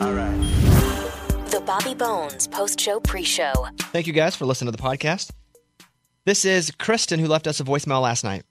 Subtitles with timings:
[0.00, 0.36] All right.
[1.50, 3.68] The Bobby Bones post show pre show.
[3.92, 5.30] Thank you guys for listening to the podcast.
[6.24, 8.44] This is Kristen who left us a voicemail last night.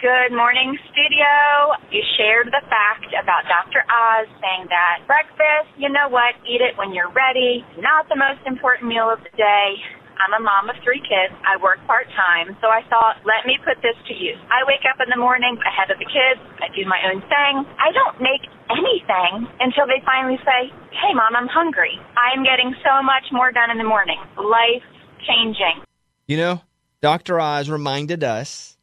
[0.00, 1.76] Good morning, studio.
[1.92, 3.84] You shared the fact about Dr.
[3.84, 8.40] Oz saying that breakfast, you know what, eat it when you're ready, not the most
[8.46, 9.76] important meal of the day.
[10.20, 11.32] I'm a mom of three kids.
[11.48, 14.36] I work part time, so I thought, let me put this to use.
[14.52, 16.40] I wake up in the morning ahead of the kids.
[16.60, 17.64] I do my own thing.
[17.80, 21.96] I don't make anything until they finally say, hey, mom, I'm hungry.
[22.20, 24.20] I am getting so much more done in the morning.
[24.36, 24.84] Life
[25.24, 25.80] changing.
[26.28, 26.62] You know,
[27.00, 27.40] Dr.
[27.40, 28.76] Oz reminded us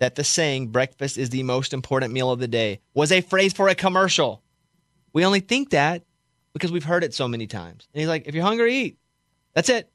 [0.00, 3.52] that the saying, breakfast is the most important meal of the day, was a phrase
[3.52, 4.42] for a commercial.
[5.12, 6.02] We only think that
[6.52, 7.86] because we've heard it so many times.
[7.94, 8.98] And he's like, if you're hungry, eat.
[9.54, 9.91] That's it.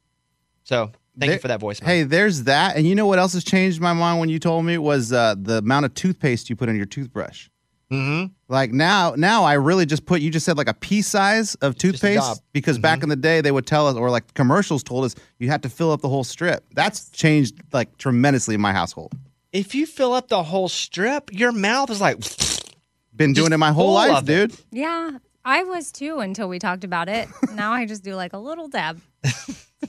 [0.68, 1.86] So thank you for that voicemail.
[1.86, 2.76] Hey, there's that.
[2.76, 5.36] And you know what else has changed my mind when you told me was uh,
[5.38, 7.48] the amount of toothpaste you put in your toothbrush.
[7.90, 8.34] Mm-hmm.
[8.50, 11.76] Like now, now I really just put you just said like a pea size of
[11.76, 12.38] just a toothpaste gob.
[12.52, 15.48] because back in the day they would tell us or like commercials told us you
[15.48, 16.66] had to fill up the whole strip.
[16.74, 19.14] That's changed like tremendously in my household.
[19.54, 22.18] If you fill up the whole strip, your mouth is like,
[23.16, 24.50] Been doing it my whole life, of it.
[24.50, 24.60] dude.
[24.74, 25.12] Yeah,
[25.46, 27.30] I was too until we talked about it.
[27.54, 29.00] now I just do like a little dab.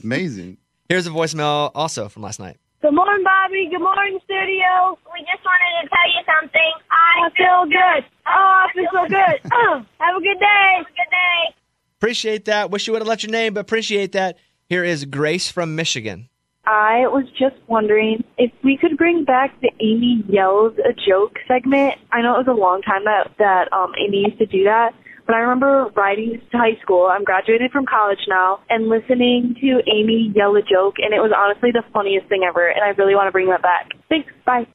[0.01, 0.57] Amazing.
[0.89, 2.57] Here's a voicemail also from last night.
[2.81, 3.67] Good morning, Bobby.
[3.69, 4.97] Good morning, studio.
[5.13, 6.71] We just wanted to tell you something.
[6.91, 8.05] I feel good.
[8.27, 9.51] Oh, I feel so good.
[9.53, 10.73] Oh, have a good day.
[10.77, 11.55] Have a good day.
[11.97, 12.71] Appreciate that.
[12.71, 14.37] Wish you would have left your name, but appreciate that.
[14.67, 16.29] Here is Grace from Michigan.
[16.65, 21.95] I was just wondering if we could bring back the Amy yells a joke segment.
[22.11, 24.93] I know it was a long time that that um, Amy used to do that,
[25.29, 27.05] but I remember riding to high school.
[27.05, 31.31] I'm graduated from college now, and listening to Amy yell a joke, and it was
[31.37, 32.67] honestly the funniest thing ever.
[32.67, 33.91] And I really want to bring that back.
[34.09, 34.27] Thanks.
[34.43, 34.65] Bye.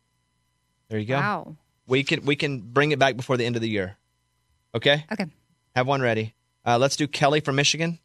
[0.90, 1.16] There you go.
[1.16, 1.56] Wow.
[1.88, 3.96] We can we can bring it back before the end of the year.
[4.76, 5.04] Okay?
[5.10, 5.26] Okay.
[5.74, 6.34] Have one ready.
[6.64, 7.98] Uh, let's do Kelly from Michigan.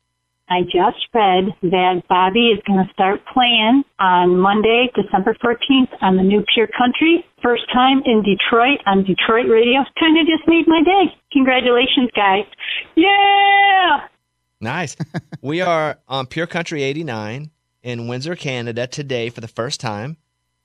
[0.49, 6.17] I just read that Bobby is going to start playing on Monday, December 14th on
[6.17, 7.23] the new Pure Country.
[7.43, 9.85] First time in Detroit on Detroit radio.
[9.99, 11.15] Kind of just made my day.
[11.31, 12.45] Congratulations, guys.
[12.95, 14.07] Yeah!
[14.59, 14.95] Nice.
[15.41, 17.51] we are on Pure Country 89
[17.83, 20.17] in Windsor, Canada today for the first time,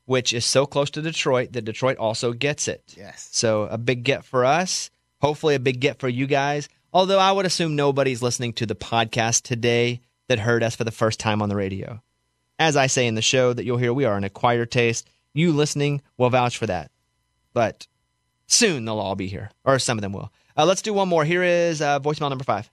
[0.06, 2.94] which is so close to Detroit that Detroit also gets it.
[2.97, 3.28] Yes.
[3.32, 4.91] So a big get for us.
[5.20, 6.70] Hopefully, a big get for you guys.
[6.94, 10.93] Although I would assume nobody's listening to the podcast today that heard us for the
[10.93, 12.00] first time on the radio.
[12.56, 15.10] As I say in the show that you'll hear, we are an acquired taste.
[15.33, 16.93] You listening will vouch for that.
[17.53, 17.88] But
[18.47, 20.33] soon they'll all be here, or some of them will.
[20.56, 21.25] Uh, let's do one more.
[21.25, 22.71] Here is uh, voicemail number five.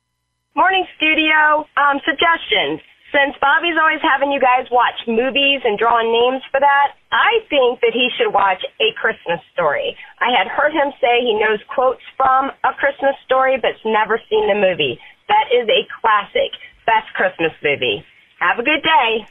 [0.56, 1.66] Morning, studio.
[1.76, 2.80] Um, suggestions.
[3.12, 7.82] Since Bobby's always having you guys watch movies and drawing names for that, I think
[7.82, 9.98] that he should watch A Christmas Story.
[10.20, 14.48] I had heard him say he knows quotes from A Christmas Story, but's never seen
[14.48, 14.98] the movie.
[15.28, 16.56] That is a classic.
[16.86, 18.04] Best Christmas movie.
[18.40, 19.28] Have a good day.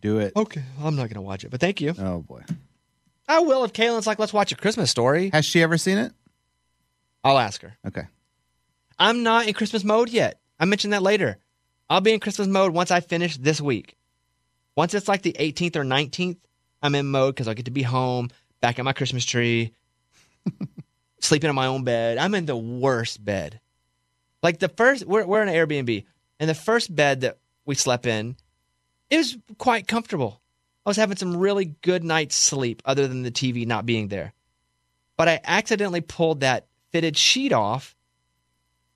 [0.00, 0.32] Do it.
[0.36, 1.94] Okay, I'm not going to watch it, but thank you.
[1.98, 2.42] Oh boy.
[3.26, 5.30] I will if Caitlin's like, let's watch a Christmas story.
[5.32, 6.12] Has she ever seen it?
[7.24, 7.74] I'll ask her.
[7.86, 8.02] Okay.
[8.98, 10.40] I'm not in Christmas mode yet.
[10.60, 11.38] I mentioned that later.
[11.88, 13.96] I'll be in Christmas mode once I finish this week.
[14.76, 16.38] Once it's like the 18th or 19th,
[16.82, 18.30] I'm in mode because I'll get to be home,
[18.60, 19.72] back at my Christmas tree,
[21.20, 22.18] sleeping in my own bed.
[22.18, 23.60] I'm in the worst bed.
[24.42, 26.04] Like the first, we're, we're in an Airbnb,
[26.40, 28.36] and the first bed that we slept in,
[29.10, 30.40] it was quite comfortable.
[30.84, 34.34] I was having some really good night's sleep, other than the TV not being there.
[35.16, 37.96] But I accidentally pulled that fitted sheet off,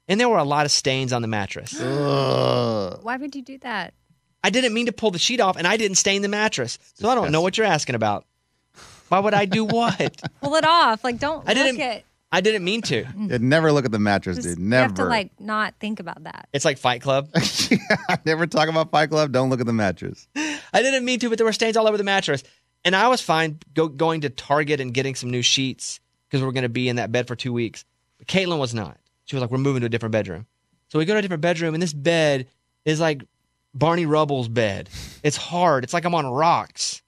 [0.09, 1.79] and there were a lot of stains on the mattress.
[1.81, 2.99] Ugh.
[3.03, 3.95] Why would you do that?
[4.43, 6.79] I didn't mean to pull the sheet off, and I didn't stain the mattress.
[6.95, 8.25] So I don't know what you're asking about.
[9.09, 10.21] Why would I do what?
[10.43, 11.03] Pull it off.
[11.05, 12.05] Like don't I didn't- at.
[12.31, 13.07] I didn't mean to.
[13.17, 14.59] Yeah, never look at the mattress, Just, dude.
[14.59, 14.83] You Never.
[14.83, 16.47] have to like not think about that.
[16.53, 17.31] It's like Fight Club.
[18.27, 19.33] never talk about Fight Club.
[19.33, 20.29] Don't look at the mattress.
[20.37, 22.43] I didn't mean to, but there were stains all over the mattress.
[22.85, 26.53] And I was fine go, going to Target and getting some new sheets because we're
[26.53, 27.87] going to be in that bed for two weeks.
[28.19, 28.99] But Caitlin was not.
[29.29, 30.47] She was like, we're moving to a different bedroom.
[30.89, 32.49] So we go to a different bedroom, and this bed
[32.87, 33.23] is like
[33.75, 34.89] Barney Rubble's bed.
[35.23, 35.85] It's hard.
[35.85, 37.03] It's like I'm on rocks.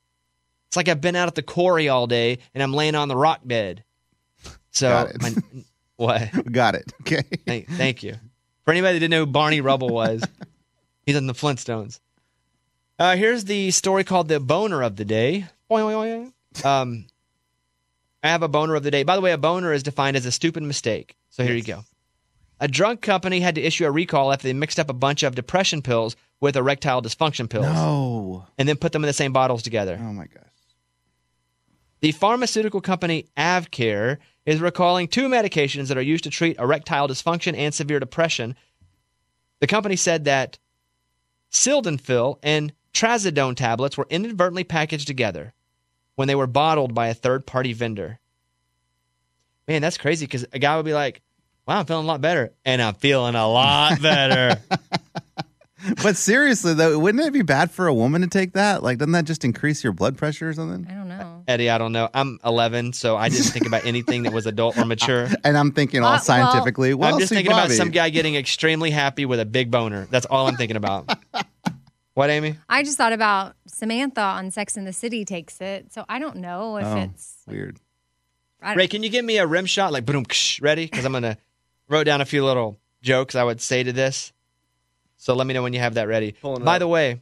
[0.69, 3.17] It's like I've been out at the quarry all day and I'm laying on the
[3.17, 3.83] rock bed.
[4.71, 5.23] So, Got it.
[5.23, 5.35] my,
[5.97, 6.53] what?
[6.53, 6.93] Got it.
[7.01, 7.23] Okay.
[7.47, 8.17] Thank, thank you.
[8.65, 10.23] For anybody that didn't know who Barney Rubble was,
[11.07, 12.01] he's in the Flintstones.
[12.99, 15.47] Uh, here's the story called The Boner of the Day.
[16.63, 17.07] Um,
[18.23, 19.03] I have a boner of the day.
[19.03, 21.17] By the way, a boner is defined as a stupid mistake.
[21.31, 21.85] So here you go.
[22.61, 25.35] A drug company had to issue a recall after they mixed up a bunch of
[25.35, 28.47] depression pills with erectile dysfunction pills No.
[28.59, 29.99] and then put them in the same bottles together.
[30.01, 30.45] Oh my gosh.
[32.01, 37.57] The pharmaceutical company AvKARE is recalling two medications that are used to treat erectile dysfunction
[37.57, 38.57] and severe depression.
[39.61, 40.59] The company said that
[41.51, 45.53] sildenafil and trazodone tablets were inadvertently packaged together
[46.15, 48.19] when they were bottled by a third-party vendor.
[49.69, 51.21] Man, that's crazy because a guy would be like,
[51.71, 54.61] "Wow, I'm feeling a lot better," and I'm feeling a lot better.
[56.03, 58.83] But seriously though, wouldn't it be bad for a woman to take that?
[58.83, 60.87] Like, doesn't that just increase your blood pressure or something?
[60.91, 61.43] I don't know.
[61.49, 62.11] Eddie, I don't know.
[62.13, 65.27] I'm 11, so I didn't think about anything that was adult or mature.
[65.45, 66.93] And I'm thinking all Uh, well, scientifically.
[66.93, 67.77] Well, I'm just see, thinking about Bobby.
[67.77, 70.07] some guy getting extremely happy with a big boner.
[70.11, 71.17] That's all I'm thinking about.
[72.13, 72.59] what, Amy?
[72.69, 75.95] I just thought about Samantha on Sex in the City takes it.
[75.95, 77.37] So I don't know if Oh, it's.
[77.47, 77.79] weird.
[78.61, 79.93] I Ray, can you give me a rim shot?
[79.95, 80.85] Like, boom, ksh, ready?
[80.85, 81.39] Because I'm going to
[81.91, 84.33] wrote down a few little jokes I would say to this.
[85.17, 86.33] So let me know when you have that ready.
[86.33, 86.81] Pulling By up.
[86.81, 87.21] the way,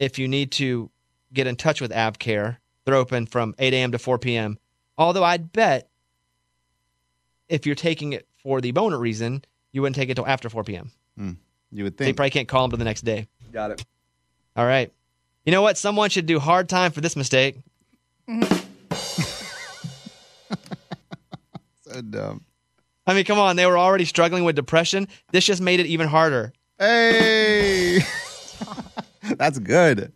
[0.00, 0.90] if you need to
[1.32, 3.92] get in touch with AvKARE, they're open from 8 a.m.
[3.92, 4.58] to 4 p.m.
[4.96, 5.88] Although I'd bet
[7.48, 10.64] if you're taking it for the boner reason, you wouldn't take it till after 4
[10.64, 10.90] p.m.
[11.16, 11.32] Hmm.
[11.70, 12.16] You would So you think.
[12.16, 13.28] probably can't call them to the next day.
[13.52, 13.84] Got it.
[14.56, 14.92] All right.
[15.44, 15.78] You know what?
[15.78, 17.58] Someone should do hard time for this mistake.
[18.28, 18.90] Mm-hmm.
[21.86, 22.44] so dumb.
[23.08, 23.56] I mean, come on.
[23.56, 25.08] They were already struggling with depression.
[25.32, 26.52] This just made it even harder.
[26.78, 28.00] Hey,
[29.36, 30.12] that's good.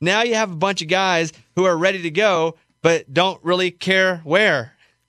[0.00, 3.70] Now you have a bunch of guys who are ready to go, but don't really
[3.70, 4.72] care where.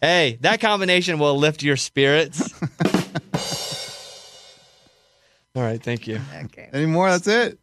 [0.00, 2.54] hey, that combination will lift your spirits.
[5.56, 5.82] All right.
[5.82, 6.20] Thank you.
[6.44, 6.70] Okay.
[6.72, 7.10] Any more?
[7.10, 7.58] That's it.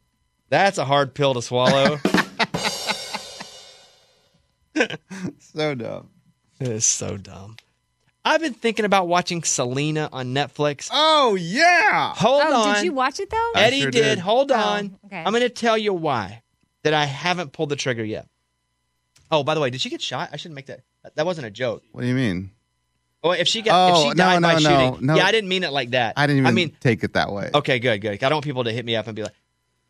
[0.50, 2.00] That's a hard pill to swallow.
[5.40, 6.10] So dumb.
[6.60, 7.58] it is so dumb.
[8.24, 10.90] I've been thinking about watching Selena on Netflix.
[10.92, 12.14] Oh yeah.
[12.16, 12.76] Hold oh, on.
[12.76, 13.52] did you watch it though?
[13.56, 14.02] I Eddie sure did.
[14.04, 14.20] did.
[14.20, 14.98] Hold Oh, on.
[15.06, 15.18] okay.
[15.26, 16.44] I'm going to tell you why
[16.84, 18.28] that I haven't pulled the trigger yet.
[19.32, 20.30] Oh, by the way, did she get shot?
[20.32, 20.82] I shouldn't make that.
[21.16, 21.84] That wasn't a joke.
[21.94, 22.52] What do you mean?
[23.24, 25.16] Oh, if she got, Oh, if she oh, died no, by no, no, shooting, no.
[25.16, 26.14] yeah, I didn't mean it like that.
[26.18, 27.50] I didn't even I mean, take it that way.
[27.54, 28.14] okay, good, good.
[28.14, 29.34] I don't want people to hit me up and be like,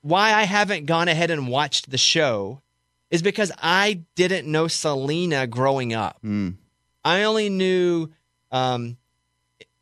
[0.02, 2.62] why I haven't gone ahead and watched the show
[3.12, 6.18] is because I didn't know Selena growing up.
[6.24, 6.56] Mm.
[7.06, 8.10] I only knew,
[8.52, 8.98] um,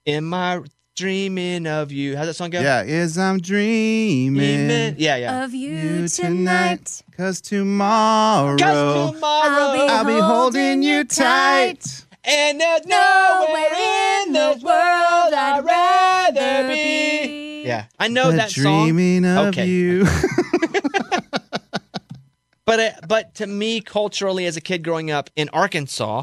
[0.05, 0.61] "Am I
[0.95, 2.59] dreaming of you?" How's that song go?
[2.59, 4.95] Yeah, is I'm dreaming Dreaming.
[4.97, 5.43] Yeah, yeah.
[5.45, 6.85] Of you, you tonight.
[6.85, 12.05] tonight, cause tomorrow I'll be I'll be holding you tight.
[12.23, 13.73] and there's nowhere
[14.25, 17.63] in the world I'd rather be.
[17.65, 18.63] Yeah, I know The that song.
[18.85, 19.65] dreaming of Okay.
[19.67, 20.07] you.
[22.69, 26.21] But uh, but to me, culturally, as a kid growing up in Arkansas,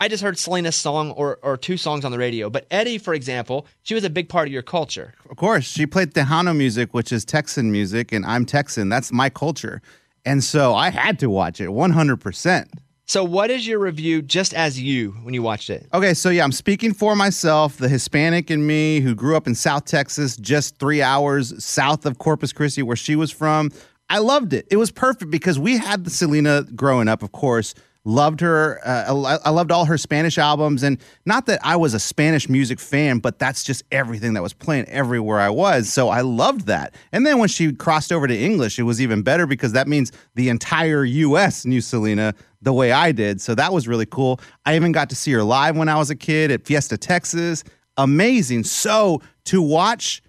[0.00, 2.50] I just heard Selena's song or or two songs on the radio.
[2.50, 5.14] But Eddie, for example, she was a big part of your culture.
[5.30, 8.88] Of course, she played Tejano music, which is Texan music, and I'm Texan.
[8.88, 9.80] That's my culture.
[10.24, 12.66] And so I had to watch it 100%.
[13.06, 15.86] So, what is your review, just as you, when you watched it?
[15.92, 19.54] Okay, so yeah, I'm speaking for myself, the Hispanic in me who grew up in
[19.54, 23.70] South Texas, just three hours south of Corpus Christi, where she was from.
[24.08, 24.66] I loved it.
[24.70, 27.74] It was perfect because we had the Selena growing up, of course.
[28.06, 28.86] Loved her.
[28.86, 30.82] Uh, I loved all her Spanish albums.
[30.82, 34.52] And not that I was a Spanish music fan, but that's just everything that was
[34.52, 35.90] playing everywhere I was.
[35.90, 36.94] So I loved that.
[37.12, 40.12] And then when she crossed over to English, it was even better because that means
[40.34, 43.40] the entire US knew Selena the way I did.
[43.40, 44.38] So that was really cool.
[44.66, 47.64] I even got to see her live when I was a kid at Fiesta, Texas.
[47.96, 48.64] Amazing.
[48.64, 50.22] So to watch,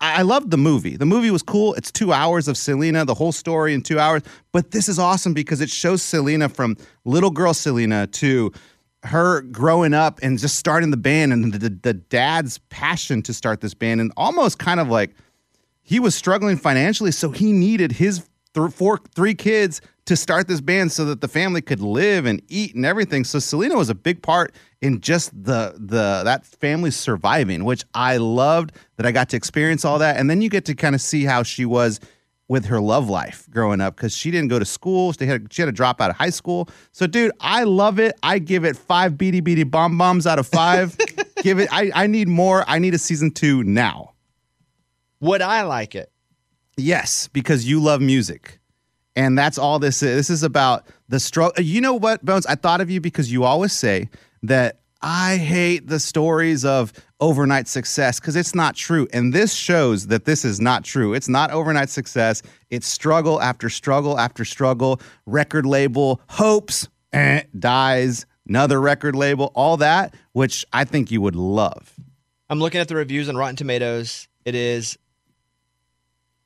[0.00, 0.96] I loved the movie.
[0.96, 1.74] The movie was cool.
[1.74, 4.22] It's two hours of Selena, the whole story in two hours.
[4.52, 8.52] But this is awesome because it shows Selena from little girl Selena to
[9.04, 13.34] her growing up and just starting the band and the, the, the dad's passion to
[13.34, 15.14] start this band and almost kind of like
[15.82, 20.60] he was struggling financially, so he needed his th- four, three kids to start this
[20.60, 23.24] band so that the family could live and eat and everything.
[23.24, 28.18] So Selena was a big part in just the the that family surviving, which I
[28.18, 30.16] loved that I got to experience all that.
[30.18, 32.00] And then you get to kind of see how she was
[32.46, 35.12] with her love life growing up because she didn't go to school.
[35.12, 36.68] She had she had to drop out of high school.
[36.92, 38.14] So, dude, I love it.
[38.22, 40.96] I give it five beady beady bomb bombs out of five.
[41.42, 41.68] give it.
[41.72, 42.64] I I need more.
[42.68, 44.12] I need a season two now.
[45.20, 46.10] Would I like it?
[46.76, 48.58] Yes, because you love music.
[49.16, 50.16] And that's all this is.
[50.16, 51.62] This is about the struggle.
[51.62, 52.46] You know what, Bones?
[52.46, 54.08] I thought of you because you always say
[54.42, 59.06] that I hate the stories of overnight success because it's not true.
[59.12, 61.12] And this shows that this is not true.
[61.12, 62.42] It's not overnight success.
[62.70, 65.00] It's struggle after struggle after struggle.
[65.26, 71.36] Record label hopes, eh, dies, another record label, all that, which I think you would
[71.36, 71.94] love.
[72.48, 74.26] I'm looking at the reviews on Rotten Tomatoes.
[74.44, 74.98] It is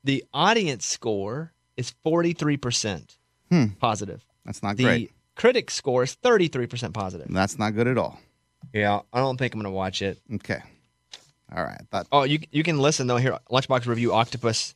[0.02, 3.16] the audience score is 43%
[3.50, 3.66] Hmm.
[3.80, 4.24] positive.
[4.44, 5.12] That's not The great.
[5.34, 7.28] critic score is 33% positive.
[7.30, 8.20] That's not good at all.
[8.74, 10.18] Yeah, I don't think I'm gonna watch it.
[10.34, 10.60] Okay.
[11.54, 11.80] All right.
[11.90, 13.16] Thought Oh, you you can listen though.
[13.16, 14.74] Here, Lunchbox review Octopus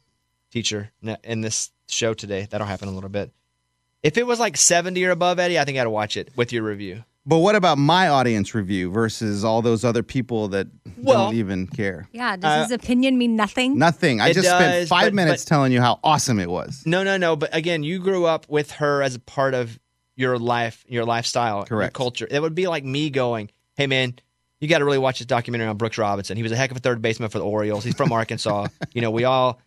[0.50, 0.90] Teacher
[1.24, 2.46] in this show today.
[2.50, 3.30] That'll happen in a little bit.
[4.02, 6.62] If it was like 70 or above, Eddie, I think I'd watch it with your
[6.62, 7.04] review.
[7.24, 11.68] But what about my audience review versus all those other people that Well- don't even
[11.68, 12.08] care?
[12.12, 13.78] Yeah, does uh, his opinion mean nothing?
[13.78, 14.20] Nothing.
[14.20, 16.82] I It just spent five but- minutes but- telling you how awesome it was.
[16.84, 17.36] No, no, no.
[17.36, 19.78] But again, you grew up with her as a part of
[20.16, 21.94] your life, your lifestyle, your Correct.
[21.94, 22.26] culture.
[22.28, 24.14] It would be like me going, "Hey, man,
[24.60, 26.36] you got to really watch this documentary on Brooks Robinson.
[26.36, 27.84] He was a heck of a third baseman for the Orioles.
[27.84, 28.66] He's from Arkansas.
[28.92, 29.60] you know, we all."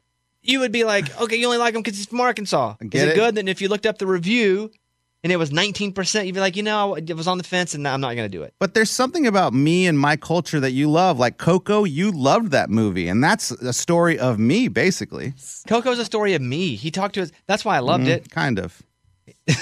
[0.44, 2.76] You would be like, "Okay, you only like him because he's from Arkansas.
[2.92, 3.16] Is it, it.
[3.16, 4.72] good?" Then if you looked up the review
[5.26, 7.74] and it was 19 percent, you'd be like, "You know, it was on the fence,
[7.74, 10.60] and I'm not going to do it." But there's something about me and my culture
[10.60, 11.18] that you love.
[11.18, 15.34] Like Coco, you loved that movie, and that's a story of me, basically.
[15.68, 16.76] Coco's a story of me.
[16.76, 17.32] He talked to us.
[17.48, 18.30] That's why I loved Mhm, it.
[18.30, 18.82] Kind of.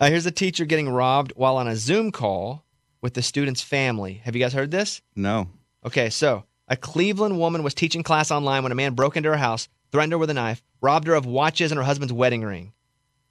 [0.00, 2.64] Uh, here's a teacher getting robbed while on a Zoom call
[3.02, 4.20] with the student's family.
[4.24, 5.02] Have you guys heard this?
[5.16, 5.48] No.
[5.84, 9.36] Okay, so a Cleveland woman was teaching class online when a man broke into her
[9.36, 12.72] house, threatened her with a knife, robbed her of watches and her husband's wedding ring.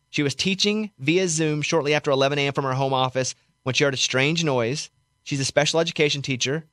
[0.10, 2.54] She was teaching via Zoom shortly after 11 a.m.
[2.54, 4.90] from her home office when she heard a strange noise.
[5.24, 6.66] She's a special education teacher.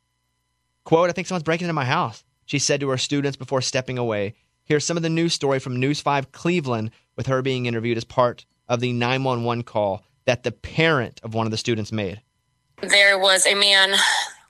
[0.84, 3.98] Quote, I think someone's breaking into my house, she said to her students before stepping
[3.98, 4.34] away.
[4.64, 8.04] Here's some of the news story from News 5 Cleveland with her being interviewed as
[8.04, 12.22] part of the 911 call that the parent of one of the students made.
[12.80, 13.94] there was a man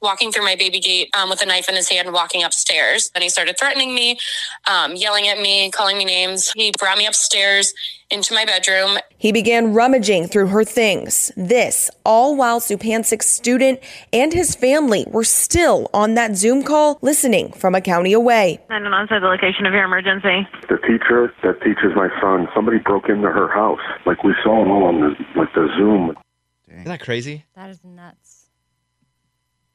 [0.02, 3.22] walking through my baby gate um, with a knife in his hand walking upstairs and
[3.22, 4.18] he started threatening me
[4.70, 7.72] um, yelling at me calling me names he brought me upstairs
[8.10, 11.32] into my bedroom He began rummaging through her things.
[11.36, 13.80] This, all while Supansik's student
[14.12, 18.60] and his family were still on that Zoom call listening from a county away.
[18.68, 20.46] 911 said the location of your emergency.
[20.68, 23.80] The teacher that teaches my son, somebody broke into her house.
[24.06, 26.14] Like we saw it all on the like the Zoom.
[26.68, 26.78] Dang.
[26.78, 27.44] Isn't that crazy?
[27.56, 28.33] That is nuts.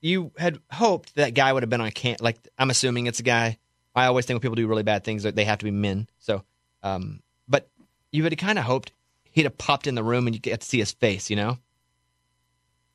[0.01, 2.21] You had hoped that guy would have been on camp.
[2.21, 3.57] Like I'm assuming it's a guy.
[3.95, 6.07] I always think when people do really bad things, that they have to be men.
[6.19, 6.43] So,
[6.83, 7.69] um, but
[8.11, 8.91] you had kind of hoped
[9.31, 11.57] he'd have popped in the room and you get to see his face, you know.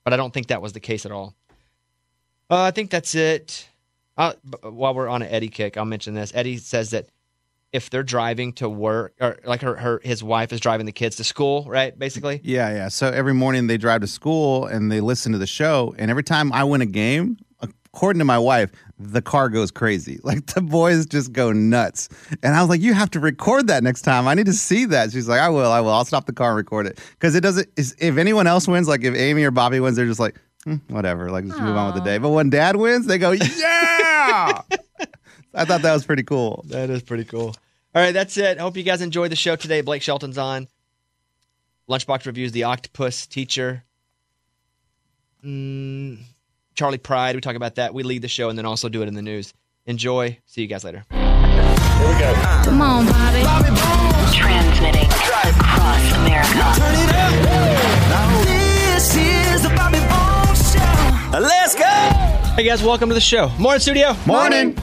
[0.05, 1.35] But I don't think that was the case at all.
[2.51, 3.69] Uh, I think that's it.
[4.17, 6.33] Uh, while we're on an Eddie kick, I'll mention this.
[6.35, 7.09] Eddie says that
[7.75, 11.17] if they're driving to work, or like her, her his wife is driving the kids
[11.17, 11.99] to school, right?
[11.99, 12.89] Basically, Yeah, yeah.
[12.89, 15.93] So every morning they drive to school and they listen to the show.
[15.99, 20.21] And every time I win a game, according to my wife, the car goes crazy.
[20.25, 22.09] Like the boys just go nuts.
[22.45, 24.29] And I was like, you have to record that next time.
[24.29, 25.11] I need to see that.
[25.11, 25.91] She's like, I will, I will.
[25.91, 27.01] I'll stop the car and record it.
[27.11, 30.07] Because it doesn't, is, if anyone else wins, like if Amy or Bobby wins, they're
[30.07, 32.19] just like, "Hmm, whatever, like just move on with the day.
[32.19, 34.63] But when dad wins, they go, yeah.
[35.57, 36.65] I thought that was pretty cool.
[36.69, 37.55] That is pretty cool.
[37.95, 38.59] All right, that's it.
[38.59, 39.81] Hope you guys enjoyed the show today.
[39.81, 40.67] Blake Shelton's on.
[41.89, 43.85] Lunchbox reviews The Octopus Teacher.
[45.45, 46.19] Mm,
[46.75, 47.37] Charlie Pride.
[47.37, 47.95] We talk about that.
[47.95, 49.55] We lead the show and then also do it in the news.
[49.87, 50.39] Enjoy.
[50.47, 51.05] See you guys later.
[51.13, 52.35] Here we go.
[52.65, 53.43] Come on, Bobby.
[54.35, 56.51] Transmitting across America.
[56.75, 58.45] Turn it up.
[58.47, 61.39] This is the Bobby Bones Show.
[61.39, 61.85] Let's go.
[62.57, 63.51] Hey guys, welcome to the show.
[63.59, 64.17] Morning, studio.
[64.27, 64.77] Morning.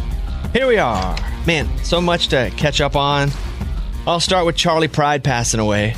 [0.54, 1.18] Here we are.
[1.48, 3.32] Man, so much to catch up on.
[4.06, 5.96] I'll start with Charlie Pride passing away.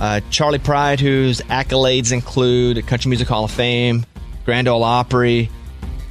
[0.00, 4.06] Uh, Charlie Pride, whose accolades include Country Music Hall of Fame,
[4.46, 5.50] Grand Ole Opry.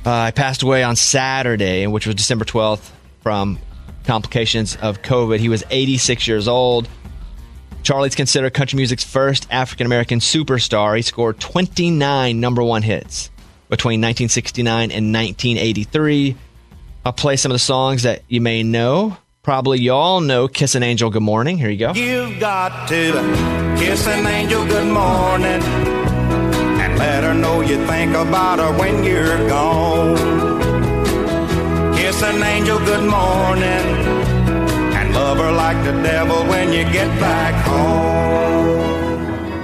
[0.05, 3.57] Uh, passed away on Saturday, which was December 12th, from
[4.03, 5.39] complications of COVID.
[5.39, 6.87] He was 86 years old.
[7.81, 10.95] Charlie's considered country music's first African American superstar.
[10.95, 13.31] He scored 29 number one hits
[13.67, 16.35] between 1969 and 1983.
[17.05, 19.15] I'll play some of the songs that you may know.
[19.43, 21.55] Probably y'all know Kiss an Angel Good Morning.
[21.59, 21.93] Here you go.
[21.93, 23.11] You've got to
[23.77, 25.61] kiss an angel good morning
[26.81, 30.15] and let her know you think about her when you're gone.
[31.95, 33.63] Kiss an angel good morning
[34.95, 38.15] and love her like the devil when you get back home.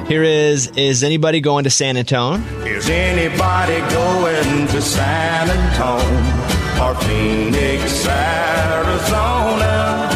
[0.06, 2.44] Here is Is Anybody Going to San Antone?
[2.68, 6.51] Is anybody going to San Antone
[6.82, 10.10] or Phoenix, Arizona?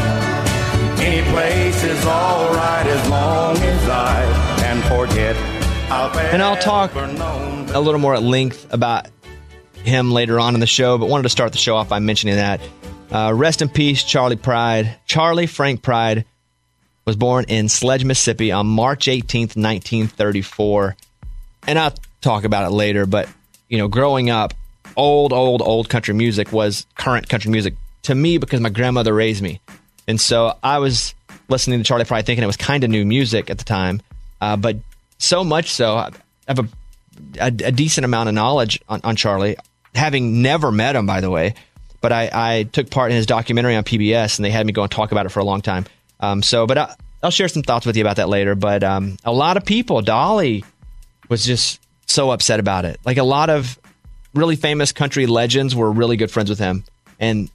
[0.97, 5.35] Any place is alright as long as I can forget.
[5.91, 9.07] I've And I'll talk a little more at length about
[9.75, 12.35] him later on in the show, but wanted to start the show off by mentioning
[12.35, 12.59] that.
[13.11, 14.97] Uh, rest in peace, Charlie Pride.
[15.05, 16.25] Charlie Frank Pride
[17.05, 20.95] was born in Sledge, Mississippi on March 18th, 1934.
[21.67, 23.29] And I'll talk about it later, but,
[23.69, 24.55] you know, growing up,
[24.97, 29.41] old, old, old country music was current country music to me because my grandmother raised
[29.41, 29.59] me.
[30.07, 31.13] And so I was
[31.49, 34.01] listening to Charlie Pride thinking it was kind of new music at the time.
[34.41, 34.77] Uh, but
[35.17, 36.11] so much so, I
[36.47, 36.67] have a,
[37.39, 39.57] a, a decent amount of knowledge on, on Charlie,
[39.93, 41.55] having never met him, by the way.
[42.01, 44.83] But I, I took part in his documentary on PBS, and they had me go
[44.83, 45.85] and talk about it for a long time.
[46.19, 48.53] Um, so, but I, I'll share some thoughts with you about that later.
[48.53, 50.63] But um, a lot of people, Dolly
[51.29, 52.99] was just so upset about it.
[53.03, 53.79] Like a lot of
[54.35, 56.83] really famous country legends were really good friends with him,
[57.19, 57.49] and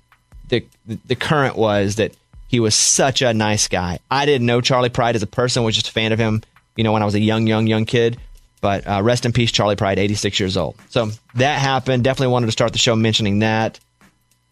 [0.48, 0.64] the
[1.06, 2.12] the current was that
[2.48, 4.00] he was such a nice guy.
[4.10, 6.42] I didn't know Charlie Pride as a person; was just a fan of him.
[6.76, 8.18] You know, when I was a young, young, young kid.
[8.60, 10.76] But uh, rest in peace, Charlie Pride, 86 years old.
[10.90, 12.04] So that happened.
[12.04, 13.80] Definitely wanted to start the show mentioning that.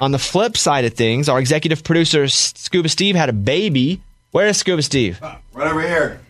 [0.00, 4.00] On the flip side of things, our executive producer Scuba Steve had a baby.
[4.30, 5.20] Where is Scuba Steve?
[5.20, 6.20] Right over here.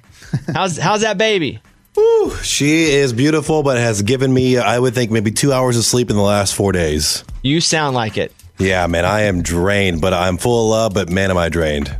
[0.55, 1.61] how's how's that baby?
[1.99, 5.85] Whew, she is beautiful, but has given me, I would think, maybe two hours of
[5.85, 7.25] sleep in the last four days.
[7.43, 8.33] You sound like it.
[8.59, 10.95] Yeah, man, I am drained, but I'm full of love.
[10.95, 11.97] But man, am I drained.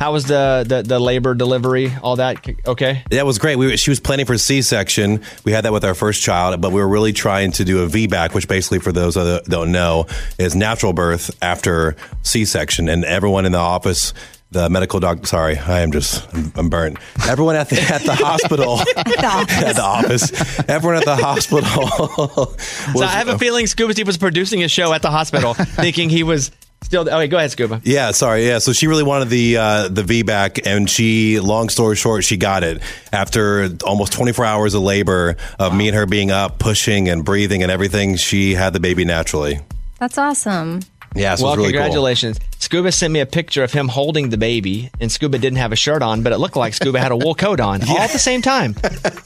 [0.00, 1.92] How was the, the, the labor delivery?
[2.02, 3.04] All that okay?
[3.10, 3.56] That was great.
[3.56, 5.22] We, she was planning for C section.
[5.44, 7.86] We had that with our first child, but we were really trying to do a
[7.86, 10.06] VBAC, which basically, for those that don't know,
[10.38, 12.88] is natural birth after C section.
[12.88, 14.14] And everyone in the office
[14.50, 15.26] the medical doctor.
[15.26, 16.98] Sorry, I am just I'm, I'm burnt.
[17.28, 22.56] Everyone at the at the hospital, at, the office, everyone at the hospital.
[22.94, 26.10] so I have a feeling Scuba Steve was producing his show at the hospital, thinking
[26.10, 26.50] he was
[26.82, 27.08] still.
[27.08, 27.80] Okay, go ahead, Scuba.
[27.84, 28.46] Yeah, sorry.
[28.46, 32.36] Yeah, so she really wanted the uh, the VBAC, and she, long story short, she
[32.36, 37.08] got it after almost 24 hours of labor of me and her being up, pushing
[37.08, 38.16] and breathing and everything.
[38.16, 39.60] She had the baby naturally.
[39.98, 40.80] That's awesome.
[41.14, 42.38] Yeah, so well, really congratulations.
[42.38, 42.46] Cool.
[42.58, 45.76] Scuba sent me a picture of him holding the baby, and Scuba didn't have a
[45.76, 47.86] shirt on, but it looked like Scuba had a wool coat on yeah.
[47.92, 48.76] all at the same time.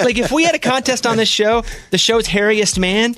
[0.00, 3.16] like if we had a contest on this show, the show's hairiest man,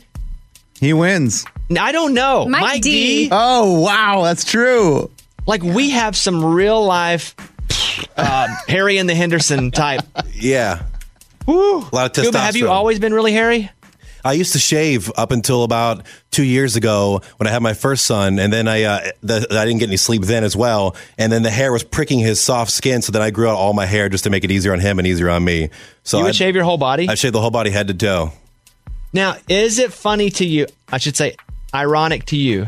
[0.81, 1.45] he wins.
[1.79, 3.25] I don't know, Mike, Mike D.
[3.25, 3.29] D.
[3.33, 5.11] Oh wow, that's true.
[5.47, 7.37] Like we have some real life
[8.17, 10.03] uh, Harry and the Henderson type.
[10.33, 10.83] Yeah.
[11.47, 11.79] Woo.
[11.79, 12.23] A lot of testosterone.
[12.25, 13.71] Scuba, have you always been really hairy?
[14.27, 18.07] I used to shave up until about two years ago when I had my first
[18.07, 21.31] son, and then I uh, the, I didn't get any sleep then as well, and
[21.31, 23.87] then the hair was pricking his soft skin, so then I grew out all my
[23.87, 25.71] hair just to make it easier on him and easier on me.
[26.03, 27.09] So you would I'd, shave your whole body.
[27.09, 28.33] I shaved the whole body, head to toe.
[29.13, 30.67] Now, is it funny to you?
[30.91, 31.37] I should say,
[31.73, 32.67] ironic to you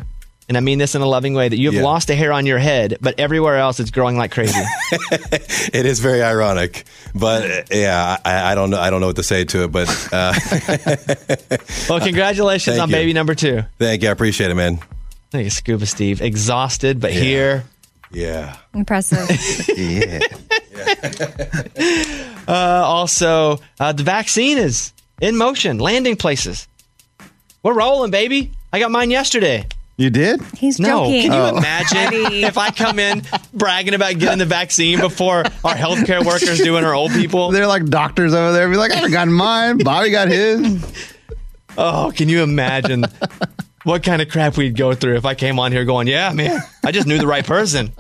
[0.49, 1.83] and I mean this in a loving way, that you have yeah.
[1.83, 4.59] lost a hair on your head, but everywhere else it's growing like crazy.
[4.93, 6.85] it is very ironic,
[7.15, 8.81] but yeah, I, I, don't know.
[8.81, 10.33] I don't know what to say to it, but uh,
[11.89, 12.95] well, congratulations on you.
[12.95, 13.63] baby number two.
[13.79, 14.09] Thank you.
[14.09, 14.79] I appreciate it, man.
[15.31, 16.23] Thank you, Scuba Steve.
[16.23, 17.21] Exhausted, but yeah.
[17.21, 17.65] here.
[18.11, 18.57] Yeah.
[18.73, 19.29] Impressive.
[19.77, 20.21] yeah.
[22.49, 26.67] uh, also, uh, the vaccine is in motion, landing places.
[27.63, 28.53] We're rolling, baby.
[28.73, 29.67] I got mine yesterday.
[29.99, 30.41] You did?
[30.57, 31.07] He's no.
[31.07, 31.23] joking.
[31.23, 31.59] Can you oh.
[31.59, 36.77] imagine if I come in bragging about getting the vaccine before our healthcare workers do
[36.77, 37.51] and our old people?
[37.51, 38.69] They're like doctors over there.
[38.69, 39.79] Be like, I haven't gotten mine.
[39.79, 41.15] Bobby got his.
[41.77, 43.07] Oh, can you imagine
[43.83, 46.61] what kind of crap we'd go through if I came on here going, yeah, man,
[46.85, 47.93] I just knew the right person.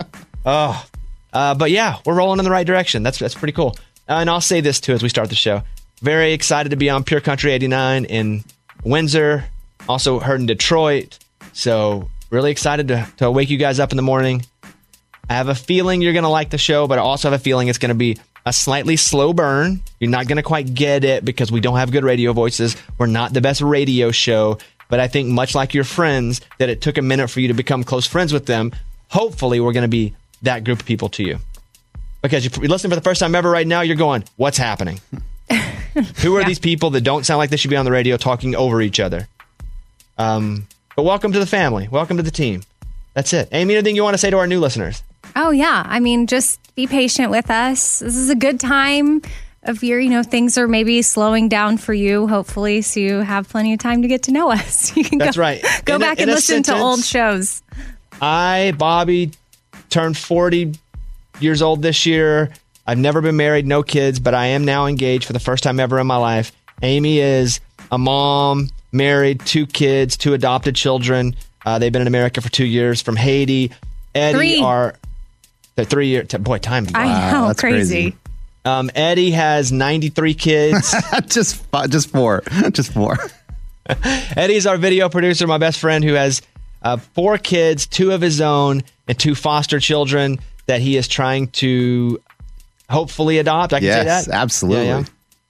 [0.47, 0.87] Oh,
[1.33, 3.03] uh, but yeah, we're rolling in the right direction.
[3.03, 3.77] That's that's pretty cool.
[4.09, 5.63] Uh, and I'll say this too as we start the show.
[6.01, 8.45] Very excited to be on Pure Country 89 in
[8.85, 9.47] Windsor.
[9.89, 11.19] Also heard in Detroit.
[11.53, 14.45] So, really excited to, to wake you guys up in the morning.
[15.31, 17.43] I have a feeling you're going to like the show, but I also have a
[17.43, 19.83] feeling it's going to be a slightly slow burn.
[20.01, 22.77] You're not going to quite get it because we don't have good radio voices.
[22.97, 24.59] We're not the best radio show.
[24.89, 27.55] But I think, much like your friends, that it took a minute for you to
[27.55, 28.73] become close friends with them.
[29.11, 31.39] Hopefully, we're going to be that group of people to you.
[32.23, 34.99] Because if you're listening for the first time ever right now, you're going, What's happening?
[36.23, 36.47] Who are yeah.
[36.47, 38.99] these people that don't sound like they should be on the radio talking over each
[38.99, 39.29] other?
[40.17, 40.67] Um,
[40.99, 41.87] but welcome to the family.
[41.87, 42.61] Welcome to the team.
[43.15, 43.49] That's it.
[43.53, 45.05] Amy, anything you want to say to our new listeners?
[45.37, 45.85] Oh, yeah.
[45.87, 48.01] I mean, just be patient with us.
[48.01, 49.23] This is a good time
[49.63, 50.01] of year.
[50.01, 53.79] You know, things are maybe slowing down for you, hopefully, so you have plenty of
[53.79, 54.93] time to get to know us.
[54.97, 55.65] You can That's go, right.
[55.85, 57.63] Go in back a, and listen sentence, to old shows.
[58.21, 59.31] I, Bobby,
[59.91, 60.75] turned 40
[61.39, 62.51] years old this year.
[62.89, 65.79] I've never been married, no kids, but I am now engaged for the first time
[65.79, 66.51] ever in my life.
[66.83, 67.61] Amy is
[67.93, 71.37] a mom married, two kids, two adopted children.
[71.65, 73.73] Uh, they've been in America for two years from Haiti.
[74.15, 74.61] Eddie three.
[74.61, 74.95] are
[75.75, 76.29] they're three years.
[76.29, 76.87] Boy, time.
[76.95, 78.11] I wow, know, crazy.
[78.11, 78.17] crazy.
[78.65, 80.95] Um, Eddie has 93 kids.
[81.27, 82.43] just just four.
[82.73, 83.17] Just four.
[84.37, 86.43] Eddie's our video producer, my best friend, who has
[86.83, 91.49] uh, four kids, two of his own, and two foster children that he is trying
[91.49, 92.21] to
[92.91, 93.73] hopefully adopt.
[93.73, 94.37] I can yes, say that.
[94.37, 94.87] Absolutely.
[94.87, 95.05] Yeah, yeah.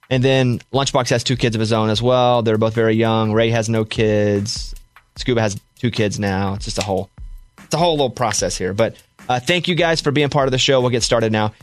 [0.09, 2.41] And then Lunchbox has two kids of his own as well.
[2.41, 3.31] They're both very young.
[3.31, 4.73] Ray has no kids.
[5.15, 6.55] Scuba has two kids now.
[6.55, 7.11] It's just a whole,
[7.59, 8.73] it's a whole little process here.
[8.73, 8.95] But
[9.27, 10.81] uh, thank you guys for being part of the show.
[10.81, 11.53] We'll get started now.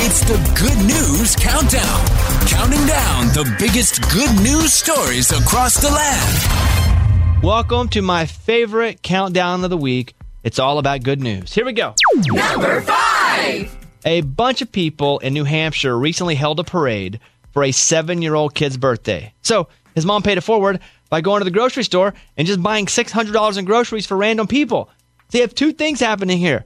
[0.00, 2.06] It's the good news countdown.
[2.46, 7.42] counting down the biggest good news stories across the land.
[7.42, 10.14] Welcome to my favorite countdown of the week.
[10.44, 11.54] It's all about good news.
[11.54, 11.94] Here we go.
[12.14, 13.74] Number five.
[14.04, 17.20] A bunch of people in New Hampshire recently held a parade
[17.58, 19.34] for a seven year old kid's birthday.
[19.42, 19.66] So
[19.96, 20.78] his mom paid it forward
[21.10, 24.88] by going to the grocery store and just buying $600 in groceries for random people.
[25.28, 26.64] So you have two things happening here.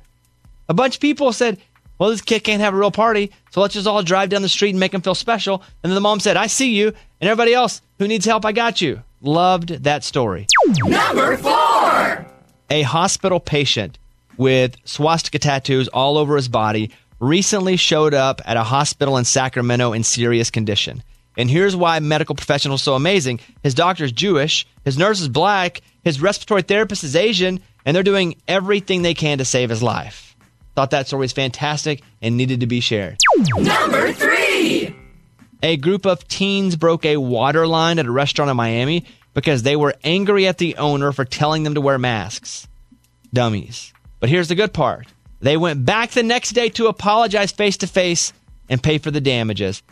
[0.69, 1.59] A bunch of people said,
[1.99, 4.51] well, this kid can't have a real party, so let's just all drive down the
[4.51, 5.63] street and make him feel special.
[5.83, 8.53] And then the mom said, I see you, and everybody else who needs help, I
[8.53, 9.03] got you.
[9.23, 10.47] Loved that story.
[10.67, 12.27] Number four.
[12.69, 13.99] A hospital patient
[14.37, 16.91] with swastika tattoos all over his body
[17.23, 21.03] recently showed up at a hospital in Sacramento in serious condition.
[21.37, 23.41] And here's why medical professionals are so amazing.
[23.63, 28.03] His doctor is Jewish, his nurse is black, his respiratory therapist is Asian, and they're
[28.03, 30.37] doing everything they can to save his life.
[30.75, 33.19] Thought that story was fantastic and needed to be shared.
[33.57, 34.95] Number three.
[35.63, 39.77] A group of teens broke a water line at a restaurant in Miami because they
[39.77, 42.67] were angry at the owner for telling them to wear masks.
[43.33, 43.93] Dummies.
[44.19, 45.07] But here's the good part
[45.43, 48.33] they went back the next day to apologize face to face
[48.69, 49.83] and pay for the damages.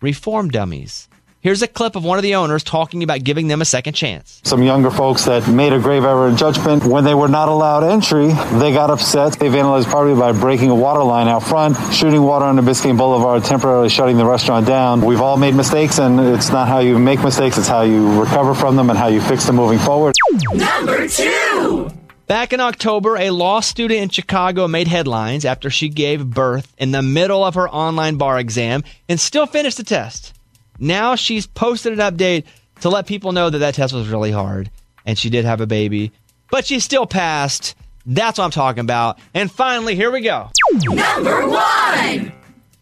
[0.00, 1.08] Reform dummies.
[1.44, 4.40] Here's a clip of one of the owners talking about giving them a second chance.
[4.44, 7.84] Some younger folks that made a grave error in judgment when they were not allowed
[7.84, 9.34] entry, they got upset.
[9.34, 13.44] They vandalized property by breaking a water line out front, shooting water onto Biscayne Boulevard,
[13.44, 15.02] temporarily shutting the restaurant down.
[15.02, 18.54] We've all made mistakes, and it's not how you make mistakes, it's how you recover
[18.54, 20.14] from them and how you fix them moving forward.
[20.54, 21.90] Number two.
[22.26, 26.90] Back in October, a law student in Chicago made headlines after she gave birth in
[26.90, 30.32] the middle of her online bar exam and still finished the test.
[30.78, 32.44] Now she's posted an update
[32.80, 34.70] to let people know that that test was really hard
[35.04, 36.12] and she did have a baby,
[36.50, 37.74] but she still passed.
[38.06, 39.18] That's what I'm talking about.
[39.34, 40.50] And finally, here we go.
[40.72, 42.32] Number one.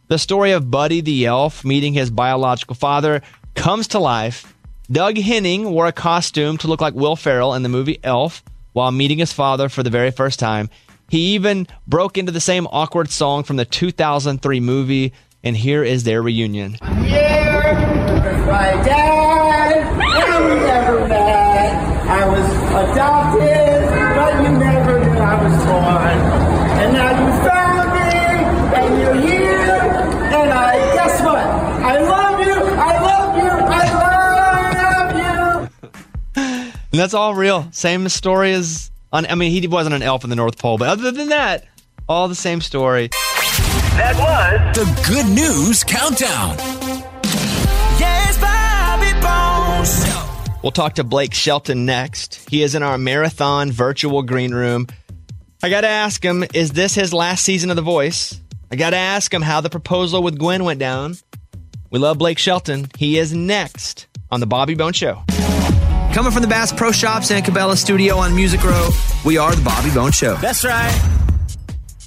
[0.06, 3.22] The story of Buddy the elf meeting his biological father
[3.56, 4.54] comes to life.
[4.90, 8.90] Doug Henning wore a costume to look like Will Ferrell in the movie Elf while
[8.90, 10.70] meeting his father for the very first time.
[11.08, 15.12] He even broke into the same awkward song from the 2003 movie,
[15.44, 16.74] and here is their reunion.
[16.74, 17.74] Here,
[18.46, 21.74] my dad, we never met.
[22.08, 22.46] I was
[22.94, 23.21] adopted,
[36.92, 37.68] And that's all real.
[37.72, 39.24] Same story as on.
[39.26, 41.64] I mean, he wasn't an elf in the North Pole, but other than that,
[42.06, 43.08] all the same story.
[43.96, 46.56] That was the Good News Countdown.
[47.98, 50.62] Yes, Bobby Bones.
[50.62, 52.46] We'll talk to Blake Shelton next.
[52.50, 54.86] He is in our marathon virtual green room.
[55.62, 58.38] I got to ask him, is this his last season of The Voice?
[58.70, 61.16] I got to ask him how the proposal with Gwen went down.
[61.90, 62.88] We love Blake Shelton.
[62.98, 65.22] He is next on The Bobby Bone Show.
[66.12, 68.90] Coming from the Bass Pro Shops and Cabela Studio on Music Row,
[69.24, 70.34] we are The Bobby Bone Show.
[70.36, 70.92] That's right.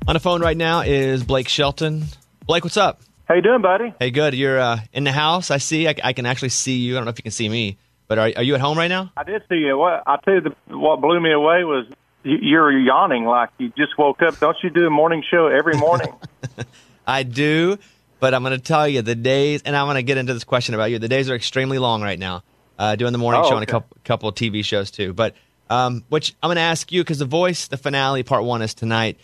[0.07, 2.03] On the phone right now is Blake Shelton.
[2.45, 3.01] Blake, what's up?
[3.27, 3.95] How you doing, buddy?
[3.97, 4.35] Hey, good.
[4.35, 5.49] You're uh, in the house.
[5.49, 5.87] I see.
[5.87, 6.93] I, I can actually see you.
[6.93, 8.89] I don't know if you can see me, but are, are you at home right
[8.89, 9.11] now?
[9.17, 9.75] I did see you.
[9.75, 11.87] What I tell you, the, what blew me away was
[12.21, 14.37] you, you're yawning like you just woke up.
[14.37, 16.13] Don't you do a morning show every morning?
[17.07, 17.79] I do,
[18.19, 20.43] but I'm going to tell you the days, and I'm going to get into this
[20.43, 20.99] question about you.
[20.99, 22.43] The days are extremely long right now,
[22.77, 25.13] uh, doing the morning Oh, show and a couple, couple of TV shows too.
[25.13, 25.35] But
[25.69, 28.73] um, which I'm going to ask you because The Voice, the finale, part one is
[28.73, 29.17] tonight.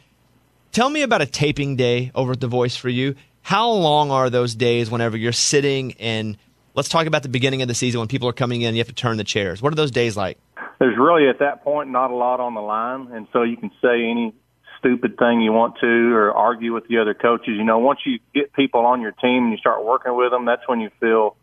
[0.71, 3.15] Tell me about a taping day over at The Voice for you.
[3.41, 6.37] How long are those days whenever you're sitting and
[6.75, 8.87] let's talk about the beginning of the season when people are coming in, you have
[8.87, 9.61] to turn the chairs.
[9.61, 10.37] What are those days like?
[10.79, 13.69] There's really at that point not a lot on the line, and so you can
[13.81, 14.33] say any
[14.79, 17.53] stupid thing you want to or argue with the other coaches.
[17.55, 20.45] You know, once you get people on your team and you start working with them,
[20.45, 21.35] that's when you feel,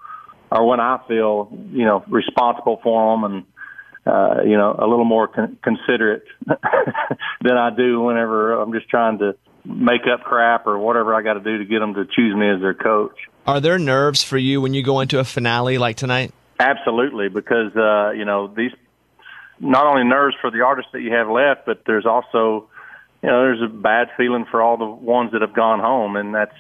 [0.50, 3.44] or when I feel, you know, responsible for them and.
[4.06, 9.18] Uh, you know, a little more con- considerate than I do whenever I'm just trying
[9.18, 9.36] to
[9.68, 12.48] make up crap or whatever I got to do to get them to choose me
[12.48, 13.16] as their coach.
[13.46, 16.32] Are there nerves for you when you go into a finale like tonight?
[16.58, 18.72] Absolutely, because uh, you know these
[19.60, 22.68] not only nerves for the artists that you have left, but there's also
[23.22, 26.34] you know there's a bad feeling for all the ones that have gone home, and
[26.34, 26.54] that's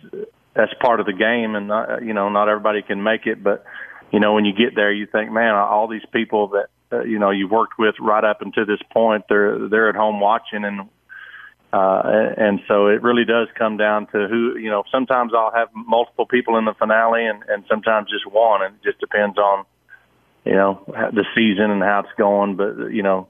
[0.58, 3.64] that's part of the game, and not, you know not everybody can make it, but
[4.12, 7.18] you know when you get there, you think, man, all these people that uh, you
[7.18, 10.88] know you've worked with right up until this point, they're they're at home watching, and
[11.72, 12.02] uh,
[12.36, 16.24] and so it really does come down to who, you know, sometimes I'll have multiple
[16.24, 18.62] people in the finale and, and sometimes just one.
[18.62, 19.66] And it just depends on,
[20.46, 22.56] you know, the season and how it's going.
[22.56, 23.28] But, you know,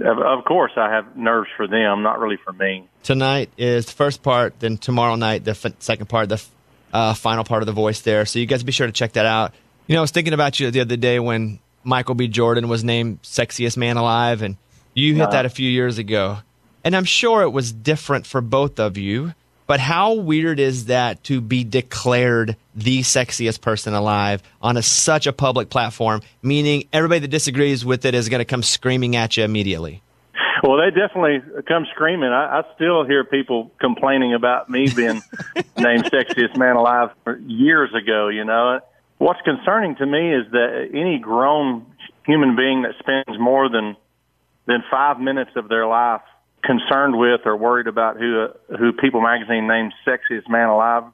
[0.00, 2.88] of, course I have nerves for them, not really for me.
[3.02, 6.28] Tonight is the first part, then tomorrow night the f- second part.
[6.28, 6.50] The f-
[6.92, 8.24] uh, final part of the voice there.
[8.26, 9.52] So you guys be sure to check that out.
[9.86, 12.28] You know, I was thinking about you the other day when Michael B.
[12.28, 14.56] Jordan was named sexiest man alive, and
[14.94, 15.32] you hit Uh-huh.
[15.32, 16.38] that a few years ago.
[16.84, 19.34] And I'm sure it was different for both of you.
[19.68, 25.26] But how weird is that to be declared the sexiest person alive on a, such
[25.26, 29.36] a public platform, meaning everybody that disagrees with it is going to come screaming at
[29.36, 30.00] you immediately?
[30.62, 32.30] Well, they definitely come screaming.
[32.30, 35.20] I, I still hear people complaining about me being
[35.76, 37.10] named sexiest man alive
[37.46, 38.28] years ago.
[38.28, 38.80] You know,
[39.18, 41.84] what's concerning to me is that any grown
[42.24, 43.96] human being that spends more than
[44.66, 46.22] than five minutes of their life
[46.64, 51.04] concerned with or worried about who who People Magazine names sexiest man alive.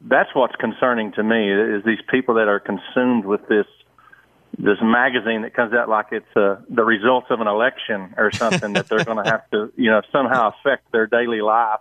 [0.00, 3.66] That's what's concerning to me is these people that are consumed with this
[4.56, 8.72] this magazine that comes out like it's uh, the results of an election or something
[8.72, 11.80] that they're going to have to you know somehow affect their daily life.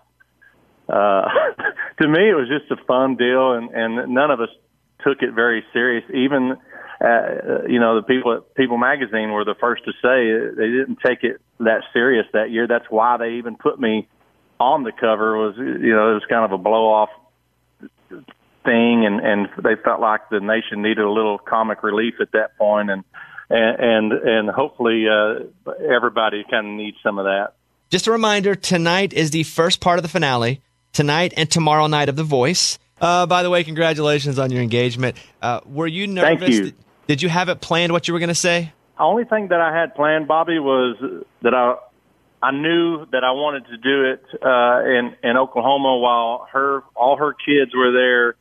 [0.89, 1.27] Uh,
[2.01, 4.49] to me, it was just a fun deal, and and none of us
[5.03, 6.03] took it very serious.
[6.13, 6.57] Even
[6.99, 10.99] uh, you know the people at People Magazine were the first to say they didn't
[11.05, 12.67] take it that serious that year.
[12.67, 14.07] That's why they even put me
[14.59, 15.37] on the cover.
[15.37, 17.09] Was you know it was kind of a blow off
[18.63, 22.57] thing, and and they felt like the nation needed a little comic relief at that
[22.57, 23.03] point, and
[23.49, 27.53] and and, and hopefully uh, everybody kind of needs some of that.
[27.89, 30.61] Just a reminder tonight is the first part of the finale.
[30.93, 32.79] Tonight and tomorrow night of The Voice.
[32.99, 35.15] Uh, by the way, congratulations on your engagement.
[35.41, 36.39] Uh, were you nervous?
[36.39, 36.63] Thank you.
[36.63, 36.75] Did,
[37.07, 38.73] did you have it planned what you were going to say?
[39.03, 40.97] Only thing that I had planned, Bobby, was
[41.41, 41.75] that I
[42.41, 47.17] I knew that I wanted to do it uh, in in Oklahoma while her all
[47.17, 48.35] her kids were there,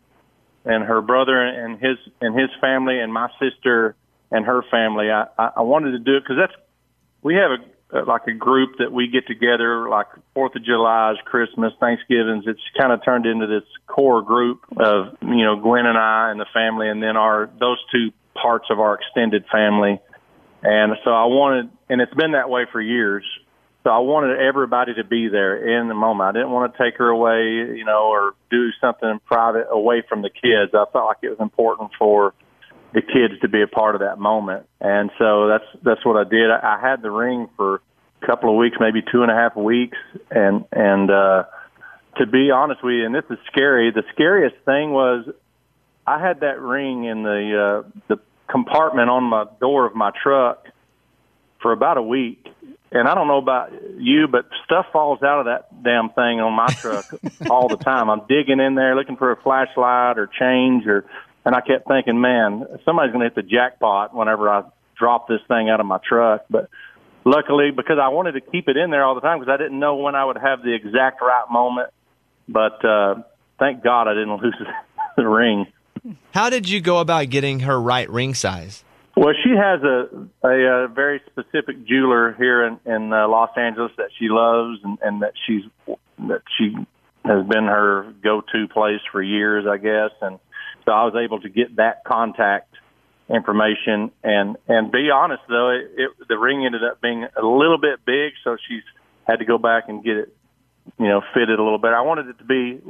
[0.65, 3.97] and her brother and his and his family and my sister
[4.31, 5.11] and her family.
[5.11, 6.63] I I, I wanted to do it because that's
[7.23, 11.73] we have a like a group that we get together like Fourth of July's, Christmas,
[11.79, 12.45] Thanksgivings.
[12.47, 16.41] It's kind of turned into this core group of you know Gwen and I and
[16.41, 20.01] the family, and then our those two parts of our extended family.
[20.67, 23.23] And so I wanted, and it's been that way for years.
[23.85, 26.29] So I wanted everybody to be there in the moment.
[26.29, 30.23] I didn't want to take her away, you know, or do something private away from
[30.23, 30.75] the kids.
[30.75, 32.35] I felt like it was important for
[32.93, 34.67] the kids to be a part of that moment.
[34.81, 36.51] And so that's that's what I did.
[36.51, 37.81] I, I had the ring for
[38.21, 39.99] a couple of weeks, maybe two and a half weeks,
[40.33, 41.45] and and uh,
[42.17, 43.93] to be honest with you, and this is scary.
[43.93, 45.29] The scariest thing was
[46.05, 48.21] I had that ring in the uh, the
[48.51, 50.67] compartment on my door of my truck
[51.61, 52.47] for about a week.
[52.93, 56.53] And I don't know about you, but stuff falls out of that damn thing on
[56.53, 57.15] my truck
[57.51, 58.09] all the time.
[58.09, 61.05] I'm digging in there looking for a flashlight or change or
[61.47, 64.65] and I kept thinking, man, somebody's going to hit the jackpot whenever I
[64.99, 66.45] drop this thing out of my truck.
[66.51, 66.69] But
[67.25, 69.79] luckily, because I wanted to keep it in there all the time because I didn't
[69.79, 71.91] know when I would have the exact right moment.
[72.49, 73.23] But uh,
[73.61, 74.57] thank God I didn't lose
[75.17, 75.67] the ring.
[76.33, 78.85] How did you go about getting her right ring size?
[79.17, 83.93] Well, she has a a, a very specific jeweler here in, in uh, Los Angeles
[83.97, 85.63] that she loves and, and that she's
[86.19, 86.75] that she
[87.25, 90.11] has been her go to place for years, I guess.
[90.21, 90.39] And
[90.85, 92.75] so I was able to get that contact
[93.29, 97.79] information and and be honest though, it, it the ring ended up being a little
[97.79, 98.85] bit big, so she's
[99.27, 100.37] had to go back and get it,
[100.99, 101.93] you know, fitted a little bit.
[101.93, 102.83] I wanted it to be.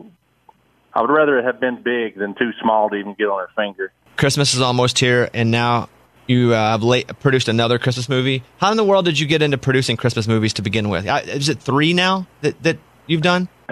[0.97, 3.51] I would rather it have been big than too small to even get on her
[3.55, 3.93] finger.
[4.17, 5.91] Christmas is almost here, and now
[6.27, 8.43] you uh, have late, produced another Christmas movie.
[8.57, 11.07] How in the world did you get into producing Christmas movies to begin with?
[11.07, 13.47] Is it three now that, that you've done?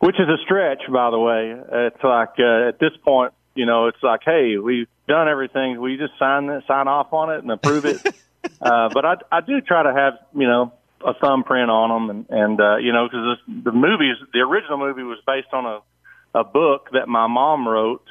[0.00, 1.56] which is a stretch, by the way.
[1.86, 5.80] It's like uh, at this point, you know, it's like, hey, we've done everything.
[5.80, 8.06] We just sign sign off on it and approve it.
[8.60, 12.26] uh, but I, I do try to have, you know, a thumbprint on them, and
[12.30, 15.80] and uh, you know, because the movies, the original movie was based on a
[16.38, 18.04] a book that my mom wrote,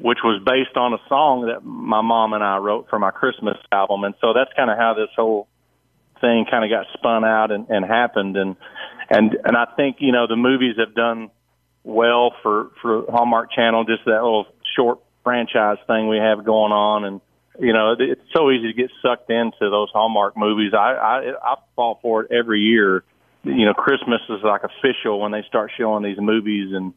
[0.00, 3.56] which was based on a song that my mom and I wrote for my Christmas
[3.70, 5.48] album, and so that's kind of how this whole
[6.20, 8.56] thing kind of got spun out and, and happened, and
[9.10, 11.30] and and I think you know the movies have done
[11.84, 17.04] well for for Hallmark Channel, just that little short franchise thing we have going on,
[17.04, 17.20] and
[17.58, 20.72] you know it, it's so easy to get sucked into those Hallmark movies.
[20.74, 23.04] I I, I fall for it every year.
[23.44, 26.94] You know, Christmas is like official when they start showing these movies, and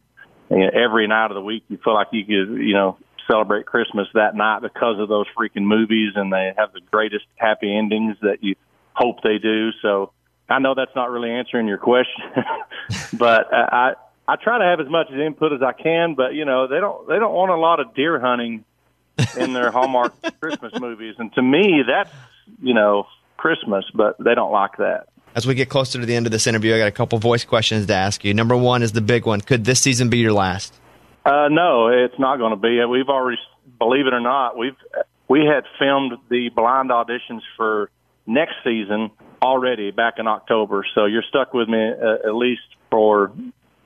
[0.49, 2.97] you know, every night of the week you feel like you could you know
[3.29, 7.75] celebrate Christmas that night because of those freaking movies, and they have the greatest happy
[7.75, 8.55] endings that you
[8.93, 9.71] hope they do.
[9.81, 10.11] So
[10.49, 12.23] I know that's not really answering your question,
[13.13, 13.93] but I
[14.27, 16.15] I try to have as much input as I can.
[16.15, 18.63] But you know they don't they don't want a lot of deer hunting
[19.37, 22.11] in their Hallmark Christmas movies, and to me that's
[22.61, 25.07] you know Christmas, but they don't like that.
[25.35, 27.45] As we get closer to the end of this interview, I got a couple voice
[27.45, 28.33] questions to ask you.
[28.33, 29.41] Number one is the big one.
[29.41, 30.73] Could this season be your last?
[31.25, 32.83] Uh, no, it's not going to be.
[32.85, 33.37] We've already,
[33.77, 34.75] believe it or not, we've
[35.27, 37.91] we had filmed the blind auditions for
[38.25, 40.85] next season already back in October.
[40.95, 43.31] So you're stuck with me uh, at least for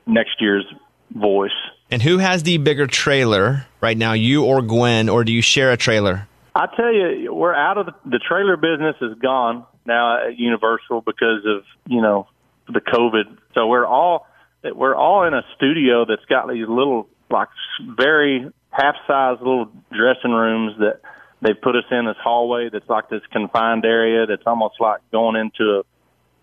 [0.06, 0.65] next year's
[1.10, 1.52] voice.
[1.91, 5.71] And who has the bigger trailer right now, you or Gwen, or do you share
[5.71, 6.27] a trailer?
[6.56, 11.01] I tell you, we're out of the, the trailer business is gone now at Universal
[11.01, 12.27] because of you know
[12.67, 13.38] the COVID.
[13.54, 14.25] So we're all
[14.63, 17.49] we're all in a studio that's got these little like
[17.97, 21.01] very half size little dressing rooms that
[21.41, 25.36] they put us in this hallway that's like this confined area that's almost like going
[25.36, 25.84] into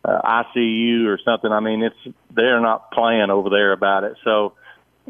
[0.04, 1.50] a, a ICU or something.
[1.50, 4.16] I mean, it's they're not playing over there about it.
[4.24, 4.54] So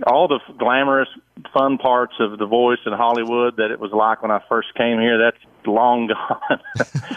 [0.06, 1.08] all the glamorous,
[1.52, 5.00] fun parts of the voice in Hollywood that it was like when I first came
[5.00, 6.61] here, that's long gone.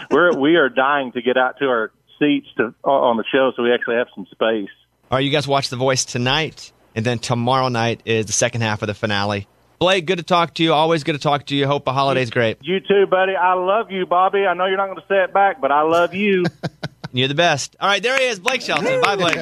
[0.10, 3.52] We're we are dying to get out to our seats to uh, on the show
[3.56, 4.70] so we actually have some space.
[5.10, 8.62] All right, you guys watch The Voice tonight, and then tomorrow night is the second
[8.62, 9.46] half of the finale.
[9.78, 10.72] Blake, good to talk to you.
[10.72, 11.66] Always good to talk to you.
[11.66, 12.58] Hope the holiday's great.
[12.62, 13.34] You too, buddy.
[13.34, 14.46] I love you, Bobby.
[14.46, 16.44] I know you're not going to say it back, but I love you.
[17.12, 17.76] You're the best.
[17.78, 19.00] All right, there he is, Blake Shelton.
[19.02, 19.36] Bye, Blake.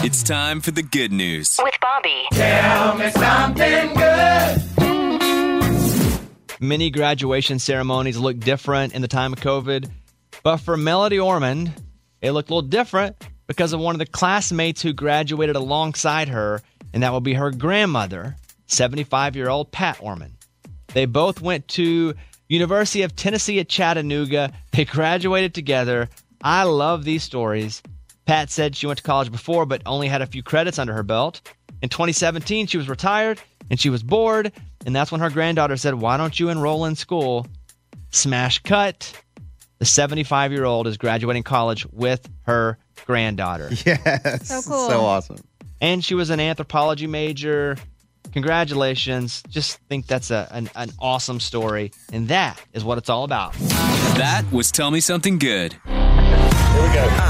[0.00, 1.58] It's time for the good news.
[1.60, 2.24] With Bobby.
[2.30, 4.62] Tell me something good.
[6.60, 9.90] Many graduation ceremonies look different in the time of COVID,
[10.44, 11.72] but for Melody Ormond,
[12.22, 13.16] it looked a little different
[13.48, 17.50] because of one of the classmates who graduated alongside her, and that will be her
[17.50, 18.36] grandmother,
[18.68, 20.34] 75 year old Pat Ormond.
[20.94, 22.14] They both went to
[22.48, 24.52] University of Tennessee at Chattanooga.
[24.70, 26.08] They graduated together.
[26.40, 27.82] I love these stories.
[28.28, 31.02] Pat said she went to college before, but only had a few credits under her
[31.02, 31.40] belt.
[31.80, 34.52] In 2017, she was retired and she was bored,
[34.84, 37.46] and that's when her granddaughter said, Why don't you enroll in school?
[38.10, 39.18] Smash cut.
[39.78, 43.70] The 75 year old is graduating college with her granddaughter.
[43.86, 44.46] Yes.
[44.46, 44.90] So cool.
[44.90, 45.38] So awesome.
[45.80, 47.78] And she was an anthropology major.
[48.32, 49.42] Congratulations.
[49.48, 51.92] Just think that's a, an, an awesome story.
[52.12, 53.54] And that is what it's all about.
[53.54, 55.76] That was Tell Me Something Good.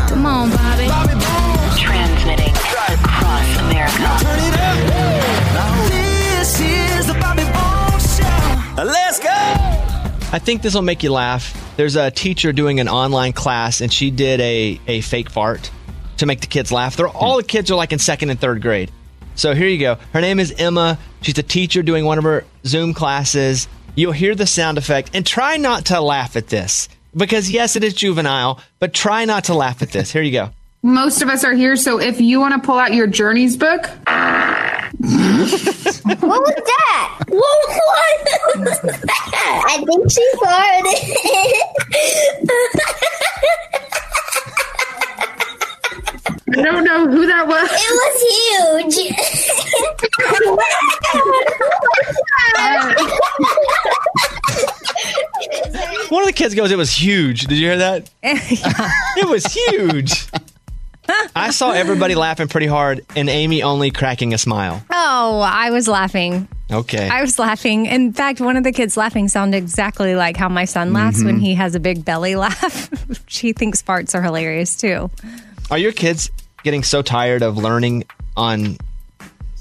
[0.09, 0.87] Come on, Bobby.
[1.79, 2.55] Transmitting
[2.88, 4.24] across America.
[4.24, 5.90] Turn it up.
[5.90, 8.83] This is the Bobby Bones Show.
[8.83, 9.29] Let's go.
[10.31, 11.55] I think this will make you laugh.
[11.77, 15.70] There's a teacher doing an online class, and she did a, a fake fart
[16.16, 16.96] to make the kids laugh.
[16.96, 17.48] They're, all the hmm.
[17.48, 18.90] kids are like in second and third grade.
[19.37, 19.98] So here you go.
[20.12, 20.98] Her name is Emma.
[21.22, 23.68] She's a teacher doing one of her Zoom classes.
[23.94, 27.85] You'll hear the sound effect, and try not to laugh at this because, yes, it
[27.85, 30.12] is juvenile, but try not to laugh at this.
[30.12, 30.51] Here you go.
[30.83, 33.87] Most of us are here, so if you want to pull out your journeys book,
[35.01, 37.25] What was that?
[37.29, 39.64] What was that?
[39.68, 40.94] I think she farted.
[46.50, 47.68] I don't know who that was.
[47.72, 49.14] It was huge.
[56.11, 57.42] One of the kids goes, It was huge.
[57.46, 58.11] Did you hear that?
[58.22, 60.26] It was huge.
[61.34, 64.82] I saw everybody laughing pretty hard, and Amy only cracking a smile.
[64.90, 66.46] Oh, I was laughing.
[66.70, 67.08] Okay.
[67.08, 67.87] I was laughing.
[67.87, 71.38] In fact, one of the kids laughing sounded exactly like how my son laughs when
[71.38, 71.42] Mhm.
[71.42, 72.90] he has a big belly laugh.
[73.26, 75.11] she thinks farts are hilarious too.
[75.70, 76.31] Are your kids
[76.62, 78.04] getting so tired of learning
[78.37, 78.78] on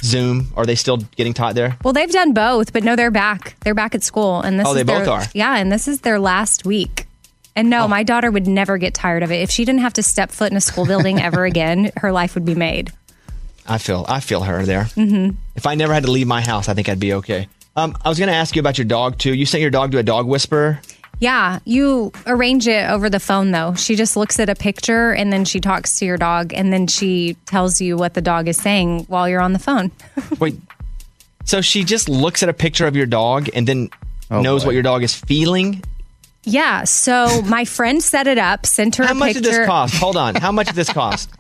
[0.02, 0.52] Zoom?
[0.56, 1.78] Are they still getting taught there?
[1.84, 3.56] Well, they've done both, but no, they're back.
[3.62, 5.24] They're back at school, and this Oh, is they their, both are?
[5.34, 7.06] Yeah, and this is their last week.
[7.56, 7.80] And Oh.
[7.82, 9.42] no, my daughter would never get tired of it.
[9.42, 12.36] If she didn't have to step foot in a school building ever again, her life
[12.36, 12.92] would be made.
[13.68, 14.86] I feel I feel her there.
[14.86, 17.50] hmm If I never had to leave my house, I think I'd be okay.
[17.76, 19.34] Um, I was going to ask you about your dog too.
[19.34, 20.80] You sent your dog to a dog whisperer.
[21.20, 23.74] Yeah, you arrange it over the phone though.
[23.74, 26.86] She just looks at a picture and then she talks to your dog and then
[26.88, 29.92] she tells you what the dog is saying while you're on the phone.
[30.40, 30.56] Wait,
[31.44, 33.90] so she just looks at a picture of your dog and then
[34.30, 35.84] oh, knows what your dog is feeling?
[36.44, 39.42] Yeah, so my friend set it up, sent her How a much picture.
[39.42, 39.96] did this cost?
[39.96, 40.36] Hold on.
[40.36, 41.32] How much did this cost?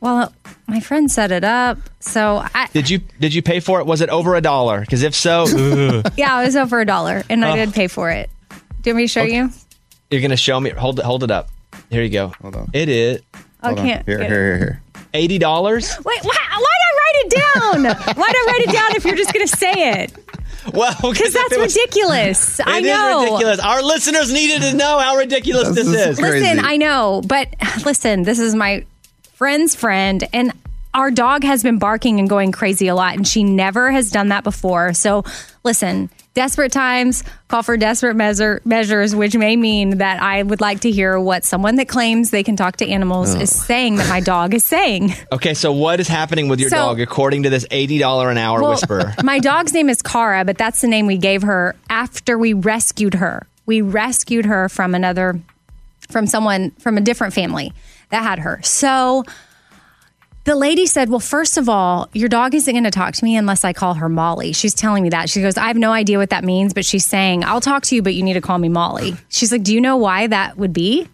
[0.00, 0.32] Well,
[0.68, 1.78] my friend set it up.
[1.98, 3.86] So I Did you did you pay for it?
[3.86, 4.80] Was it over a dollar?
[4.80, 5.46] Because if so.
[6.16, 7.48] Yeah, it was over a dollar and Oh.
[7.48, 8.28] I did pay for it.
[8.84, 9.50] Do you want me to show you?
[10.10, 10.70] you're going to show me.
[10.70, 11.04] Hold it.
[11.04, 11.48] Hold it up.
[11.90, 12.28] Here you go.
[12.42, 12.70] Hold on.
[12.72, 13.20] It is.
[13.62, 14.82] I Hold can't Here, here, here, here.
[15.14, 15.90] Eighty dollars.
[16.04, 17.84] Wait, why, why'd I write it down?
[18.16, 19.72] why'd I write it down if you're just going to say
[20.02, 20.12] it?
[20.72, 22.60] Well, because that's ridiculous.
[22.64, 23.24] I It is know.
[23.24, 23.58] ridiculous.
[23.60, 26.20] Our listeners needed to know how ridiculous this, is.
[26.20, 27.48] Listen, I know, but
[27.86, 28.84] listen, this is my
[29.34, 30.52] friend's friend, and
[30.92, 34.28] our dog has been barking and going crazy a lot, and she never has done
[34.28, 34.92] that before.
[34.94, 35.24] So,
[35.64, 40.80] listen, Desperate times call for desperate measure, measures, which may mean that I would like
[40.80, 43.40] to hear what someone that claims they can talk to animals Oh.
[43.40, 45.14] is saying that my dog is saying.
[45.32, 48.60] Okay, so what is happening with your So- dog according to this $80 an hour
[48.60, 49.14] Well, whisperer?
[49.22, 53.14] My dog's name is Kara, but that's the name we gave her after we rescued
[53.14, 53.46] her.
[53.66, 55.40] We rescued her from another,
[56.10, 57.72] from someone from a different family
[58.10, 58.60] that had her.
[58.64, 59.24] So
[60.44, 63.36] the lady said, Well, first of all, your dog isn't going to talk to me
[63.36, 64.52] unless I call her Molly.
[64.52, 65.28] She's telling me that.
[65.30, 67.94] She goes, I have no idea what that means, but she's saying, I'll talk to
[67.94, 69.16] you, but you need to call me Molly.
[69.28, 71.08] She's like, Do you know why that would be?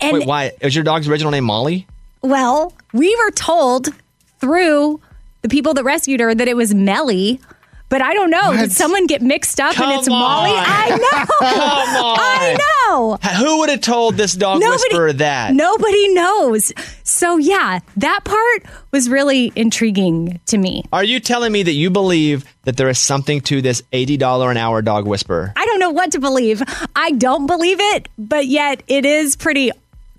[0.00, 0.52] And Wait, why?
[0.60, 1.86] Is your dog's original name Molly?
[2.22, 3.88] well, we were told
[4.38, 5.00] through
[5.42, 7.40] the people that rescued her that it was Melly.
[7.92, 8.56] But I don't know.
[8.56, 10.50] Did someone get mixed up and it's Come Molly?
[10.54, 11.26] I know.
[11.26, 12.18] Come on.
[12.18, 13.18] I know.
[13.36, 15.52] Who would have told this dog whisperer that?
[15.52, 16.72] Nobody knows.
[17.02, 18.62] So yeah, that part
[18.92, 20.84] was really intriguing to me.
[20.90, 24.56] Are you telling me that you believe that there is something to this $80 an
[24.56, 25.52] hour dog whisperer?
[25.54, 26.62] I don't know what to believe.
[26.96, 29.70] I don't believe it, but yet it is pretty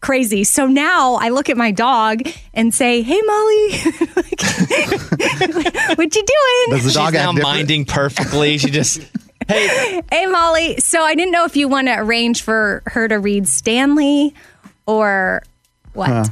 [0.03, 0.43] crazy.
[0.43, 2.21] So now I look at my dog
[2.53, 3.71] and say, "Hey, Molly,
[5.95, 8.59] what you doing?" The dog She's now minding perfectly.
[8.59, 9.01] She just,
[9.47, 10.77] hey, Hey, Molly.
[10.77, 14.35] So I didn't know if you want to arrange for her to read Stanley
[14.85, 15.41] or
[15.93, 16.29] what.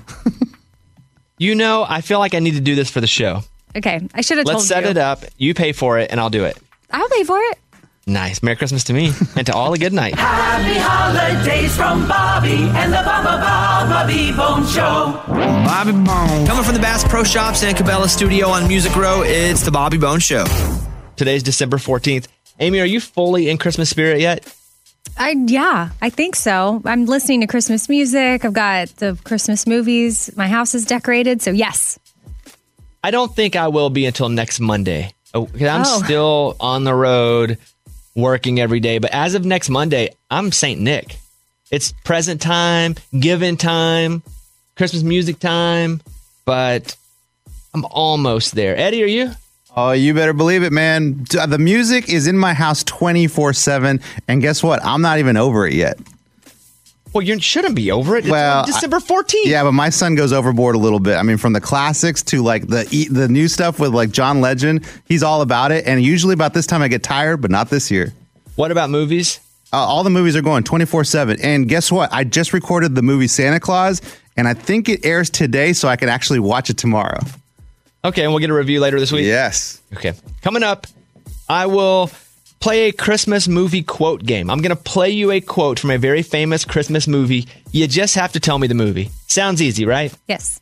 [1.40, 3.42] you know, I feel like I need to do this for the show.
[3.76, 4.90] Okay, I should have told Let's set you.
[4.90, 5.24] it up.
[5.38, 6.58] You pay for it, and I'll do it.
[6.92, 7.58] I'll pay for it.
[8.08, 8.42] Nice.
[8.42, 10.16] Merry Christmas to me and to all a good night.
[10.16, 13.38] Happy holidays from Bobby and the Baba
[13.90, 15.22] Bobby Bone Show.
[15.28, 16.48] Bobby Bone.
[16.48, 19.98] Coming from the Bass Pro Shops and Cabela Studio on Music Row, it's the Bobby
[19.98, 20.46] Bone Show.
[21.16, 22.28] Today's December 14th.
[22.60, 24.52] Amy, are you fully in Christmas spirit yet?
[25.18, 26.82] I yeah, I think so.
[26.86, 28.44] I'm listening to Christmas music.
[28.46, 30.36] I've got the Christmas movies.
[30.36, 32.00] My house is decorated, so yes.
[33.04, 35.12] I don't think I will be until next Monday.
[35.34, 36.02] Oh, 'cause I'm Oh.
[36.04, 37.58] still on the road
[38.16, 39.00] working every day.
[39.00, 40.80] But as of next Monday, I'm St.
[40.80, 41.18] Nick.
[41.72, 44.24] It's present time, given time,
[44.76, 46.02] Christmas music time,
[46.44, 46.96] but
[47.74, 48.76] I'm almost there.
[48.76, 49.32] Eddie, are you?
[49.76, 51.26] Oh, you better believe it, man.
[51.30, 54.02] The music is in my house 24 7.
[54.28, 54.84] And guess what?
[54.84, 55.98] I'm not even over it yet.
[57.14, 58.20] Well, you shouldn't be over it.
[58.20, 59.46] It's well, December 14th.
[59.46, 61.18] Yeah, but my son goes overboard a little bit.
[61.18, 64.40] I mean, from the classics to like the e- the new stuff with like John
[64.40, 65.86] Legend, he's all about it.
[65.86, 68.14] And usually about this time I get tired, but not this year.
[68.56, 69.40] What about movies?
[69.74, 71.40] Uh, all the movies are going 24 7.
[71.42, 72.12] And guess what?
[72.14, 74.02] I just recorded the movie Santa Claus,
[74.38, 77.20] and I think it airs today, so I can actually watch it tomorrow.
[78.04, 79.26] Okay, and we'll get a review later this week?
[79.26, 79.82] Yes.
[79.94, 80.14] Okay.
[80.42, 80.88] Coming up,
[81.48, 82.10] I will
[82.62, 84.50] play a Christmas movie quote game.
[84.50, 87.48] I'm going to play you a quote from a very famous Christmas movie.
[87.72, 89.10] You just have to tell me the movie.
[89.28, 90.14] Sounds easy, right?
[90.28, 90.62] Yes.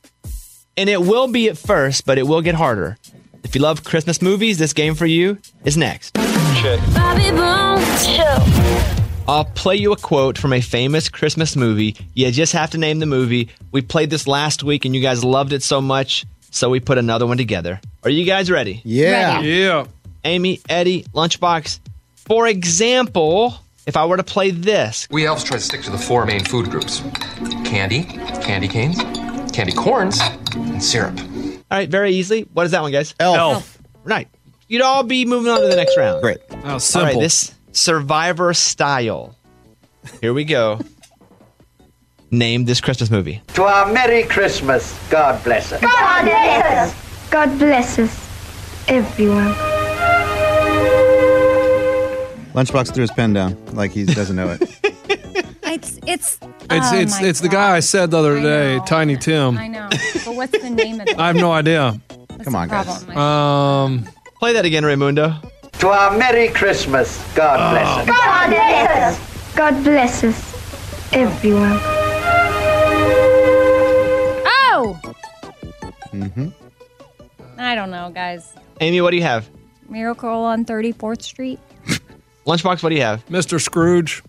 [0.78, 2.98] And it will be at first, but it will get harder.
[3.44, 6.14] If you love Christmas movies, this game for you is next.
[6.14, 8.86] Bobby Bones Show.
[9.28, 11.96] I'll play you a quote from a famous Christmas movie.
[12.14, 13.50] You just have to name the movie.
[13.72, 16.98] We played this last week and you guys loved it so much, so we put
[16.98, 17.80] another one together.
[18.04, 18.82] Are you guys ready?
[18.84, 19.36] Yeah.
[19.36, 19.48] Ready.
[19.50, 19.86] Yeah.
[20.26, 21.80] Amy, Eddie, Lunchbox.
[22.30, 23.56] For example,
[23.88, 26.46] if I were to play this, We elves try to stick to the four main
[26.46, 27.02] food groups
[27.66, 29.02] candy, candy canes,
[29.52, 30.20] candy corns,
[30.54, 31.20] and syrup.
[31.20, 32.44] All right, very easily.
[32.54, 33.16] What is that one, guys?
[33.20, 33.36] Elf.
[33.36, 33.82] Elf.
[34.04, 34.28] Right.
[34.68, 36.22] You'd all be moving on to the next round.
[36.22, 36.38] Great.
[36.66, 37.14] Oh, simple.
[37.14, 39.36] right, this Survivor style.
[40.22, 40.80] Here we go.
[42.30, 43.42] Name this Christmas movie.
[43.56, 44.96] To our Merry Christmas.
[45.10, 45.82] God bless us.
[45.82, 47.30] God bless us.
[47.32, 49.69] God bless us, everyone.
[52.54, 54.62] Lunchbox threw his pen down like he doesn't know it.
[55.72, 59.16] It's it's It's oh it's my it's the guy I said the other day, Tiny
[59.16, 59.56] Tim.
[59.56, 59.88] I know.
[60.26, 61.20] But what's the name of it?
[61.20, 62.02] I have no idea.
[62.44, 63.04] Come on, guys.
[63.04, 63.18] Problem.
[63.18, 64.08] Um,
[64.40, 65.40] Play that again, Raymundo.
[65.74, 67.24] To our Merry Christmas.
[67.36, 68.08] God bless us.
[68.08, 69.56] God bless us.
[69.56, 71.78] God bless us, everyone.
[74.72, 75.00] Oh,
[76.12, 76.50] Mm-hmm.
[77.60, 78.56] I don't know, guys.
[78.82, 79.48] Amy, what do you have?
[79.88, 81.60] Miracle on 34th Street.
[82.50, 83.24] Lunchbox, what do you have?
[83.28, 83.62] Mr.
[83.62, 84.24] Scrooge.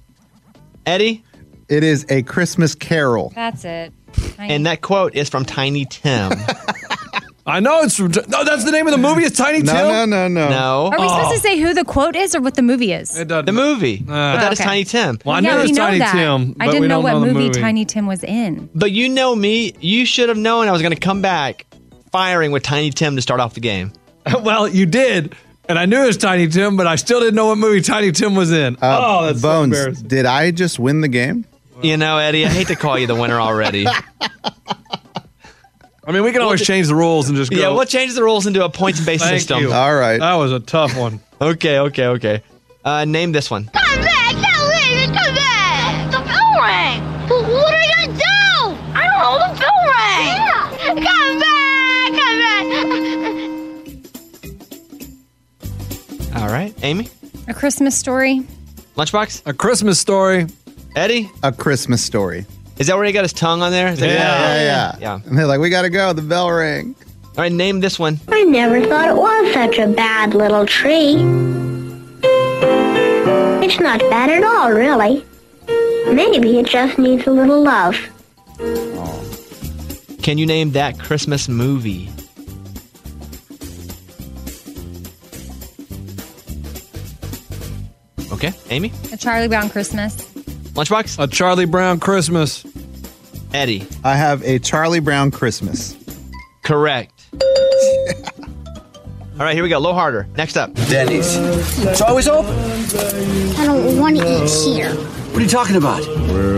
[0.84, 1.24] Eddie?
[1.70, 3.32] It is a Christmas carol.
[3.34, 3.94] That's it.
[4.38, 6.32] And that quote is from Tiny Tim.
[7.46, 8.12] I know it's from.
[8.28, 9.22] No, that's the name of the movie.
[9.22, 9.74] It's Tiny Tim.
[9.74, 10.50] no, no, no.
[10.50, 10.90] no.
[10.92, 11.38] Are we supposed to oh.
[11.38, 13.18] say who the quote is or what the movie is?
[13.18, 13.46] It doesn't.
[13.46, 14.04] The movie.
[14.06, 14.34] Ah.
[14.34, 14.68] but that is okay.
[14.68, 15.18] Tiny Tim.
[15.24, 16.12] Well, I yeah, knew it we was know Tiny that.
[16.12, 16.56] Tim.
[16.60, 17.60] I but didn't we know don't what know the movie, movie.
[17.60, 18.68] Tiny Tim was in.
[18.74, 19.72] But you know me.
[19.80, 21.66] You should have known I was going to come back
[22.12, 23.92] firing with Tiny Tim to start off the game.
[24.42, 25.34] well, you did,
[25.70, 28.10] and I knew it was Tiny Tim, but I still didn't know what movie Tiny
[28.12, 28.74] Tim was in.
[28.76, 30.08] Uh, oh, that's Bones, embarrassing.
[30.08, 31.44] did I just win the game?
[31.82, 33.86] You know, Eddie, I hate to call you the winner already.
[36.04, 37.56] I mean, we can always change the rules and just go.
[37.56, 39.60] yeah, we'll change the rules into a points based system.
[39.60, 39.72] you.
[39.72, 40.18] All right.
[40.18, 41.20] That was a tough one.
[41.40, 42.42] Okay, okay, okay.
[42.84, 43.66] Uh, name this one.
[43.66, 44.32] Come back!
[44.32, 44.39] Come back!
[56.52, 57.08] Right, Amy.
[57.48, 58.40] A Christmas story.
[58.96, 59.42] Lunchbox.
[59.46, 60.46] A Christmas story.
[60.96, 61.30] Eddie.
[61.42, 62.44] A Christmas story.
[62.78, 63.88] Is that where he got his tongue on there?
[63.88, 64.96] Is that- Yeah, yeah, yeah.
[65.00, 65.28] yeah.
[65.28, 66.12] And they're like, we got to go.
[66.12, 66.94] The bell rang.
[67.24, 68.18] All right, name this one.
[68.28, 71.14] I never thought it was such a bad little tree.
[73.64, 75.24] It's not bad at all, really.
[76.12, 77.94] Maybe it just needs a little love.
[80.22, 82.10] Can you name that Christmas movie?
[88.42, 88.90] Okay, Amy.
[89.12, 90.16] A Charlie Brown Christmas.
[90.72, 91.22] Lunchbox.
[91.22, 92.64] A Charlie Brown Christmas.
[93.52, 93.86] Eddie.
[94.02, 95.94] I have a Charlie Brown Christmas.
[96.62, 97.12] Correct.
[97.34, 97.40] All
[99.44, 99.76] right, here we go.
[99.76, 100.26] A little harder.
[100.38, 100.72] Next up.
[100.88, 101.36] Denny's.
[101.84, 102.54] It's always open.
[103.58, 104.94] I don't want to eat here.
[104.94, 106.00] What are you talking about?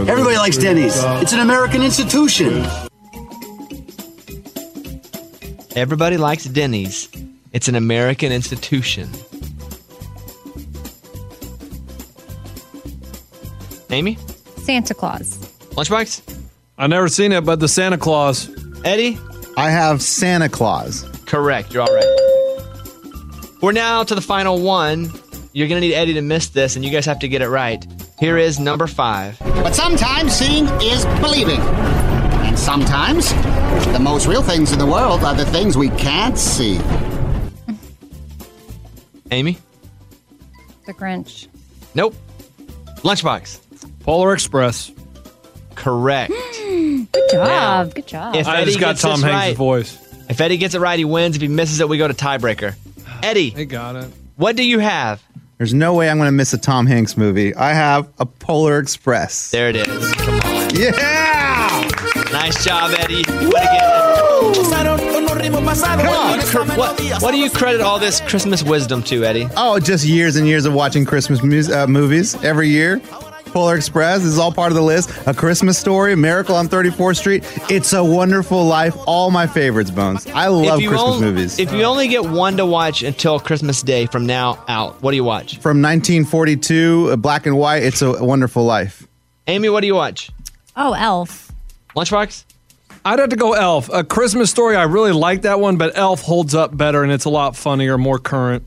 [0.09, 0.95] Everybody likes Denny's.
[0.97, 2.65] It's an American institution.
[5.75, 7.09] Everybody likes Denny's.
[7.53, 9.11] It's an American institution.
[13.93, 14.19] Amy?
[14.57, 15.39] Santa Claus.
[15.77, 16.41] Lunchbox?
[16.79, 18.51] I never seen it, but the Santa Claus.
[18.85, 19.19] Eddie?
[19.57, 21.05] I have Santa Claus.
[21.27, 21.73] Correct.
[21.73, 23.53] You're all right.
[23.61, 25.13] We're now to the final one.
[25.53, 27.49] You're going to need Eddie to miss this, and you guys have to get it
[27.49, 27.87] right.
[28.19, 29.39] Here is number five.
[29.41, 31.61] But sometimes seeing is believing.
[31.61, 33.33] And sometimes
[33.93, 36.81] the most real things in the world are the things we can't see.
[39.31, 39.59] Amy?
[40.87, 41.49] The Grinch.
[41.95, 42.15] Nope.
[43.03, 43.61] Lunchbox?
[44.03, 44.91] Polar Express.
[45.75, 46.33] Correct.
[46.63, 47.95] Good job.
[47.95, 48.37] Good job.
[48.37, 49.99] If I Eddie just got gets Tom this Hanks' right, voice.
[50.29, 51.37] If Eddie gets it right, he wins.
[51.37, 52.75] If he misses it, we go to tiebreaker.
[53.23, 54.11] Eddie, He got it.
[54.37, 55.23] what do you have?
[55.59, 57.55] There's no way I'm going to miss a Tom Hanks movie.
[57.55, 59.51] I have a Polar Express.
[59.53, 60.13] There it is.
[60.15, 60.75] Come on.
[60.75, 61.89] Yeah!
[62.33, 63.17] Nice job, Eddie.
[63.29, 63.89] You win again.
[64.83, 66.41] Come on.
[66.41, 69.49] Cr- What, what do you credit all this Christmas wisdom to, Eddie?
[69.57, 73.01] Oh, just years and years of watching Christmas mus- uh, movies every year.
[73.53, 75.11] Polar Express This is all part of the list.
[75.27, 77.45] A Christmas Story, Miracle on 34th Street.
[77.71, 78.97] It's a Wonderful Life.
[79.07, 80.27] All my favorites, Bones.
[80.29, 81.59] I love Christmas on- movies.
[81.59, 85.17] If you only get one to watch until Christmas Day from now out, what do
[85.17, 85.59] you watch?
[85.59, 89.07] From 1942, uh, black and white, It's a Wonderful Life.
[89.47, 90.31] Amy, what do you watch?
[90.77, 91.53] Oh, Elf.
[91.95, 92.45] Lunchbox?
[93.05, 93.91] I'd have to go Elf.
[93.93, 94.77] A Christmas Story.
[94.77, 97.99] I really like that one, but Elf holds up better and it's a lot funnier,
[97.99, 98.65] more current.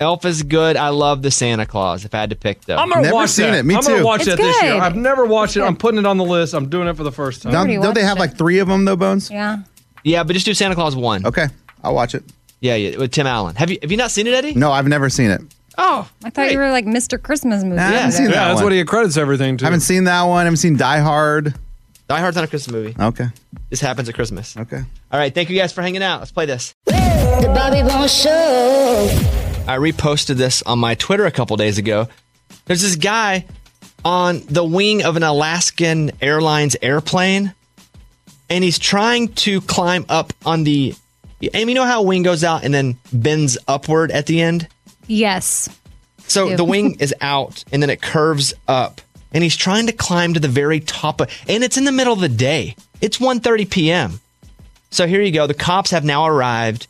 [0.00, 0.76] Elf is good.
[0.76, 2.04] I love the Santa Claus.
[2.04, 3.58] If I had to pick, though, I'm gonna Never watch seen that.
[3.58, 3.62] it.
[3.64, 4.04] Me I'm gonna too.
[4.04, 4.74] watch It's that this year.
[4.74, 4.80] good.
[4.82, 5.62] I've never watched it.
[5.62, 6.54] I'm putting it on the list.
[6.54, 7.50] I'm doing it for the first time.
[7.52, 8.20] Don't, already don't they watched have it.
[8.20, 9.30] like three of them, though, Bones?
[9.30, 9.58] Yeah.
[10.04, 11.26] yeah, but just do Santa Claus one.
[11.26, 11.46] Okay,
[11.82, 12.22] I'll watch it.
[12.60, 13.56] Yeah, yeah, with Tim Allen.
[13.56, 14.54] Have you have you not seen it, Eddie?
[14.54, 15.40] No, I've never seen it.
[15.76, 17.20] Oh, I thought you were like Mr.
[17.22, 17.76] Christmas movie.
[17.76, 18.64] Nah, I haven't seen yeah, that that's one.
[18.64, 19.64] what he accredits everything to.
[19.64, 20.40] I haven't seen that one.
[20.40, 21.54] I haven't seen Die Hard.
[22.08, 22.96] Die Hard's not a Christmas movie.
[22.98, 23.26] Okay,
[23.70, 24.56] This happens at Christmas.
[24.56, 24.82] okay.
[25.12, 26.20] All right, thank you guys for hanging out.
[26.20, 26.74] Let's play this.
[26.86, 29.34] The Bobby Bones Show.
[29.68, 32.08] I reposted this on my Twitter a couple days ago.
[32.64, 33.44] There's this guy
[34.02, 37.52] on the wing of an Alaskan Airlines airplane,
[38.48, 40.94] and he's trying to climb up on the.
[41.52, 44.66] Amy, you know how a wing goes out and then bends upward at the end?
[45.06, 45.68] Yes.
[46.26, 49.02] So the wing is out and then it curves up.
[49.32, 52.14] And he's trying to climb to the very top of and it's in the middle
[52.14, 52.74] of the day.
[53.02, 54.20] It's 1:30 p.m.
[54.90, 55.46] So here you go.
[55.46, 56.86] The cops have now arrived.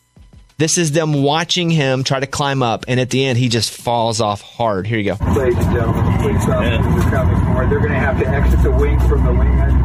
[0.58, 3.70] This is them watching him try to climb up and at the end he just
[3.70, 4.88] falls off hard.
[4.88, 5.24] Here you go.
[5.34, 7.70] Ladies and gentlemen, police officers are coming forward.
[7.70, 9.78] They're going to have to exit the wing from the wing exit.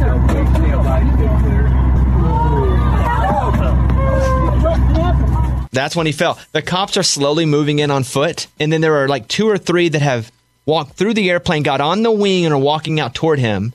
[0.00, 1.62] So please stand by to get clear.
[5.70, 6.40] That's when he fell.
[6.50, 9.56] The cops are slowly moving in on foot, and then there are like two or
[9.56, 10.32] three that have
[10.64, 13.72] walked through the airplane, got on the wing, and are walking out toward him.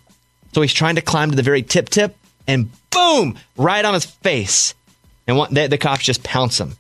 [0.54, 2.18] So he's trying to climb to the very tip tip,
[2.48, 4.74] and boom, right on his face.
[5.32, 6.74] And one, the, cops just pounce them.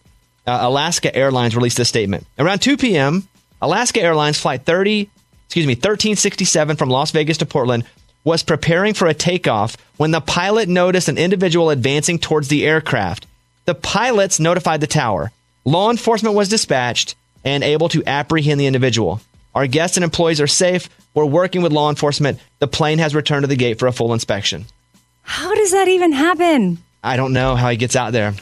[0.45, 2.27] Uh, Alaska Airlines released a statement.
[2.37, 3.25] Around 2 p.m.,
[3.61, 5.09] Alaska Airlines flight 30,
[5.45, 7.85] excuse me, 1367 from Las Vegas to Portland
[8.25, 13.25] was preparing for a takeoff when the pilot noticed an individual advancing towards the aircraft.
[13.63, 15.31] The pilots notified the tower.
[15.63, 19.21] Law enforcement was dispatched and able to apprehend the individual.
[19.55, 20.89] Our guests and employees are safe.
[21.13, 22.41] We're working with law enforcement.
[22.59, 24.65] The plane has returned to the gate for a full inspection.
[25.21, 26.83] How does that even happen?
[27.03, 28.33] I don't know how he gets out there.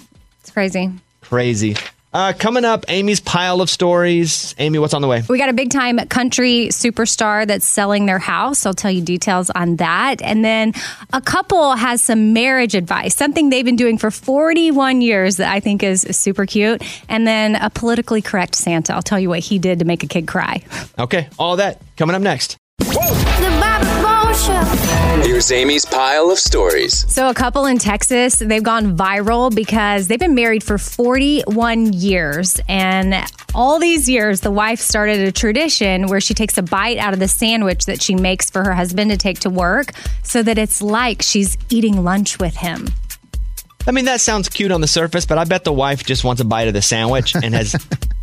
[0.42, 0.92] It's crazy.
[1.22, 1.76] Crazy.
[2.12, 4.56] Uh, coming up, Amy's pile of stories.
[4.58, 5.22] Amy, what's on the way?
[5.30, 8.66] We got a big time country superstar that's selling their house.
[8.66, 10.20] I'll tell you details on that.
[10.24, 10.74] And then
[11.14, 15.60] a couple has some marriage advice, something they've been doing for 41 years that I
[15.60, 16.82] think is super cute.
[17.08, 18.96] And then a politically correct Santa.
[18.96, 20.64] I'll tell you what he did to make a kid cry.
[20.98, 22.58] Okay, all that coming up next.
[25.22, 27.06] Here's Amy's pile of stories.
[27.14, 32.60] So, a couple in Texas, they've gone viral because they've been married for 41 years.
[32.70, 33.16] And
[33.54, 37.20] all these years, the wife started a tradition where she takes a bite out of
[37.20, 39.92] the sandwich that she makes for her husband to take to work
[40.24, 42.88] so that it's like she's eating lunch with him.
[43.86, 46.42] I mean, that sounds cute on the surface, but I bet the wife just wants
[46.42, 47.76] a bite of the sandwich and has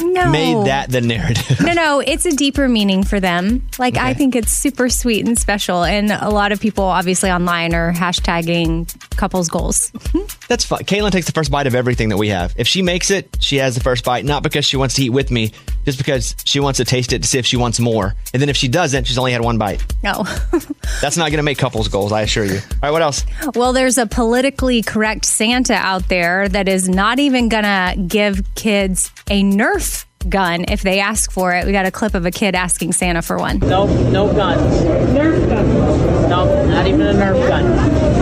[0.00, 0.30] No.
[0.30, 1.60] made that the narrative.
[1.60, 3.66] no, no, it's a deeper meaning for them.
[3.78, 5.84] Like, I think it's super sweet and special.
[5.84, 9.90] And a lot of people, obviously, online are hashtagging couples goals.
[10.48, 10.80] That's fine.
[10.80, 12.54] Caitlin takes the first bite of everything that we have.
[12.56, 15.10] If she makes it, she has the first bite, not because she wants to eat
[15.10, 15.52] with me,
[15.84, 18.14] just because she wants to taste it to see if she wants more.
[18.32, 19.84] And then if she doesn't, she's only had one bite.
[20.02, 20.24] No.
[21.00, 22.56] That's not going to make couples goals, I assure you.
[22.56, 23.24] All right, what else?
[23.54, 28.42] Well, there's a politically correct Santa out there that is not even going to give
[28.54, 29.83] kids a Nerf
[30.28, 31.66] gun if they ask for it.
[31.66, 33.58] We got a clip of a kid asking Santa for one.
[33.58, 34.82] No, no guns.
[35.12, 36.28] Nerf gun.
[36.28, 37.64] No, not even a Nerf gun.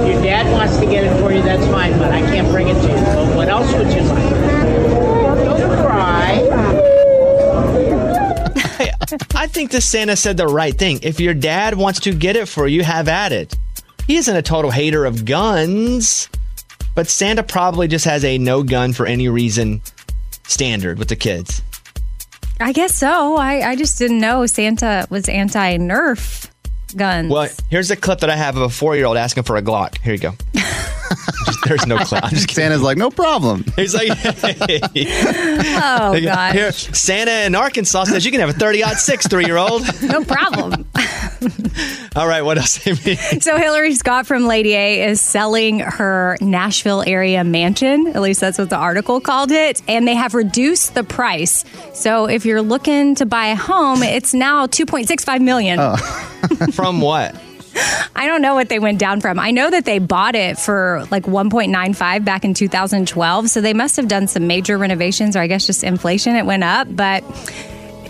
[0.01, 2.69] If your dad wants to get it for you, that's fine, but I can't bring
[2.69, 2.95] it to you.
[2.95, 4.31] But what else would you like?
[5.59, 6.73] Don't cry.
[9.35, 11.01] I think the Santa said the right thing.
[11.03, 13.57] If your dad wants to get it for you, have at it.
[14.07, 16.29] He isn't a total hater of guns,
[16.95, 19.81] but Santa probably just has a no gun for any reason
[20.45, 21.63] standard with the kids.
[22.61, 23.37] I guess so.
[23.37, 26.51] I, I just didn't know Santa was anti Nerf
[26.97, 27.31] guns.
[27.31, 29.63] Well, here's a clip that I have of a four year old asking for a
[29.63, 29.99] Glock.
[29.99, 30.35] Here you go.
[31.47, 32.25] Just- there's no clip.
[32.25, 32.63] I'm just kidding.
[32.65, 33.65] Santa's like, no problem.
[33.77, 36.55] He's like, oh, God.
[36.55, 39.83] Here, Santa in Arkansas says you can have a thirty odd six three year old.
[40.03, 40.87] No problem.
[42.15, 43.17] All right, what else, Amy?
[43.41, 48.09] So Hillary Scott from Lady A is selling her Nashville area mansion.
[48.09, 49.81] At least that's what the article called it.
[49.89, 51.65] And they have reduced the price.
[51.95, 55.79] So if you're looking to buy a home, it's now 2.65 million.
[55.81, 55.97] Oh.
[56.73, 57.35] From what?
[58.15, 59.39] I don't know what they went down from.
[59.39, 63.51] I know that they bought it for like 1.95 back in 2012.
[63.51, 66.37] So they must have done some major renovations or I guess just inflation.
[66.37, 67.25] It went up, but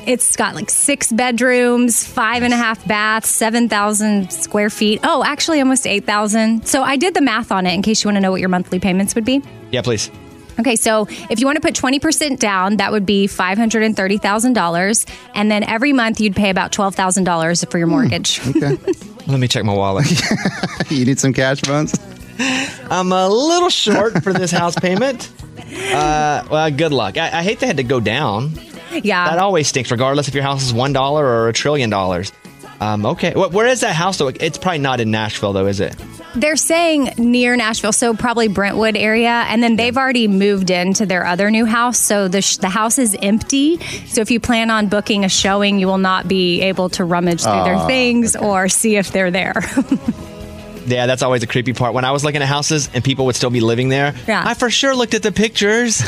[0.06, 5.00] it's got like six bedrooms, five and a half baths, 7,000 square feet.
[5.04, 6.66] Oh, actually almost 8,000.
[6.66, 8.48] So I did the math on it in case you want to know what your
[8.48, 9.42] monthly payments would be.
[9.70, 10.10] Yeah, please.
[10.60, 15.10] Okay, so if you want to put 20% down, that would be $530,000.
[15.34, 18.40] And then every month you'd pay about $12,000 for your mortgage.
[18.48, 18.78] Okay.
[19.26, 20.06] Let me check my wallet.
[20.90, 21.98] you need some cash funds?
[22.90, 25.30] I'm a little short for this house payment.
[25.92, 27.16] Uh, well, good luck.
[27.16, 28.52] I, I hate they had to go down.
[28.92, 29.30] Yeah.
[29.30, 32.32] That always stinks, regardless if your house is one dollar or a trillion dollars.
[32.82, 34.26] Um, okay, where is that house though?
[34.26, 35.94] It's probably not in Nashville though, is it?
[36.34, 41.24] They're saying near Nashville, so probably Brentwood area, and then they've already moved into their
[41.24, 41.98] other new house.
[41.98, 43.78] So the sh- the house is empty.
[44.06, 47.42] So if you plan on booking a showing, you will not be able to rummage
[47.42, 49.54] through their Aw, things or see if they're there.
[50.86, 51.94] Yeah, that's always a creepy part.
[51.94, 54.42] When I was looking at houses and people would still be living there, Yeah.
[54.44, 56.00] I for sure looked at the pictures.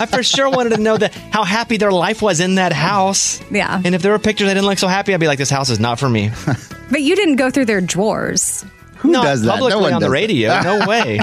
[0.00, 3.40] I for sure wanted to know that how happy their life was in that house.
[3.50, 3.80] Yeah.
[3.84, 5.70] And if there were pictures that didn't look so happy, I'd be like, this house
[5.70, 6.30] is not for me.
[6.90, 8.64] but you didn't go through their drawers.
[8.98, 9.60] Who no, does that?
[9.60, 10.48] No one on the radio.
[10.48, 10.64] that.
[10.64, 11.18] No way.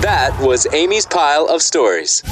[0.00, 2.22] That was Amy's pile of stories.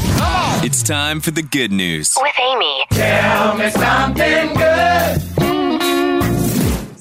[0.62, 2.14] It's time for the good news.
[2.20, 2.84] With Amy.
[2.90, 5.57] Tell me something good.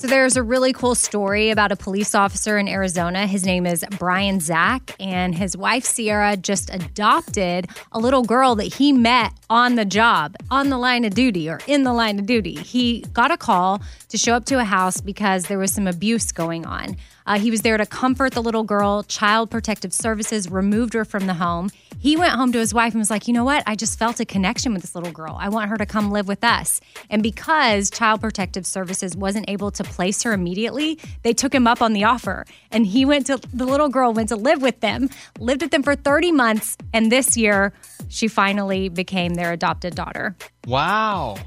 [0.08, 3.28] There's a really cool story about a police officer in Arizona.
[3.28, 8.76] His name is Brian Zach, and his wife Sierra just adopted a little girl that
[8.76, 12.26] he met on the job, on the line of duty, or in the line of
[12.26, 12.56] duty.
[12.56, 16.32] He got a call to show up to a house because there was some abuse
[16.32, 16.96] going on.
[17.28, 19.04] Uh, he was there to comfort the little girl.
[19.04, 21.70] Child Protective Services removed her from the home.
[22.00, 23.64] He went home to his wife and was like, you know what?
[23.68, 25.36] I just felt a connection with this little girl.
[25.40, 26.80] I want her to come live with us.
[27.10, 31.82] And because Child Protective Services wasn't able to place her immediately, they took him up
[31.82, 32.46] on the offer.
[32.72, 35.10] And he went to, the little girl went to live with them,
[35.40, 36.78] lived with them for 30 months.
[36.94, 37.74] And this year,
[38.08, 40.36] she finally became their adopted daughter.
[40.66, 41.38] wow.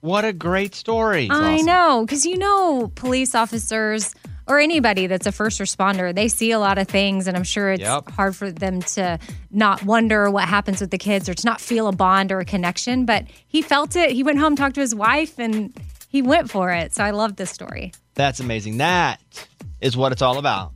[0.00, 1.28] What a great story.
[1.30, 4.16] I know, because you know, police officers
[4.52, 7.72] or anybody that's a first responder, they see a lot of things, and I'm sure
[7.72, 8.10] it's Yep.
[8.10, 9.18] hard for them to
[9.50, 12.44] not wonder what happens with the kids or to not feel a bond or a
[12.44, 13.04] connection.
[13.06, 14.10] But he felt it.
[14.12, 15.72] He went home, talked to his wife, and
[16.08, 16.94] he went for it.
[16.94, 17.92] So I love this story.
[18.14, 18.76] That's amazing.
[18.78, 19.20] That
[19.80, 20.72] is what it's all about.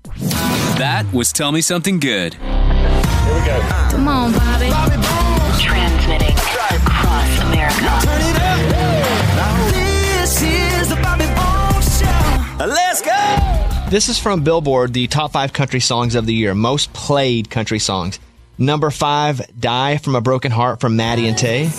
[0.78, 2.34] That was Tell Me Something Good.
[2.34, 3.60] Here we go.
[3.90, 4.66] Come on, Bobby.
[4.66, 6.36] happening
[6.76, 8.06] across America.
[8.06, 9.72] Turn it up.
[9.72, 12.64] This is the Bobby Bones Show.
[12.66, 13.45] Let's go.
[13.89, 17.78] This is from Billboard, the top five country songs of the year, most played country
[17.78, 18.18] songs.
[18.59, 21.70] Number five, Die from a Broken Heart from Maddie and Tae.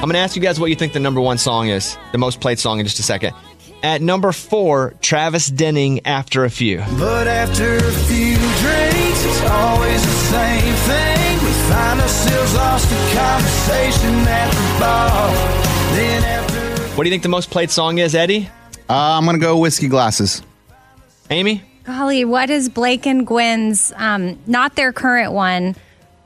[0.00, 2.18] I'm going to ask you guys what you think the number one song is, the
[2.18, 3.34] most played song in just a second.
[3.82, 6.78] At number four, Travis Denning, After a Few.
[6.98, 11.49] But after a few drinks, it's always the same thing.
[11.70, 15.30] We find ourselves lost in conversation at the bar.
[15.94, 18.48] Then after What do you think the most played song is, Eddie?
[18.88, 20.42] Uh, I'm going to go whiskey glasses.
[21.30, 21.62] Amy?
[21.84, 23.92] Golly, what is Blake and Gwen's?
[23.96, 25.76] Um, not their current one,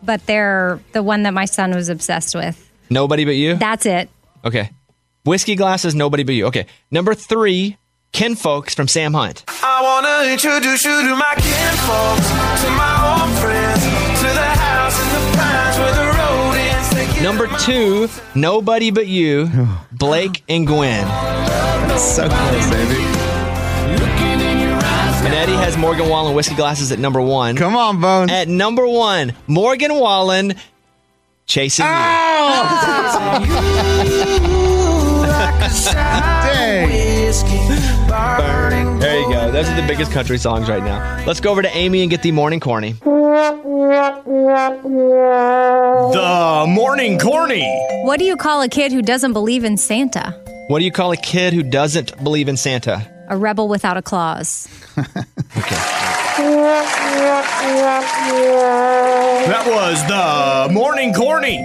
[0.02, 2.70] but their the one that my son was obsessed with.
[2.88, 3.56] Nobody But You?
[3.56, 4.08] That's it.
[4.46, 4.70] Okay.
[5.26, 6.46] Whiskey Glasses, Nobody But You.
[6.46, 6.64] Okay.
[6.90, 7.76] Number three,
[8.14, 9.44] Kinfolks from Sam Hunt.
[9.48, 12.93] I wanna introduce you to my kinfolks, to my
[17.24, 19.48] Number two, Nobody But You,
[19.92, 21.06] Blake and Gwen.
[21.98, 23.00] so close, baby.
[25.24, 27.56] And Eddie has Morgan Wallen Whiskey Glasses at number one.
[27.56, 28.30] Come on, Bones.
[28.30, 30.52] At number one, Morgan Wallen,
[31.46, 31.86] Chasing
[35.64, 36.88] Dang.
[38.98, 39.50] There you go.
[39.50, 41.24] Those are the biggest country songs right now.
[41.26, 42.94] Let's go over to Amy and get the morning corny.
[46.12, 47.64] The morning corny.
[48.04, 50.38] What do you call a kid who doesn't believe in Santa?
[50.68, 53.10] What do you call a kid who doesn't believe in Santa?
[53.28, 54.68] A rebel without a clause.
[54.98, 55.22] okay.
[59.46, 61.58] That was the morning corny.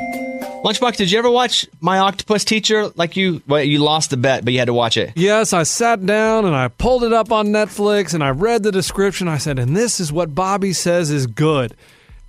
[0.64, 2.89] Lunchbox, did you ever watch My Octopus Teacher?
[2.95, 5.14] Like you, well, you lost the bet, but you had to watch it.
[5.16, 8.72] Yes, I sat down and I pulled it up on Netflix and I read the
[8.72, 9.30] description.
[9.30, 11.76] I said, and this is what Bobby says is good.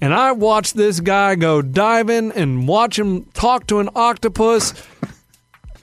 [0.00, 4.74] And I watched this guy go diving and watch him talk to an octopus.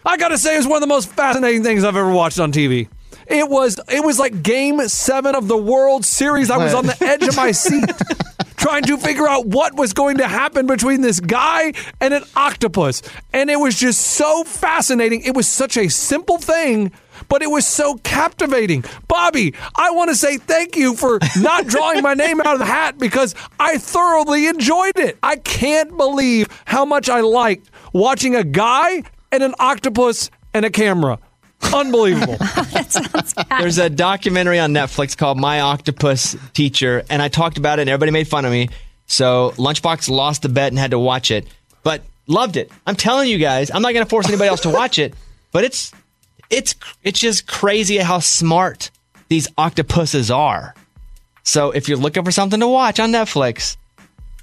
[0.05, 2.87] I gotta say, it's one of the most fascinating things I've ever watched on TV.
[3.27, 6.49] It was it was like game seven of the World Series.
[6.49, 7.83] I was on the edge of my seat
[8.57, 13.01] trying to figure out what was going to happen between this guy and an octopus.
[13.33, 15.21] And it was just so fascinating.
[15.21, 16.91] It was such a simple thing,
[17.29, 18.83] but it was so captivating.
[19.07, 22.65] Bobby, I want to say thank you for not drawing my name out of the
[22.65, 25.17] hat because I thoroughly enjoyed it.
[25.23, 30.69] I can't believe how much I liked watching a guy and an octopus and a
[30.69, 31.19] camera.
[31.73, 32.37] Unbelievable.
[33.59, 37.89] There's a documentary on Netflix called My Octopus Teacher, and I talked about it, and
[37.89, 38.69] everybody made fun of me.
[39.07, 41.47] So Lunchbox lost the bet and had to watch it,
[41.83, 42.71] but loved it.
[42.85, 45.13] I'm telling you guys, I'm not going to force anybody else to watch it,
[45.51, 45.91] but it's
[46.49, 48.91] it's it's just crazy how smart
[49.29, 50.75] these octopuses are.
[51.43, 53.77] So if you're looking for something to watch on Netflix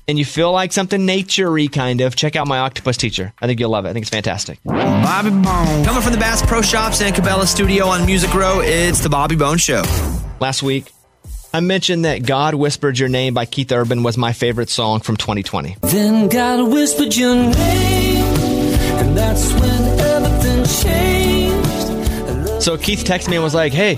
[0.07, 3.33] and you feel like something nature-y kind of, check out My Octopus Teacher.
[3.41, 3.91] I think you'll love it.
[3.91, 4.59] I think it's fantastic.
[4.65, 5.85] Bobby Bone.
[5.85, 9.37] Coming from the Bass Pro Shops and Cabela Studio on Music Row, it's the Bobby
[9.37, 9.83] Bone Show.
[10.41, 10.91] Last week,
[11.53, 15.17] I mentioned that God Whispered Your Name by Keith Urban was my favorite song from
[15.17, 15.77] 2020.
[15.83, 22.63] Then God whispered your name, and that's when everything changed.
[22.63, 23.95] So Keith texted me and was like, hey,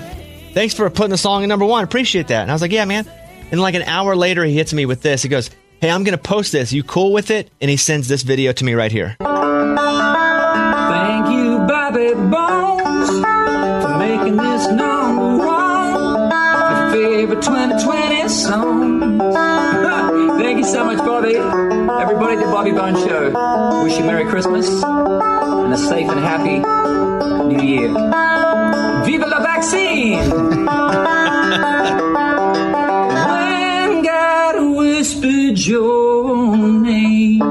[0.53, 1.83] thanks for putting the song in number one.
[1.83, 2.43] Appreciate that.
[2.43, 3.11] And I was like, yeah, man.
[3.51, 5.23] And like an hour later, he hits me with this.
[5.23, 5.51] He goes,
[5.81, 6.73] hey, I'm going to post this.
[6.73, 7.51] You cool with it?
[7.61, 9.17] And he sends this video to me right here.
[9.21, 9.35] Thank
[11.31, 13.11] you, Bobby Bones,
[13.85, 16.31] for making this number one.
[16.71, 19.19] Your favorite 2020 song.
[20.39, 21.37] Thank you so much, Bobby.
[21.37, 26.61] Everybody at the Bobby Bones Show, wish you Merry Christmas and a safe and happy
[27.49, 27.89] New Year.
[29.05, 30.67] Viva la vaccine!
[35.21, 37.43] when God whispered your name.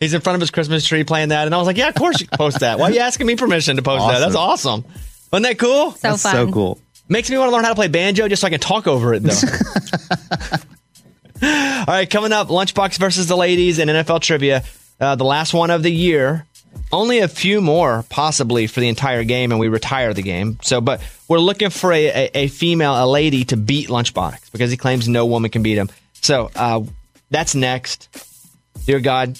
[0.00, 1.46] He's in front of his Christmas tree playing that.
[1.46, 2.78] And I was like, yeah, of course you can post that.
[2.78, 4.18] Why are you asking me permission to post that?
[4.20, 4.84] That's awesome.
[5.30, 5.92] Wasn't that cool?
[5.92, 6.78] So That's so cool.
[7.08, 9.12] Makes me want to learn how to play banjo just so I can talk over
[9.14, 9.30] it, though.
[11.42, 14.62] All right, coming up, Lunchbox versus the ladies in NFL trivia.
[15.00, 16.46] Uh, the last one of the year.
[16.92, 20.58] Only a few more, possibly, for the entire game, and we retire the game.
[20.62, 24.70] So, but we're looking for a, a, a female, a lady, to beat Lunchbox because
[24.70, 25.88] he claims no woman can beat him.
[26.22, 26.82] So, uh,
[27.30, 28.08] that's next.
[28.86, 29.38] Dear God,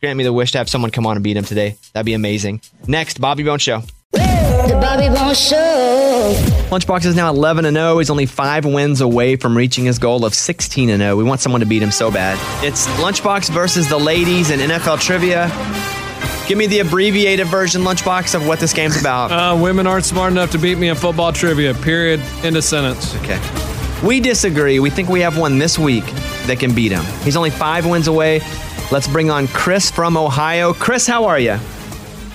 [0.00, 1.76] grant me the wish to have someone come on and beat him today.
[1.92, 2.62] That'd be amazing.
[2.86, 3.82] Next, Bobby Bone Show.
[4.12, 6.34] The Bobby Bones Show.
[6.70, 7.98] Lunchbox is now 11 and 0.
[7.98, 11.16] He's only five wins away from reaching his goal of 16 and 0.
[11.16, 12.38] We want someone to beat him so bad.
[12.64, 15.48] It's Lunchbox versus the ladies in NFL trivia.
[16.46, 19.30] Give me the abbreviated version, Lunchbox, of what this game's about.
[19.30, 21.74] Uh, women aren't smart enough to beat me in football trivia.
[21.74, 22.20] Period.
[22.42, 23.14] End of sentence.
[23.16, 23.38] Okay.
[24.04, 24.78] We disagree.
[24.78, 26.04] We think we have one this week
[26.46, 27.04] that can beat him.
[27.24, 28.40] He's only five wins away.
[28.92, 30.72] Let's bring on Chris from Ohio.
[30.72, 31.58] Chris, how are you?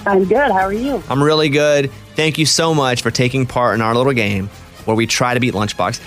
[0.06, 0.52] I'm good.
[0.52, 1.02] How are you?
[1.10, 1.90] I'm really good.
[2.16, 4.48] Thank you so much for taking part in our little game
[4.84, 6.00] where we try to beat Lunchbox.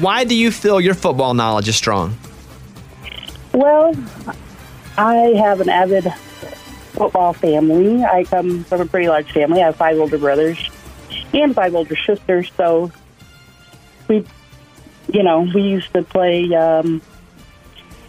[0.00, 2.16] Why do you feel your football knowledge is strong?
[3.52, 3.94] Well,
[4.98, 6.12] I have an avid
[6.92, 8.04] football family.
[8.04, 9.62] I come from a pretty large family.
[9.62, 10.58] I have five older brothers
[11.32, 12.50] and five older sisters.
[12.56, 12.90] So
[14.08, 14.26] we,
[15.12, 16.52] you know, we used to play.
[16.54, 17.02] Um,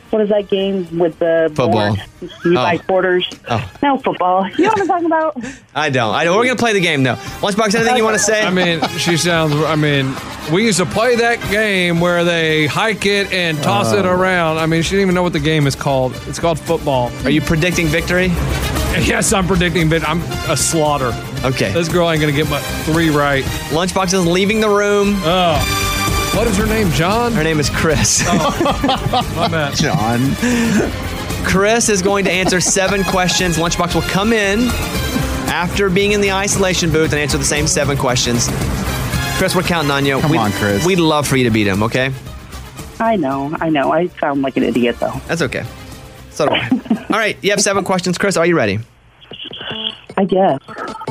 [0.10, 1.96] what is that game with the Football.
[1.96, 2.02] board?
[2.44, 2.86] You buy Oh.
[2.86, 3.30] quarters.
[3.50, 3.72] Oh.
[3.82, 4.46] No football.
[4.50, 5.38] You know what I'm talking about?
[5.74, 6.14] I don't.
[6.14, 6.36] I don't.
[6.36, 7.16] We're going to play the game, though.
[7.40, 8.46] Lunchbox, anything you want to say?
[8.46, 9.54] I mean, she sounds.
[9.56, 10.14] I mean,
[10.52, 14.10] we used to play that game where they hike it and toss it Oh.
[14.12, 14.58] around.
[14.58, 16.14] I mean, she didn't even know what the game is called.
[16.28, 17.10] It's called football.
[17.24, 18.28] Are you predicting victory?
[19.06, 20.22] Yes, I'm predicting, but I'm
[20.52, 21.14] a slaughter.
[21.46, 21.72] Okay.
[21.72, 23.46] This girl ain't gonna get my three right.
[23.70, 25.16] Lunchbox is leaving the room.
[25.24, 25.91] Oh.
[26.34, 27.34] What is her name, John?
[27.34, 28.24] Her name is Chris.
[28.26, 29.76] Oh, my bad.
[29.76, 30.34] John.
[31.46, 33.58] Chris is going to answer seven questions.
[33.58, 34.70] Lunchbox will come in
[35.50, 38.48] after being in the isolation booth and answer the same seven questions.
[39.38, 40.20] Chris, we're counting on you.
[40.22, 40.86] Come We'd- on, Chris.
[40.86, 42.12] We'd love for you to beat him, okay?
[43.00, 43.56] I know.
[43.60, 43.92] I know.
[43.92, 45.14] I sound like an idiot though.
[45.28, 45.66] That's okay.
[46.30, 46.70] So do I.
[47.12, 48.18] All right, you have seven questions.
[48.18, 48.80] Chris, are you ready?
[50.18, 50.60] I guess.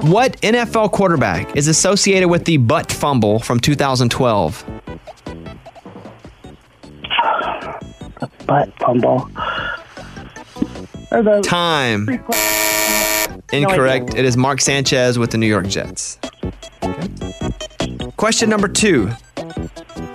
[0.02, 4.64] What NFL quarterback is associated with the butt fumble from 2012?
[8.50, 9.30] Butt fumble.
[11.12, 12.08] Or the Time.
[13.52, 14.16] Incorrect.
[14.16, 16.18] It is Mark Sanchez with the New York Jets.
[18.16, 19.08] Question number two.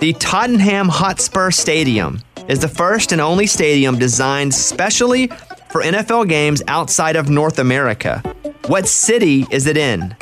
[0.00, 5.28] The Tottenham Hotspur Stadium is the first and only stadium designed specially
[5.70, 8.18] for NFL games outside of North America.
[8.66, 10.14] What city is it in?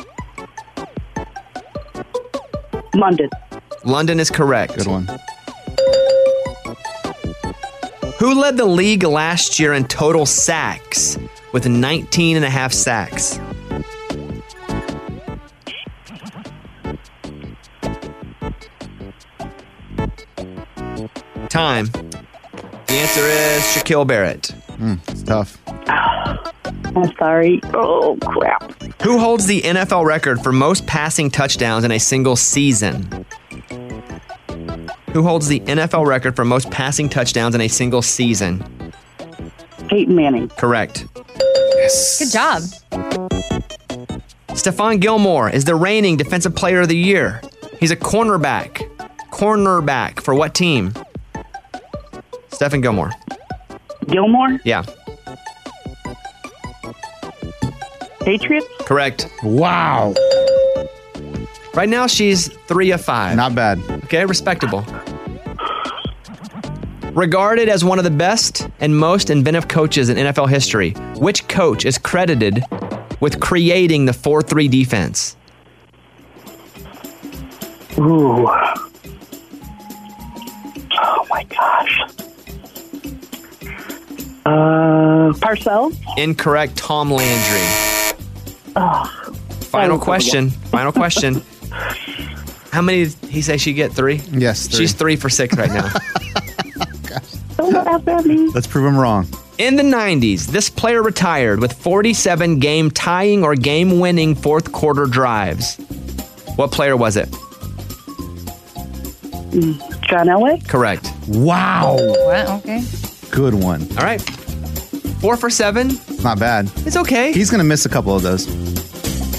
[2.95, 3.29] London.
[3.85, 4.77] London is correct.
[4.77, 5.09] Good one.
[8.25, 11.19] Who led the league last year in total sacks
[11.53, 13.39] with 19 and a half sacks?
[21.51, 21.85] Time.
[22.87, 24.55] The answer is Shaquille Barrett.
[24.79, 25.59] Mm, it's tough.
[26.97, 27.61] I'm sorry.
[27.75, 28.73] Oh crap.
[29.03, 33.27] Who holds the NFL record for most passing touchdowns in a single season?
[35.15, 38.65] Who holds the NFL record for most passing touchdowns in a single season?
[39.89, 40.49] Peyton Manning.
[40.49, 41.07] Correct.
[41.77, 42.19] Yes.
[42.19, 42.63] Good job.
[44.49, 47.41] Stephon Gilmore is the reigning Defensive Player of the Year.
[47.79, 48.91] He's a cornerback.
[49.31, 50.93] Cornerback for what team?
[52.51, 53.13] Stephon Gilmore.
[54.09, 54.59] Gilmore.
[54.65, 54.83] Yeah,
[58.21, 58.67] Patriots.
[58.81, 59.31] correct.
[59.45, 60.15] Wow.
[61.75, 63.37] Right now she's three of five.
[63.37, 63.81] Not bad.
[64.05, 64.85] Okay, respectable.
[67.13, 71.85] Regarded as one of the best and most inventive coaches in NFL history, which coach
[71.85, 72.63] is credited
[73.21, 75.37] with creating the 4 3 defense?
[77.99, 78.49] Ooh.
[80.97, 82.01] Oh my gosh.
[84.47, 85.99] Uh, Parcells.
[86.17, 87.67] Incorrect, Tom Landry.
[88.77, 89.05] Oh,
[89.63, 90.51] Final question.
[90.51, 91.43] Final question.
[92.71, 93.93] How many did he say she get?
[93.93, 94.17] Three?
[94.31, 94.79] Yes, three.
[94.79, 95.89] She's three for six right now.
[97.57, 98.49] don't laugh at me.
[98.49, 99.29] Let's prove him wrong.
[99.59, 105.07] In the 90s, this player retired with 47 game tying or game winning fourth quarter
[105.07, 105.77] drives.
[106.57, 107.29] What player was it?
[109.55, 110.67] Mm, John Elway.
[110.67, 111.09] Correct.
[111.29, 111.97] Wow.
[112.01, 112.83] Wow, okay.
[113.31, 113.83] Good one.
[113.93, 114.21] All right.
[115.21, 115.93] Four for seven.
[116.23, 116.69] Not bad.
[116.79, 117.33] It's okay.
[117.33, 118.47] He's going to miss a couple of those.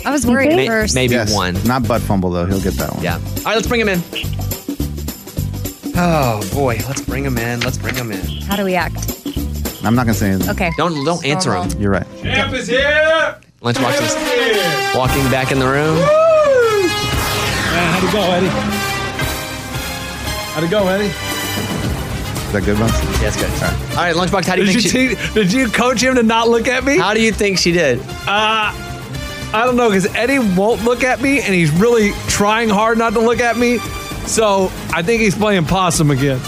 [0.06, 0.96] I was worried May- at first.
[0.96, 1.34] maybe Yes.
[1.34, 1.58] one.
[1.66, 2.46] Not butt fumble, though.
[2.46, 3.04] He'll get that one.
[3.04, 3.16] Yeah.
[3.16, 4.02] All right, let's bring him in.
[5.98, 7.62] Oh boy, let's bring him in.
[7.62, 8.20] Let's bring him in.
[8.44, 8.96] How do we act?
[9.84, 10.50] I'm not going to say anything.
[10.50, 10.72] Okay.
[10.78, 11.70] Don't don't answer him.
[11.80, 12.06] You're right.
[12.22, 13.36] Champ is here.
[13.62, 15.96] Lunchbox is walking back in the room.
[17.72, 18.48] Man, how'd it go, Eddie?
[20.54, 21.06] How'd it go, Eddie?
[21.06, 22.92] Is that good, Buns?
[23.22, 23.98] Yes, it's good.
[23.98, 24.46] All right, Lunchbox.
[24.46, 25.16] How do you Did think you, she?
[25.16, 26.98] te- did you coach him to not look at me?
[26.98, 28.00] How do you think she did?
[28.28, 28.72] Uh,
[29.56, 33.14] I don't know because Eddie won't look at me, and he's really trying hard not
[33.14, 33.78] to look at me.
[34.28, 36.40] So I think he's playing possum again.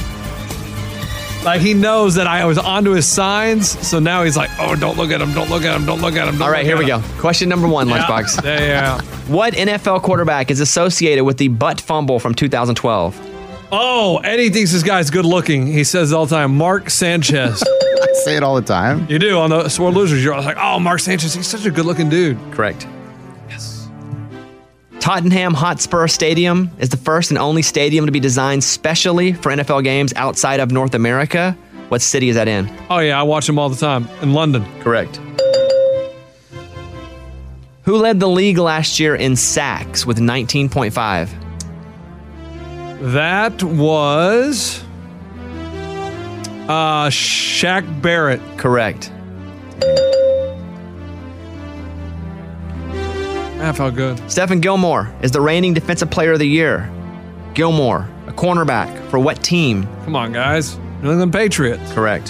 [1.45, 4.97] Like he knows that I was onto his signs, so now he's like, "Oh, don't
[4.97, 5.34] look at him!
[5.34, 5.86] Don't look at him!
[5.86, 7.08] Don't look at him!" Don't All right, here we him." go.
[7.22, 7.99] Question number one, Yeah.
[7.99, 8.43] Lunchbox.
[8.43, 9.01] Yeah, yeah.
[9.28, 13.68] What NFL quarterback is associated with the butt fumble from 2012?
[13.72, 15.68] Oh, Eddie thinks this guy's good looking.
[15.68, 17.64] He says all the time, Mark Sanchez.
[18.01, 19.05] I say it all the time.
[19.10, 20.22] You do on the Sword Losers.
[20.24, 22.38] You're always like, oh, Mark Sanchez, he's such a good looking dude.
[22.51, 22.86] Correct.
[25.08, 29.86] Tottenham Hotspur Stadium is the first and only stadium to be designed specially for NFL
[29.86, 31.58] games outside of North America.
[31.88, 32.70] What city is that in?
[32.89, 34.66] Oh, yeah, I watch them all the time in London.
[34.82, 35.16] Correct.
[37.84, 41.30] Who led the league last year in sacks with 19.5?
[43.14, 44.84] That was
[46.68, 48.41] uh Shaq Barrett.
[48.58, 49.10] Correct.
[53.58, 54.18] That felt good.
[54.28, 56.89] Stephon Gilmore is the reigning Defensive Player of the Year.
[57.55, 59.88] Gilmore, a cornerback for what team?
[60.05, 60.78] Come on, guys.
[61.01, 61.91] New England Patriots.
[61.93, 62.30] Correct.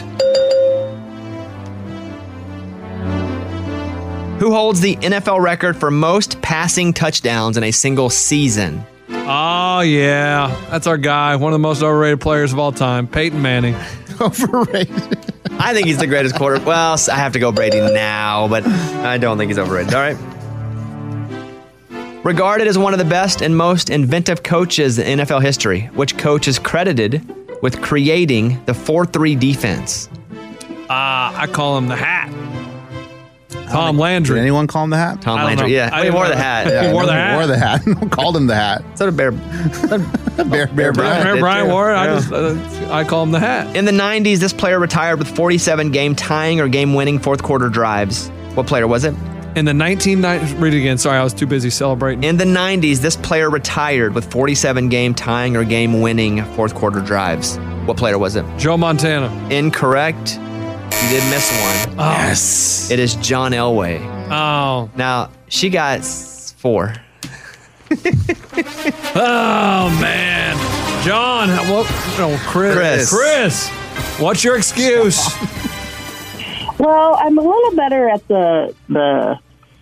[4.39, 8.85] Who holds the NFL record for most passing touchdowns in a single season?
[9.09, 10.55] Oh, yeah.
[10.69, 11.35] That's our guy.
[11.35, 13.75] One of the most overrated players of all time, Peyton Manning.
[14.21, 15.17] overrated.
[15.59, 16.63] I think he's the greatest quarter.
[16.63, 19.93] Well, I have to go Brady now, but I don't think he's overrated.
[19.93, 20.36] All right.
[22.23, 26.47] Regarded as one of the best and most inventive coaches in NFL history, which coach
[26.47, 27.21] is credited
[27.61, 30.09] with creating the 4 3 defense?
[30.31, 32.31] Uh, I call him the hat.
[33.69, 34.35] Tom Landry.
[34.35, 35.21] Did anyone call him the hat?
[35.21, 35.67] Tom Landry.
[35.67, 35.73] know.
[35.73, 36.85] Yeah, I he wore the hat.
[36.85, 37.35] He wore know the he hat.
[37.35, 37.85] Wore the hat.
[37.85, 38.83] No called him the hat.
[38.95, 39.31] So did Bear.
[39.31, 41.19] Bear, Bear Bryant.
[41.19, 41.71] Remember did Brian too.
[41.71, 41.97] Warren?
[41.97, 43.75] I just uh, I call him the hat.
[43.75, 47.67] In the 90s, this player retired with 47 game tying or game winning fourth quarter
[47.69, 48.29] drives.
[48.55, 49.13] What player was it?
[49.57, 50.99] In the 1990s, read it again.
[50.99, 52.23] Sorry, I was too busy celebrating.
[52.23, 57.01] In the 90s, this player retired with 47 game tying or game winning fourth quarter
[57.01, 57.57] drives.
[57.87, 58.45] What player was it?
[58.59, 59.33] Joe Montana.
[59.49, 60.35] Incorrect.
[60.35, 61.49] You did miss
[61.87, 61.95] one.
[61.99, 62.11] Oh.
[62.11, 62.91] Yes.
[62.91, 63.99] It is John Elway.
[64.29, 64.91] Oh.
[64.95, 66.93] Now, she got s- four.
[69.19, 70.55] Oh man,
[71.03, 71.49] John.
[71.71, 71.89] What?
[72.19, 72.75] No, Chris.
[72.75, 73.09] Chris.
[73.09, 73.69] Chris.
[74.19, 75.19] What's your excuse?
[76.79, 79.39] Well, I'm a little better at the the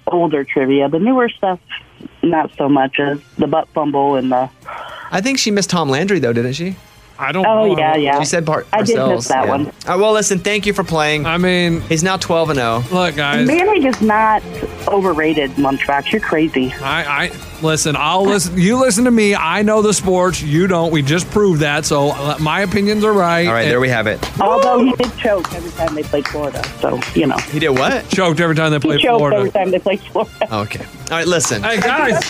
[0.07, 0.89] older trivia.
[0.89, 1.59] The newer stuff,
[2.23, 4.49] not so much as the butt fumble and the.
[5.11, 6.75] I think she missed Tom Landry, though, didn't she?
[7.17, 7.45] I don't.
[7.45, 7.77] Oh, know.
[7.77, 8.19] yeah, yeah.
[8.19, 8.67] She said part.
[8.73, 9.49] I did miss that yeah.
[9.49, 9.65] one.
[9.67, 11.25] All right, well, listen, thank you for playing.
[11.25, 12.81] I mean, He's now 12 and oh.
[12.81, 12.93] 0.
[12.93, 13.47] look, guys.
[13.47, 14.43] Manning is not
[14.87, 16.11] overrated, Lunchbox.
[16.11, 16.73] You're crazy.
[16.73, 17.95] I, I listen.
[17.97, 18.57] I'll listen.
[18.57, 19.33] You listen to me.
[19.35, 20.41] I know the sports.
[20.41, 20.91] You don't.
[20.91, 21.85] We just proved that.
[21.85, 23.47] So uh, my opinions are right.
[23.47, 24.19] All right, there we have it.
[24.41, 28.07] Although he did choke every time they played Florida, so you know He did what?
[28.09, 29.37] Choked every time they played he played choked Florida.
[29.37, 30.55] every time they played Florida.
[30.55, 30.85] Okay.
[30.85, 31.63] All right, listen.
[31.63, 32.29] Hey guys,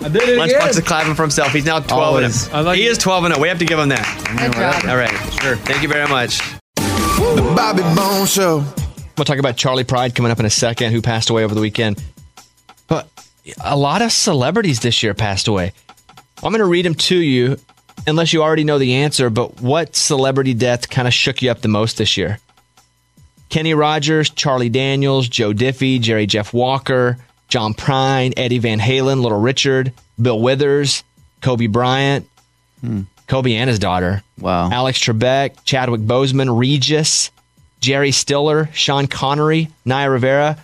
[0.00, 0.86] I did it Lunchbox is again.
[0.86, 1.52] clapping for himself.
[1.52, 2.46] He's now 12 Always.
[2.46, 2.64] and I 0.
[2.64, 2.90] like He it.
[2.90, 3.42] is 12 and 0.
[3.42, 4.04] We have to give him that.
[4.38, 4.90] Good job.
[4.90, 5.42] All right.
[5.42, 5.56] Sure.
[5.56, 6.38] Thank you very much.
[6.76, 8.64] The Bobby Bone Show.
[9.16, 11.60] We'll talk about Charlie Pride coming up in a second, who passed away over the
[11.60, 12.02] weekend.
[12.88, 13.08] But
[13.62, 15.72] a lot of celebrities this year passed away.
[16.42, 17.56] I'm going to read them to you,
[18.06, 19.30] unless you already know the answer.
[19.30, 22.40] But what celebrity death kind of shook you up the most this year?
[23.48, 27.18] Kenny Rogers, Charlie Daniels, Joe Diffie, Jerry Jeff Walker,
[27.48, 31.04] John Prine, Eddie Van Halen, Little Richard, Bill Withers,
[31.40, 32.28] Kobe Bryant,
[32.80, 33.02] hmm.
[33.26, 34.22] Kobe and his daughter.
[34.38, 34.70] Wow.
[34.70, 37.30] Alex Trebek, Chadwick Boseman, Regis,
[37.80, 40.58] Jerry Stiller, Sean Connery, Naya Rivera,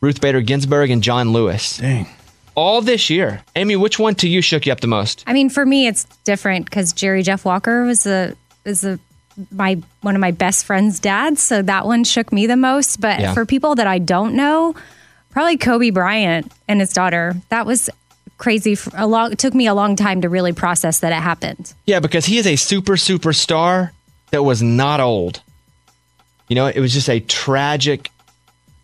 [0.00, 1.78] Ruth Bader Ginsburg, and John Lewis.
[1.78, 2.06] Dang.
[2.54, 3.42] All this year.
[3.56, 5.24] Amy, which one to you shook you up the most?
[5.26, 8.98] I mean, for me, it's different because Jerry Jeff Walker was a is a
[9.50, 13.00] my one of my best friend's dads, so that one shook me the most.
[13.00, 13.34] But Yeah.
[13.34, 14.76] for people that I don't know,
[15.34, 17.34] probably Kobe Bryant and his daughter.
[17.50, 17.90] That was
[18.38, 18.74] crazy.
[18.74, 21.74] For a long, it took me a long time to really process that it happened.
[21.84, 23.90] Yeah, because he is a super superstar
[24.30, 25.42] that was not old.
[26.48, 28.10] You know, it was just a tragic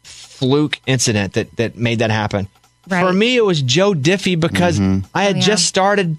[0.03, 2.49] fluke incident that that made that happen.
[2.89, 3.07] Right.
[3.07, 5.07] For me, it was Joe Diffie because mm-hmm.
[5.15, 5.45] I had Oh, yeah.
[5.45, 6.17] just started.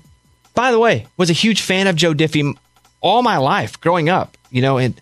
[0.53, 2.55] By the way, was a huge fan of Joe Diffie
[3.01, 4.37] all my life growing up.
[4.49, 4.99] You know, and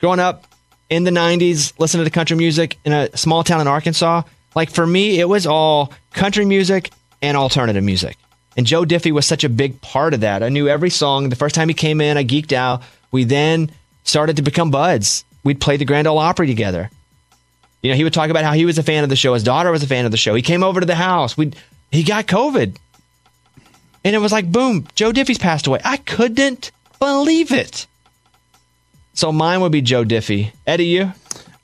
[0.00, 0.46] growing up
[0.90, 4.22] in the '90s, listening to country music in a small town in Arkansas.
[4.58, 6.90] Like for me, it was all country music
[7.22, 8.16] and alternative music.
[8.56, 10.42] And Joe Diffie was such a big part of that.
[10.42, 11.28] I knew every song.
[11.28, 12.82] The first time he came in, I geeked out.
[13.12, 13.70] We then
[14.02, 15.24] started to become buds.
[15.44, 16.90] We'd play the Grand Ole Opry together.
[17.82, 19.34] You know, he would talk about how he was a fan of the show.
[19.34, 20.34] His daughter was a fan of the show.
[20.34, 21.36] He came over to the house.
[21.36, 21.52] We
[21.92, 22.76] he got COVID.
[24.02, 25.78] And it was like, boom, Joe Diffie's passed away.
[25.84, 27.86] I couldn't believe it.
[29.14, 30.50] So mine would be Joe Diffie.
[30.66, 31.12] Eddie, you?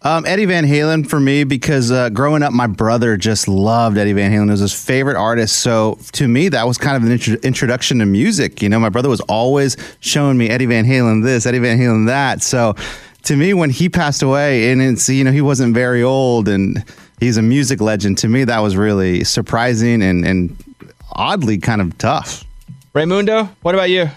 [0.07, 4.13] Um, Eddie Van Halen for me because uh, growing up, my brother just loved Eddie
[4.13, 4.49] Van Halen.
[4.49, 5.61] It was his favorite artist.
[5.61, 8.61] So to me, that was kind of an intro- introduction to music.
[8.61, 12.07] You know, my brother was always showing me Eddie Van Halen this, Eddie Van Halen
[12.09, 12.43] that.
[12.43, 12.75] So
[13.23, 16.85] to me, when he passed away, and it's you know he wasn't very old and
[17.19, 18.19] he's a music legend.
[18.19, 20.55] To me, that was really surprising and and
[21.13, 22.45] oddly kind of tough.
[22.95, 24.11] Raymundo, what about you?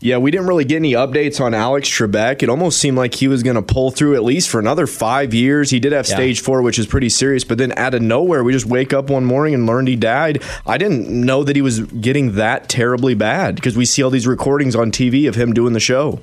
[0.00, 2.42] Yeah, we didn't really get any updates on Alex Trebek.
[2.42, 5.32] It almost seemed like he was going to pull through at least for another five
[5.34, 5.70] years.
[5.70, 6.14] He did have Yeah.
[6.16, 9.10] stage four, which is pretty serious, but then out of nowhere, we just wake up
[9.10, 10.42] one morning and learned he died.
[10.66, 14.26] I didn't know that he was getting that terribly bad because we see all these
[14.26, 16.20] recordings on TV of him doing the show.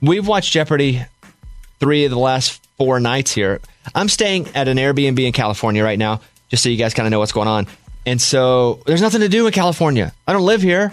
[0.00, 1.02] We've watched Jeopardy
[1.80, 3.60] three of the last four nights here.
[3.94, 7.10] I'm staying at an Airbnb in California right now, just so you guys kind of
[7.10, 7.66] know what's going on.
[8.06, 10.12] And so there's nothing to do in California.
[10.26, 10.92] I don't live here,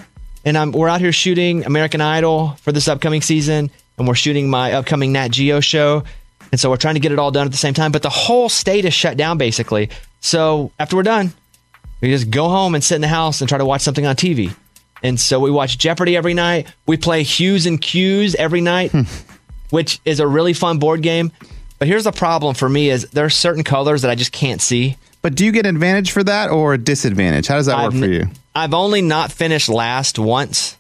[0.50, 4.50] and I'm we're out here shooting American Idol for this upcoming season, and we're shooting
[4.50, 6.04] my upcoming Nat Geo show.
[6.52, 7.92] And so we're trying to get it all done at the same time.
[7.92, 9.90] But the whole state is shut down basically.
[10.20, 11.32] So after we're done,
[12.02, 14.16] we just go home and sit in the house and try to watch something on
[14.16, 14.56] TV.
[15.04, 16.68] And so we watch Jeopardy every night.
[16.88, 19.04] We play Hues and Cues every night, hmm.
[19.70, 21.32] which is a really fun board game.
[21.78, 24.62] But here's the problem for me is there are certain colors that I just can't
[24.62, 24.98] see.
[25.22, 27.46] But do you get an advantage for that or a disadvantage?
[27.46, 28.28] How does that work I've for n- you?
[28.56, 30.78] I've only not finished last once.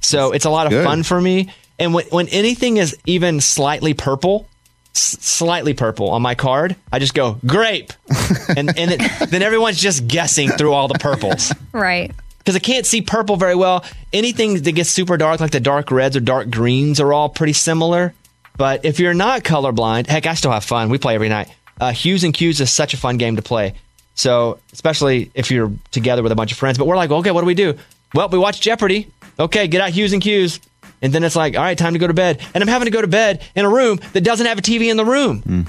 [0.00, 0.84] So it's a lot of good.
[0.84, 1.52] fun for me.
[1.78, 4.46] And when, when anything is even slightly purple,
[4.94, 7.92] s- slightly purple on my card, I just go grape.
[8.56, 11.52] and and it, then everyone's just guessing through all the purples.
[11.72, 12.12] Right.
[12.38, 13.84] because I can't see purple very well.
[14.12, 17.54] Anything that gets super dark, like the dark reds or dark greens, are all pretty
[17.54, 18.14] similar.
[18.56, 20.88] But if you're not colorblind, heck, I still have fun.
[20.90, 21.48] We play every night.
[21.80, 23.74] Uh, Hues and Cues is such a fun game to play.
[24.14, 26.78] So, especially if you're together with a bunch of friends.
[26.78, 27.76] But we're like, okay, what do we do?
[28.14, 29.08] Well, we watch Jeopardy.
[29.38, 30.60] Okay, get out Hues and Cues.
[31.02, 32.40] And then it's like, all right, time to go to bed.
[32.54, 34.90] And I'm having to go to bed in a room that doesn't have a TV
[34.90, 35.62] in the room, hmm.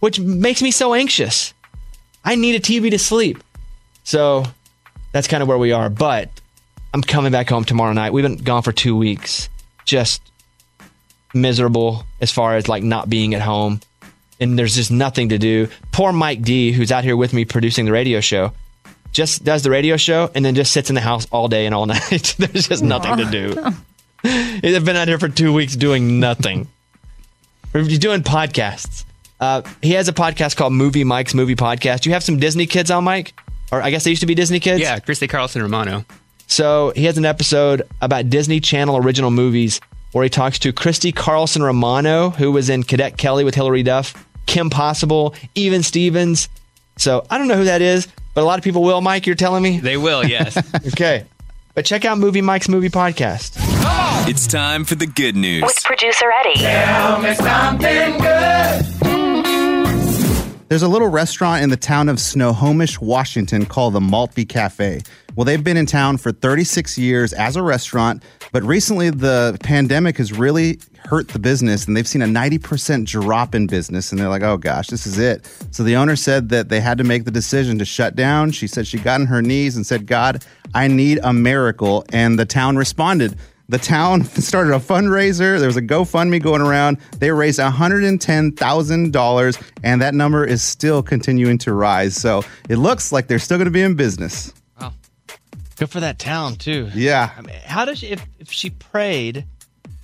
[0.00, 1.52] which makes me so anxious.
[2.24, 3.42] I need a TV to sleep.
[4.04, 4.44] So
[5.12, 5.90] that's kind of where we are.
[5.90, 6.30] But
[6.92, 8.12] I'm coming back home tomorrow night.
[8.12, 9.48] We've been gone for two weeks.
[9.84, 10.22] Just
[11.34, 13.80] miserable as far as like not being at home.
[14.40, 15.68] And there's just nothing to do.
[15.92, 18.52] Poor Mike D, who's out here with me producing the radio show,
[19.12, 21.74] just does the radio show and then just sits in the house all day and
[21.74, 22.34] all night.
[22.38, 23.72] there's just nothing to do.
[24.62, 26.68] He's been out here for two weeks doing nothing.
[27.72, 29.04] He's doing podcasts.
[29.38, 32.00] Uh, he has a podcast called Movie Mike's Movie Podcast.
[32.00, 33.32] Do You have some Disney kids on, Mike?
[33.72, 34.80] Or I guess they used to be Disney kids?
[34.80, 36.04] Yeah, Christy Carlson Romano.
[36.46, 39.80] So he has an episode about Disney Channel original movies
[40.12, 44.12] where he talks to Christy Carlson Romano, who was in Cadet Kelly with Hilary Duff,
[44.46, 46.48] Kim Possible, Even Stevens.
[46.96, 49.00] So I don't know who that is, but a lot of people will.
[49.00, 49.80] Mike, you're telling me?
[49.80, 50.56] They will, yes.
[50.88, 51.24] okay.
[51.74, 53.56] But check out Movie Mike's Movie Podcast.
[54.28, 55.62] It's time for the good news.
[55.62, 56.60] With producer Eddie.
[56.60, 58.86] Tell me something good.
[60.68, 65.00] There's a little restaurant in the town of Snohomish, Washington called the Maltby Cafe.
[65.36, 70.18] Well, they've been in town for 36 years as a restaurant, but recently the pandemic
[70.18, 74.28] has really hurt the business and they've seen a 90% drop in business and they're
[74.28, 75.46] like, oh gosh, this is it.
[75.70, 78.50] So the owner said that they had to make the decision to shut down.
[78.50, 82.04] She said she got on her knees and said, God, I need a miracle.
[82.12, 83.36] And the town responded.
[83.68, 85.58] The town started a fundraiser.
[85.58, 86.98] There was a GoFundMe going around.
[87.18, 92.16] They raised $110,000, and that number is still continuing to rise.
[92.16, 94.52] So it looks like they're still going to be in business.
[95.80, 96.90] Good for that town, too.
[96.94, 97.30] Yeah.
[97.36, 99.46] I mean, how does she, if, if she prayed,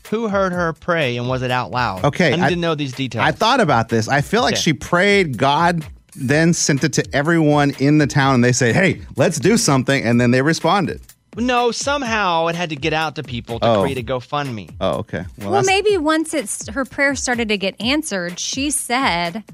[0.08, 2.02] who heard her pray and was it out loud?
[2.02, 3.22] Okay, I need I- to know these details.
[3.22, 4.08] I thought about this.
[4.08, 4.62] I feel like Okay.
[4.62, 9.02] she prayed, God then sent it to everyone in the town, and they said, hey,
[9.16, 10.02] let's do something.
[10.02, 11.02] And then they responded.
[11.36, 13.82] No, somehow it had to get out to people to Oh.
[13.82, 14.72] create a GoFundMe.
[14.80, 15.26] Oh, okay.
[15.42, 19.44] Well, maybe once it's her prayer started to get answered, she said,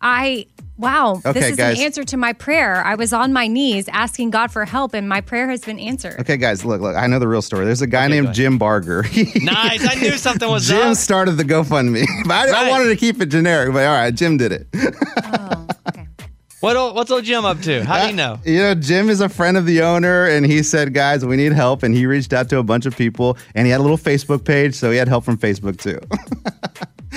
[0.00, 0.46] "I
[0.76, 1.78] wow, Okay, this is guys.
[1.78, 2.84] an answer to my prayer.
[2.84, 6.18] I was on my knees asking God for help, and my prayer has been answered."
[6.20, 6.96] Okay, guys, look, look.
[6.96, 7.64] I know the real story.
[7.64, 9.02] There's a guy named Jim Barger.
[9.36, 9.86] nice.
[9.86, 10.96] I knew something was Jim up.
[10.96, 12.06] started the GoFundMe.
[12.26, 14.66] But I, I wanted to keep it generic, but all right, Jim did it.
[14.74, 15.66] Oh,
[16.60, 17.84] what, o- what's old Jim up to?
[17.84, 18.38] How do you uh, know?
[18.44, 21.52] You know, Jim is a friend of the owner, and he said, "Guys, we need
[21.52, 23.98] help." And he reached out to a bunch of people, and he had a little
[23.98, 25.98] Facebook page, so he had help from Facebook too.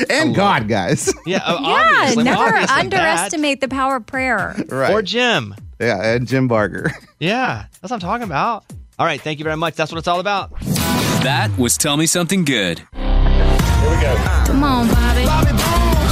[0.09, 1.13] And God, guys.
[1.25, 2.69] Yeah, uh, yeah, never obviously that.
[2.79, 4.55] underestimate the power of prayer.
[4.69, 4.91] right.
[4.93, 5.55] Or Jim.
[5.79, 6.91] Yeah, and Jim Barger.
[7.19, 8.65] Yeah, that's what I'm talking about.
[8.99, 9.75] All right, thank you very much.
[9.75, 10.51] That's what it's all about.
[11.23, 12.79] That was Tell Me Something Good.
[12.79, 14.15] Here we go.
[14.45, 15.23] Come on, Bobby.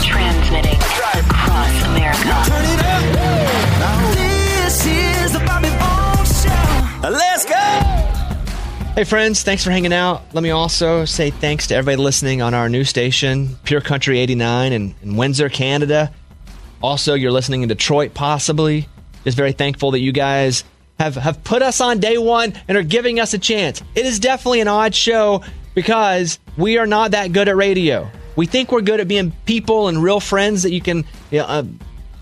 [0.02, 2.44] Transmitting across America.
[2.50, 4.16] Turn it up.
[4.16, 7.10] This is the Bobby Bones Show.
[7.10, 7.63] Let's go.
[8.96, 10.22] Hey, friends, thanks for hanging out.
[10.34, 14.72] Let me also say thanks to everybody listening on our new station, Pure Country 89
[14.72, 16.14] in, in Windsor, Canada.
[16.80, 18.88] Also, you're listening in Detroit, possibly.
[19.24, 20.64] Just very thankful that you guys
[21.00, 23.82] have, have put us on day one and are giving us a chance.
[23.96, 25.44] It is definitely an odd show
[25.74, 28.08] because we are not that good at radio.
[28.36, 31.46] We think we're good at being people and real friends that you can you know,
[31.46, 31.64] uh,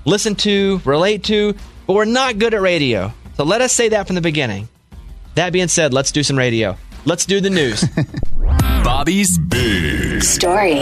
[0.05, 1.53] listen to, relate to,
[1.85, 3.11] but we're not good at radio.
[3.35, 4.69] So let us say that from the beginning.
[5.35, 6.77] That being said, let's do some radio.
[7.05, 7.83] Let's do the news.
[8.83, 10.81] Bobby's Big Story.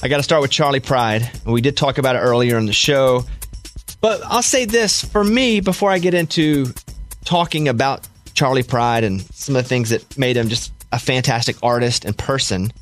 [0.00, 1.30] I got to start with Charlie Pride.
[1.46, 3.24] We did talk about it earlier in the show.
[4.00, 6.66] But I'll say this for me before I get into
[7.24, 11.56] talking about Charlie Pride and some of the things that made him just a fantastic
[11.62, 12.72] artist and person.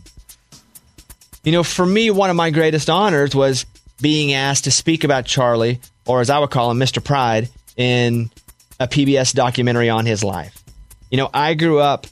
[1.44, 3.66] You know, for me, one of my greatest honors was
[4.00, 7.02] being asked to speak about Charlie, or as I would call him, Mr.
[7.02, 8.30] Pride, in
[8.78, 10.62] a PBS documentary on his life.
[11.10, 12.06] You know, I grew up,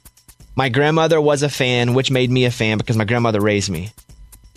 [0.56, 3.90] my grandmother was a fan, which made me a fan because my grandmother raised me.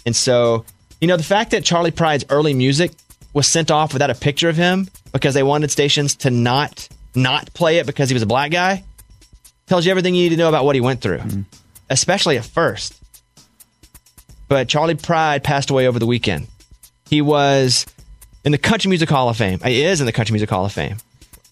[0.06, 0.66] And so,
[1.02, 2.92] you know, the fact that Charlie Pride's early music
[3.34, 7.52] was sent off without a picture of him because they wanted stations to not not
[7.54, 8.84] play it because he was a black guy
[9.68, 11.42] tells you everything you need to know about what he went through, mm-hmm.
[11.90, 13.00] especially at first.
[14.48, 16.48] But Charlie Pride passed away over the weekend.
[17.10, 17.86] He was
[18.46, 19.60] in the Country Music Hall of Fame.
[19.60, 20.98] He is in the Country Music Hall of Fame.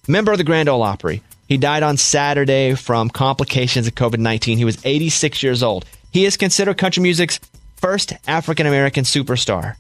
[0.08, 1.22] Member of the Grand Ole Opry.
[1.48, 4.58] He died on Saturday from complications of COVID 19.
[4.58, 5.86] He was 86 years old.
[6.12, 7.40] He is considered country music's
[7.78, 9.76] first African American superstar.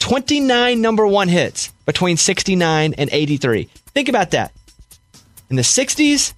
[0.00, 3.64] 29 number one hits between 69 and 83.
[3.94, 4.52] Think about that.
[5.48, 6.34] In the 60s,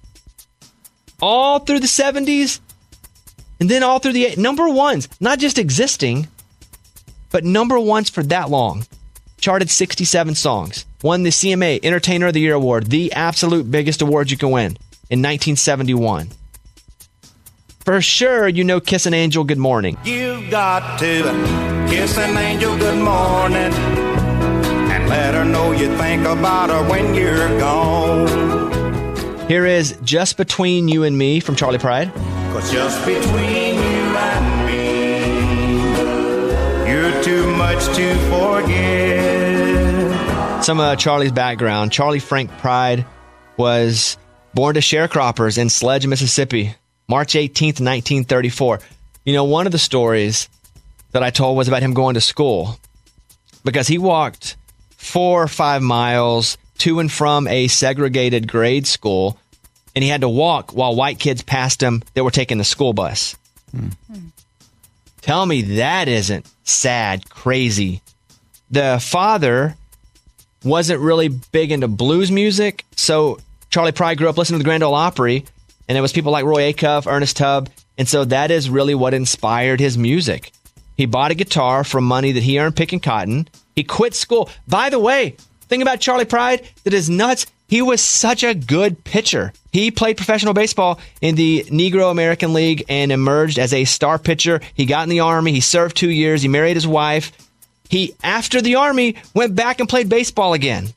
[1.21, 2.59] all through the 70s,
[3.59, 6.27] and then all through the eight- number ones, not just existing,
[7.31, 8.85] but number ones for that long.
[9.47, 10.85] Charted 67 songs.
[11.01, 14.71] Won the CMA Entertainer of the Year Award, the absolute biggest award you can win
[15.09, 16.27] in 1971.
[17.79, 19.97] For sure, you know Kiss an Angel Good Morning.
[20.03, 21.23] You've got to
[21.89, 27.57] kiss an angel good morning and let her know you think about her when you're
[27.57, 29.47] gone.
[29.47, 32.13] Here is Just Between You and Me from Charlie Pride.
[32.51, 39.16] Cause just between you and me, you're too much to forget.
[40.67, 41.93] Some of Charlie's background.
[41.93, 43.05] Charlie Frank Pride
[43.55, 44.17] was
[44.53, 46.75] born to sharecroppers in Sledge, Mississippi,
[47.07, 48.81] March 18th, 1934.
[49.23, 50.49] You know, one of the stories
[51.13, 52.77] that I told was about him going to school
[53.63, 54.57] because he walked
[54.97, 59.39] four or five miles to and from a segregated grade school,
[59.95, 62.91] and he had to walk while white kids passed him that were taking the school
[62.91, 63.37] bus.
[63.71, 63.91] Hmm.
[65.21, 68.01] Tell me that isn't sad, crazy.
[68.69, 69.77] The father
[70.63, 73.39] wasn't really big into blues music, so
[73.69, 75.45] Charlie Pride grew up listening to the Grand Ole Opry,
[75.87, 79.13] and it was people like Roy Acuff, Ernest Tubb, and so that is really what
[79.13, 80.51] inspired his music.
[80.95, 83.47] He bought a guitar from money that he earned picking cotton.
[83.75, 84.49] He quit school.
[84.67, 89.03] By the way, thing about Charlie Pride that is nuts, he was such a good
[89.03, 89.53] pitcher.
[89.71, 94.61] He played professional baseball in the Negro American League and emerged as a star pitcher.
[94.73, 95.51] He got in the army.
[95.51, 96.41] He served two years.
[96.41, 97.31] He married his wife.
[97.89, 100.89] He, after the army, went back and played baseball again.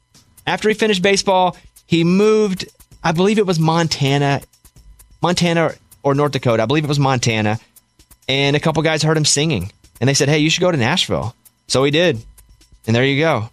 [0.47, 1.57] After he finished baseball,
[1.87, 2.67] he moved,
[3.03, 4.43] I believe it was Montana,
[5.23, 6.63] Montana or North Dakota.
[6.63, 7.59] I believe it was Montana.
[8.29, 9.73] And a couple guys heard him singing.
[10.01, 11.35] And they said, hey, you should go to Nashville.
[11.67, 12.25] So he did.
[12.87, 13.51] And there you go.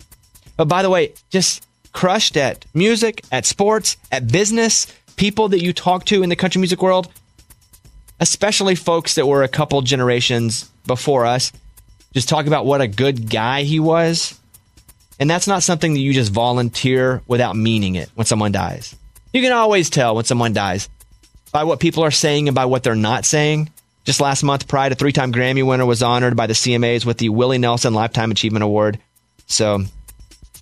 [0.55, 5.73] But by the way, just crushed at music, at sports, at business, people that you
[5.73, 7.11] talk to in the country music world,
[8.19, 11.51] especially folks that were a couple generations before us,
[12.13, 14.39] just talk about what a good guy he was.
[15.19, 18.95] And that's not something that you just volunteer without meaning it when someone dies.
[19.33, 20.89] You can always tell when someone dies
[21.51, 23.69] by what people are saying and by what they're not saying.
[24.05, 27.17] Just last month, Pride, a three time Grammy winner, was honored by the CMAs with
[27.17, 28.99] the Willie Nelson Lifetime Achievement Award.
[29.47, 29.83] So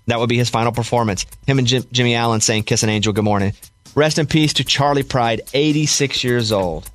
[0.06, 1.26] that would be his final performance.
[1.46, 3.52] Him and Jim, Jimmy Allen saying Kiss an Angel, good morning.
[3.94, 6.90] Rest in peace to Charlie Pride, 86 years old.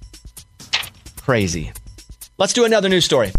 [1.22, 1.72] Crazy.
[2.38, 3.32] Let's do another news story.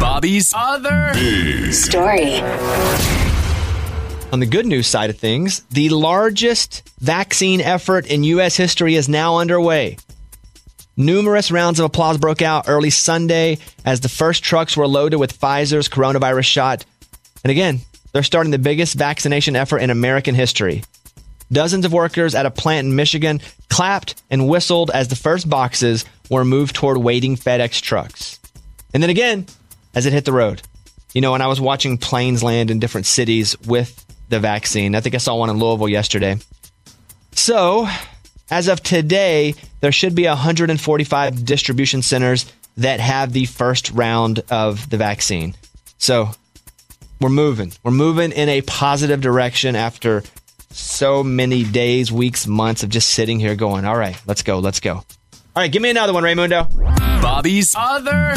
[0.00, 2.40] Bobby's Other Big Story.
[4.32, 8.56] On the good news side of things, the largest vaccine effort in U.S.
[8.56, 9.96] history is now underway.
[10.96, 15.38] Numerous rounds of applause broke out early Sunday as the first trucks were loaded with
[15.38, 16.84] Pfizer's coronavirus shot.
[17.44, 17.80] And again,
[18.12, 20.84] they're starting the biggest vaccination effort in American history.
[21.52, 26.04] Dozens of workers at a plant in Michigan clapped and whistled as the first boxes
[26.30, 28.40] were moved toward waiting FedEx trucks.
[28.92, 29.46] And then again,
[29.96, 30.62] as it hit the road.
[31.14, 35.00] You know, when I was watching planes land in different cities with the vaccine, I
[35.00, 36.36] think I saw one in Louisville yesterday.
[37.32, 37.88] So,
[38.50, 44.88] as of today, there should be 145 distribution centers that have the first round of
[44.90, 45.54] the vaccine.
[45.96, 46.30] So,
[47.18, 47.72] we're moving.
[47.82, 50.22] We're moving in a positive direction after
[50.70, 54.80] so many days, weeks, months of just sitting here going, all right, let's go, let's
[54.80, 55.02] go.
[55.56, 56.68] All right, give me another one, Raymundo.
[57.22, 58.34] Bobby's Other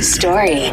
[0.00, 0.68] Story.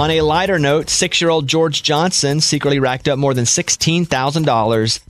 [0.00, 5.00] On a lighter note, six year old George Johnson secretly racked up more than $16,000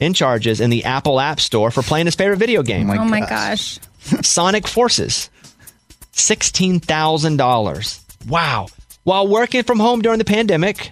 [0.00, 2.90] in charges in the Apple App Store for playing his favorite video game.
[2.90, 3.78] Oh my, oh gosh.
[4.22, 5.30] Sonic Forces,
[6.12, 8.28] $16,000.
[8.28, 8.66] Wow.
[9.04, 10.90] While working from home during the pandemic,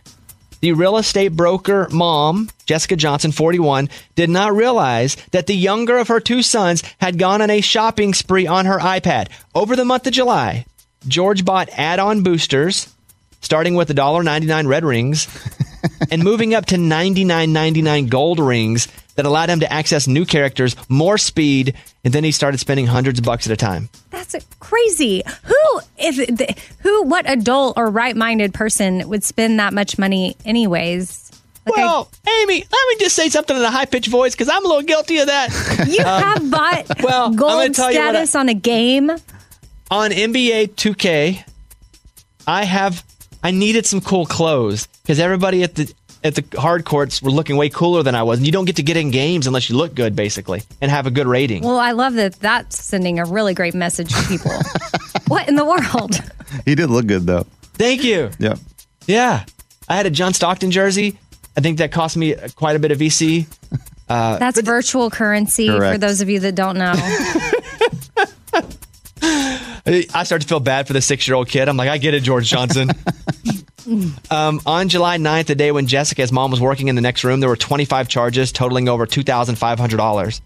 [0.65, 6.09] the real estate broker mom, Jessica Johnson, 41, did not realize that the younger of
[6.09, 9.29] her two sons had gone on a shopping spree on her iPad.
[9.55, 10.65] Over the month of July,
[11.07, 12.89] George bought add on boosters,
[13.43, 15.29] starting with $1.99 red rings
[16.11, 21.17] and moving up to $99.99 gold rings that allowed him to access new characters, more
[21.19, 21.75] speed,
[22.05, 23.89] and then he started spending hundreds of bucks at a time.
[24.11, 25.23] That's crazy.
[25.45, 31.31] Who, if the- who, what adult or right-minded person would spend that much money, anyways?
[31.67, 32.11] Like I- Well,
[32.43, 34.83] Amy, let me just say something in a high pitched voice because I'm a little
[34.83, 35.51] guilty of that.
[35.89, 39.11] you Um, have bought well, gold what I- status on a game.
[39.91, 41.45] on NBA 2K,
[42.49, 43.05] I have
[43.45, 45.93] I needed some cool clothes because everybody at the
[46.25, 48.77] at the hard courts were looking way cooler than I was, and you don't get
[48.77, 51.63] to get in games unless you look good, basically, and have a good rating.
[51.63, 52.41] Well, I love that.
[52.41, 54.51] That's sending a really great message to people.
[55.29, 56.19] what in the world?
[56.65, 57.47] He did look good though.
[57.75, 58.31] Thank you.
[58.39, 58.55] Yeah.
[59.07, 59.45] Yeah,
[59.87, 61.19] I had a John Stockton jersey.
[61.57, 63.47] I think that cost me quite a bit of VC.
[64.09, 66.95] Uh, That's virtual currency for those of you that don't know.
[69.87, 71.69] I started to feel bad for the six year old kid.
[71.69, 72.91] I'm like, I get it, George Johnson.
[74.31, 77.41] um, on July 9th, the day when Jessica's mom was working in the next room,
[77.41, 80.41] there were 25 charges totaling over $2,500.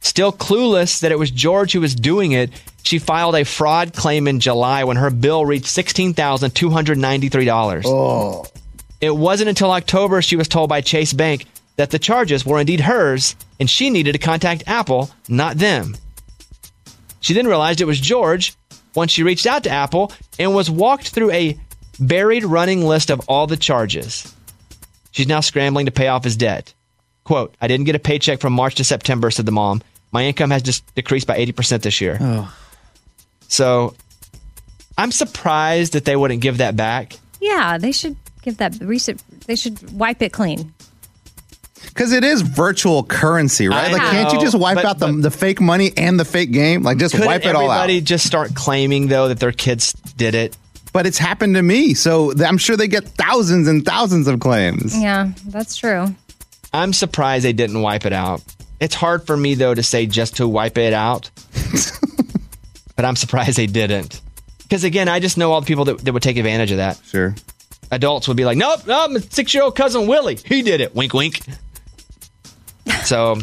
[0.00, 2.50] Still clueless that it was George who was doing it,
[2.82, 7.82] she filed a fraud claim in July when her bill reached $16,293.
[7.86, 8.44] Oh.
[9.00, 11.46] It wasn't until October she was told by Chase Bank
[11.76, 15.96] that the charges were indeed hers and she needed to contact Apple, not them.
[17.20, 18.56] She then realized it was George
[18.94, 21.58] once she reached out to Apple and was walked through a
[22.00, 24.34] buried running list of all the charges.
[25.10, 26.72] She's now scrambling to pay off his debt.
[27.24, 29.82] Quote, I didn't get a paycheck from March to September, said the mom.
[30.10, 32.18] My income has just decreased by 80% this year.
[32.20, 32.54] Oh.
[33.48, 33.94] So
[34.98, 37.18] I'm surprised that they wouldn't give that back.
[37.40, 39.22] yeah, they should give that reset.
[39.46, 40.72] They should wipe it clean.
[41.92, 43.90] Because it is virtual currency, right?
[43.90, 46.50] I like, can't you just wipe but- out the, the fake money and the fake
[46.50, 46.82] game?
[46.82, 47.82] Like, just wipe it all out.
[47.82, 50.56] everybody just start claiming, though, that their kids did it?
[50.92, 54.98] But it's happened to me, so I'm sure they get thousands and thousands of claims.
[54.98, 56.14] Yeah, that's true.
[56.72, 58.42] I'm surprised they didn't wipe it out.
[58.80, 61.30] It's hard for me though to say just to wipe it out,
[62.96, 64.20] but I'm surprised they didn't.
[64.62, 66.98] Because again, I just know all the people that, that would take advantage of that.
[67.04, 67.34] Sure.
[67.90, 71.40] Adults would be like, "Nope, nope, my six-year-old cousin Willie, he did it." Wink, wink.
[73.04, 73.38] So,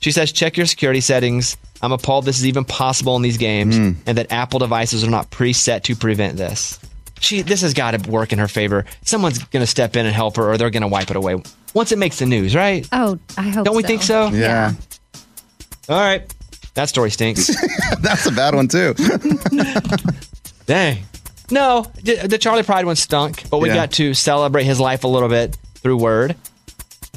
[0.00, 1.56] she says, check your security settings.
[1.82, 3.92] I'm appalled this is even possible in these games, hmm.
[4.06, 6.78] and that Apple devices are not preset to prevent this.
[7.20, 8.84] She, this has got to work in her favor.
[9.04, 11.42] Someone's going to step in and help her, or they're going to wipe it away
[11.74, 12.88] once it makes the news, right?
[12.92, 13.64] Oh, I hope.
[13.64, 14.28] Don't we think so?
[14.28, 14.72] Yeah.
[15.88, 16.22] All right.
[16.74, 17.50] That story stinks.
[18.00, 18.94] That's a bad one, too.
[20.66, 20.98] Dang.
[21.50, 23.74] No, the the Charlie Pride one stunk, but we Yeah.
[23.74, 26.36] got to celebrate his life a little bit through word.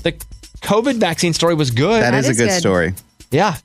[0.02, 0.16] The
[0.64, 2.02] COVID vaccine story was good.
[2.02, 2.94] That is a good story.
[3.32, 3.58] Yeah.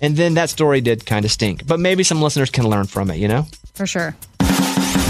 [0.00, 3.10] And then that story did kind of stink, but maybe some listeners can learn from
[3.10, 3.46] it, you know?
[3.74, 4.14] For sure.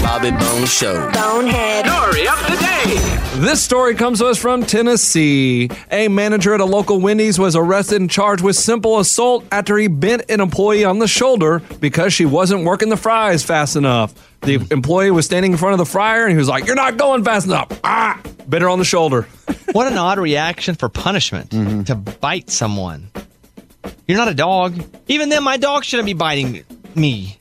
[0.05, 1.09] Bobby Bone Show.
[1.11, 1.87] Bonehead.
[1.87, 3.39] Story of the day.
[3.41, 5.67] This story comes to us from Tennessee.
[5.89, 9.87] A manager at a local Wendy's was arrested and charged with simple assault after he
[9.87, 14.13] bent an employee on the shoulder because she wasn't working the fries fast enough.
[14.41, 16.97] The employee was standing in front of the fryer and he was like, You're not
[16.97, 17.67] going fast enough.
[17.83, 18.21] Ah!
[18.47, 19.23] Bit her on the shoulder.
[19.71, 21.49] What an odd reaction for punishment
[21.87, 23.09] to bite someone.
[24.07, 24.79] You're not a dog.
[25.07, 26.63] Even then, my dog shouldn't be biting
[26.93, 27.39] me.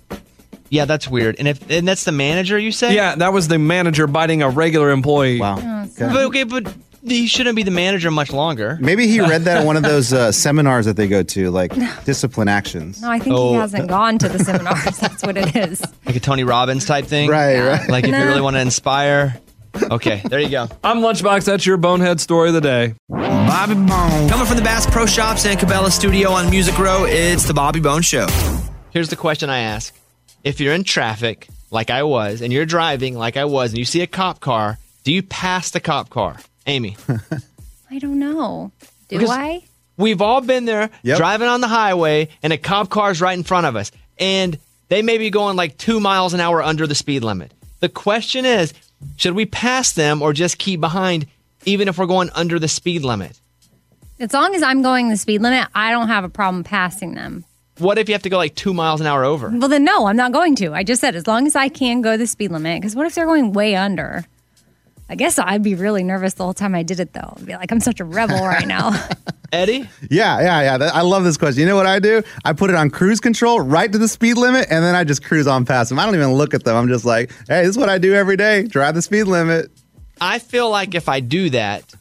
[0.70, 1.36] Yeah, that's weird.
[1.38, 2.94] And if and that's the manager, you say?
[2.94, 5.38] Yeah, that was the manager biting a regular employee.
[5.40, 5.86] Wow.
[5.98, 6.72] But okay, but
[7.06, 8.78] he shouldn't be the manager much longer.
[8.80, 11.72] Maybe he read that at one of those uh, seminars that they go to, like
[12.04, 13.02] discipline actions.
[13.02, 13.50] No, I think Oh.
[13.50, 14.98] he hasn't gone to the seminars.
[15.00, 15.82] That's what it is.
[16.06, 17.28] Like a Tony Robbins type thing.
[17.30, 17.88] Right, right.
[17.88, 19.38] Like if you really want to inspire.
[19.90, 20.68] Okay, there you go.
[20.84, 21.44] I'm Lunchbox.
[21.44, 22.94] That's your bonehead story of the day.
[23.10, 24.28] Bobby Bone.
[24.28, 27.80] Coming from the Bass Pro Shops and Cabela Studio on Music Row, it's the Bobby
[27.80, 28.26] Bone Show.
[28.92, 29.92] Here's the question I ask.
[30.44, 33.84] If you're in traffic, like I was, and you're driving like I was, and you
[33.84, 36.38] see a cop car, do you pass the cop car?
[36.66, 36.96] Amy.
[37.90, 38.70] I don't know.
[39.08, 39.62] Do Because- I?
[39.96, 41.18] We've all been there Yep.
[41.18, 43.92] driving on the highway, and a cop car is right in front of us.
[44.18, 44.58] And
[44.88, 47.52] they may be going like two miles an hour under the speed limit.
[47.80, 48.74] The question is
[49.16, 51.26] should we pass them or just keep behind,
[51.64, 53.38] even if we're going under the speed limit?
[54.18, 57.44] As long as I'm going the speed limit, I don't have a problem passing them.
[57.78, 59.51] What if you have to go like two miles an hour over?
[59.51, 60.72] Well, then no, I'm not going to.
[60.72, 62.80] I just said as long as I can go the speed limit.
[62.80, 64.24] Because what if they're going way under?
[65.09, 67.34] I guess I'd be really nervous the whole time I did it, though.
[67.36, 68.92] I'd be like, I'm such a rebel right now.
[69.52, 69.88] Eddie?
[70.10, 70.90] Yeah, yeah, yeah.
[70.92, 71.60] I love this question.
[71.60, 72.22] You know what I do?
[72.44, 75.22] I put it on cruise control right to the speed limit, and then I just
[75.24, 75.98] cruise on past them.
[75.98, 76.74] I don't even look at them.
[76.76, 78.62] I'm just like, hey, this is what I do every day.
[78.62, 79.70] Drive the speed limit.
[80.20, 81.94] I feel like if I do that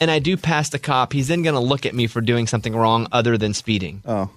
[0.00, 2.46] and I do pass the cop, he's then going to look at me for doing
[2.46, 4.02] something wrong other than speeding.
[4.04, 4.30] Oh.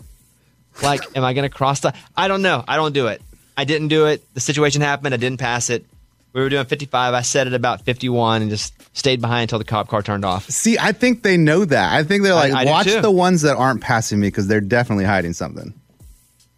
[0.81, 1.93] Like, am I going to cross the.
[2.15, 2.63] I don't know.
[2.67, 3.21] I don't do it.
[3.55, 4.23] I didn't do it.
[4.33, 5.13] The situation happened.
[5.13, 5.85] I didn't pass it.
[6.33, 7.13] We were doing 55.
[7.15, 10.47] I set it about 51 and just stayed behind until the cop car turned off.
[10.49, 11.93] See, I think they know that.
[11.93, 14.61] I think they're like, I do watch the ones that aren't passing me because they're
[14.61, 15.73] definitely hiding something.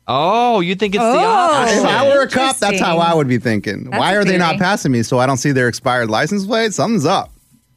[0.05, 1.65] Oh, you think it's the oh.
[1.67, 1.85] If opposite?
[1.85, 3.85] I were a cop, that's how I would be thinking.
[3.85, 6.73] That's Why are they not passing me so I don't see their expired license plate?
[6.73, 7.31] Something's up.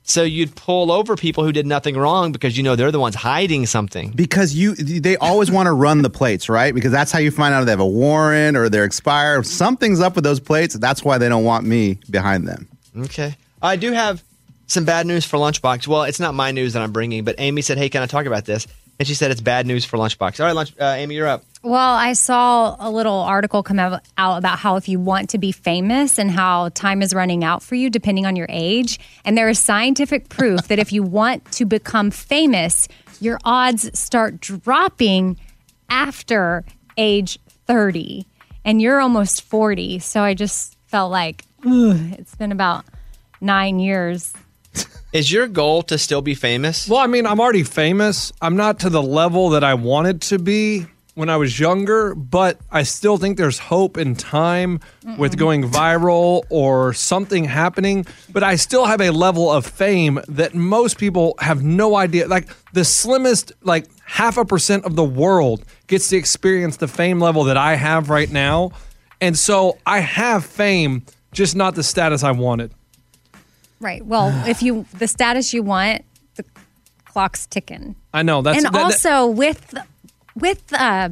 [0.04, 3.14] So you'd pull over people who did nothing wrong because you know they're the ones
[3.14, 4.10] hiding something.
[4.10, 6.74] Because you, they always want to run the plates, right?
[6.74, 9.46] Because that's how you find out if they have a warrant or they're expired.
[9.46, 10.74] Something's up with those plates.
[10.74, 12.68] That's why they don't want me behind them.
[12.96, 13.36] Okay.
[13.62, 14.24] I do have
[14.66, 15.86] some bad news for Lunchbox.
[15.86, 18.26] Well, it's not my news that I'm bringing, but Amy said, "Hey, can I talk
[18.26, 18.66] about this?"
[19.02, 20.38] And she said it's bad news for Lunchbox.
[20.38, 21.42] All right, Lunch, uh, Amy, you're up.
[21.64, 25.38] Well, I saw a little article come out, out about how if you want to
[25.38, 29.00] be famous and how time is running out for you depending on your age.
[29.24, 32.86] And there is scientific proof that if you want to become famous,
[33.20, 35.36] your odds start dropping
[35.90, 36.64] after
[36.96, 38.24] age 30.
[38.64, 39.98] And you're almost 40.
[39.98, 42.84] So I just felt like, it's been about
[43.40, 44.32] nine years.
[45.12, 46.88] Is your goal to still be famous?
[46.88, 48.32] Well, I mean, I'm already famous.
[48.40, 52.58] I'm not to the level that I wanted to be when I was younger, but
[52.70, 54.80] I still think there's hope in time
[55.18, 58.06] with going viral or something happening.
[58.30, 62.26] But I still have a level of fame that most people have no idea.
[62.26, 67.20] Like the slimmest, like half a percent of the world gets to experience the fame
[67.20, 68.72] level that I have right now.
[69.20, 72.72] And so I have fame, just not the status I wanted.
[73.82, 74.04] Right.
[74.06, 76.04] Well, if you, the status you want,
[76.36, 76.44] the
[77.04, 77.96] clock's ticking.
[78.14, 79.74] I know that's and that- that- also with
[80.34, 81.10] with uh,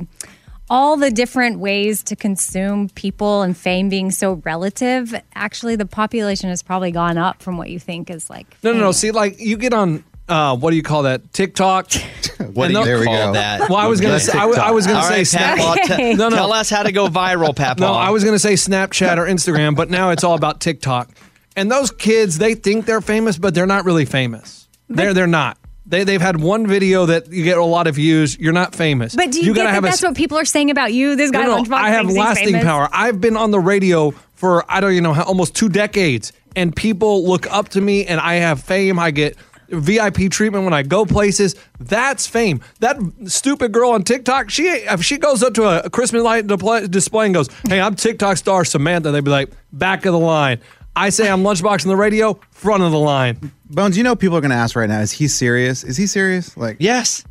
[0.71, 6.49] all the different ways to consume people and fame being so relative, actually the population
[6.49, 8.47] has probably gone up from what you think is like.
[8.63, 8.93] No, no, no.
[8.93, 11.33] See, like you get on uh, what do you call that?
[11.33, 11.91] TikTok.
[12.55, 13.69] What And do you those- call that?
[13.69, 14.75] Well, I was gonna say I, w- I TikTok.
[14.75, 15.59] was gonna All say right, Snap.
[15.59, 15.99] Pat, well,
[16.31, 17.79] te- tell us how to go viral, Pat.
[17.81, 21.11] No, I was gonna say Snapchat or Instagram, but now it's all about TikTok.
[21.57, 24.69] And those kids, they think they're famous, but they're not really famous.
[24.89, 25.59] They're they're not.
[25.87, 28.39] They they've had one video that you get a lot of views.
[28.39, 29.17] You're not famous.
[29.17, 31.17] But do you, get that that's what people are saying about you?
[31.17, 32.89] This guy no, no, Lunchbox I have lasting power.
[32.93, 36.75] I've been on the radio for I don't even know how almost two decades, and
[36.75, 38.99] people look up to me, and I have fame.
[38.99, 39.37] I get
[39.71, 41.55] VIP treatment when I go places.
[41.79, 42.61] That's fame.
[42.81, 46.47] That stupid girl on TikTok, she if she goes up to a, a Christmas light
[46.91, 50.61] display and goes, "Hey, I'm TikTok star Samantha," they'd be like, "Back of the line."
[51.01, 53.53] I say I'm Lunchbox on the radio, front of the line.
[53.71, 55.83] Bones, you know people are going to ask right now, is he serious?
[55.83, 56.55] Is he serious?
[56.59, 57.25] Like, yes.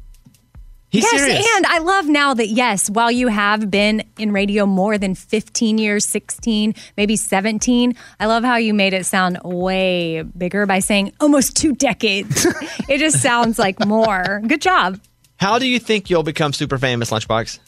[0.89, 1.47] He's yes, serious.
[1.55, 5.77] and I love now that yes, while you have been in radio more than 15
[5.77, 11.13] years, 16, maybe 17, I love how you made it sound way bigger by saying
[11.19, 12.47] almost two decades.
[12.89, 14.41] it just sounds like more.
[14.47, 14.99] Good job.
[15.37, 17.59] How do you think you'll become super famous, Lunchbox?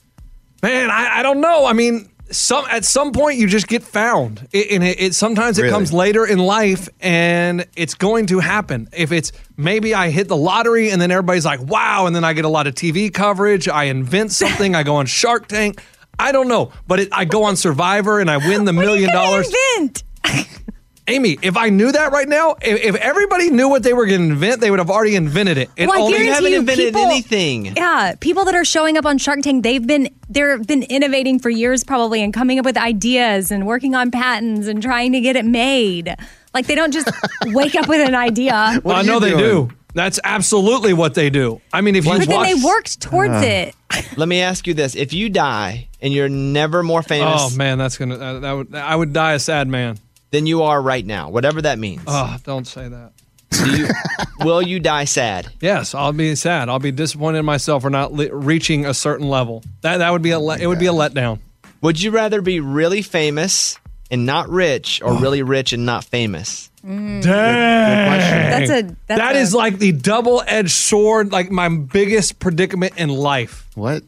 [0.64, 1.66] Man, I, I don't know.
[1.66, 5.58] I mean, some at some point you just get found, it, and it, it sometimes
[5.60, 5.74] it Really?
[5.74, 8.88] comes later in life, and it's going to happen.
[8.96, 12.34] If it's maybe I hit the lottery, and then everybody's like, "Wow!" and then I
[12.34, 13.68] get a lot of TV coverage.
[13.68, 14.76] I invent something.
[14.76, 15.82] I go on Shark Tank.
[16.20, 19.52] I don't know, but it, I go on Survivor and I win the million dollars.
[19.78, 20.04] Invent.
[21.08, 24.22] Amy, if I knew that right now, if, if everybody knew what they were going
[24.28, 25.70] to invent, they would have already invented it.
[25.76, 27.66] It Well, I only- guarantee you, people- anything.
[27.76, 31.50] Yeah, people that are showing up on Shark Tank, they've been they've been innovating for
[31.50, 35.36] years probably and coming up with ideas and working on patents and trying to get
[35.36, 36.16] it made.
[36.54, 37.10] Like they don't just
[37.48, 38.54] wake up with an idea.
[38.54, 39.72] I know they do.
[39.94, 41.60] That's absolutely what they do.
[41.74, 43.42] I mean, if you But then they worked towards Uh.
[43.44, 43.76] it.
[44.18, 47.78] Let me ask you this: If you die and you're never more famous, Oh man,
[47.78, 49.98] that's gonna that, that would I would die a sad man.
[50.32, 52.02] Than you are right now, whatever that means.
[52.08, 53.12] Oh, don't say that.
[53.52, 53.88] Do you,
[54.46, 55.50] will you die sad?
[55.60, 56.70] Yes, I'll be sad.
[56.70, 59.64] I'll be disappointed in myself for not li- reaching a certain level.
[59.82, 61.40] That that would be a le- it would be a letdown.
[61.82, 63.78] Would you rather be really famous
[64.12, 66.70] and not rich, or really rich and not famous?
[66.86, 67.22] Mm.
[67.22, 68.68] Dang.
[68.68, 72.94] That's a- that's That a- is like the double edged sword, like my biggest predicament
[72.98, 73.66] in life.
[73.76, 74.04] What?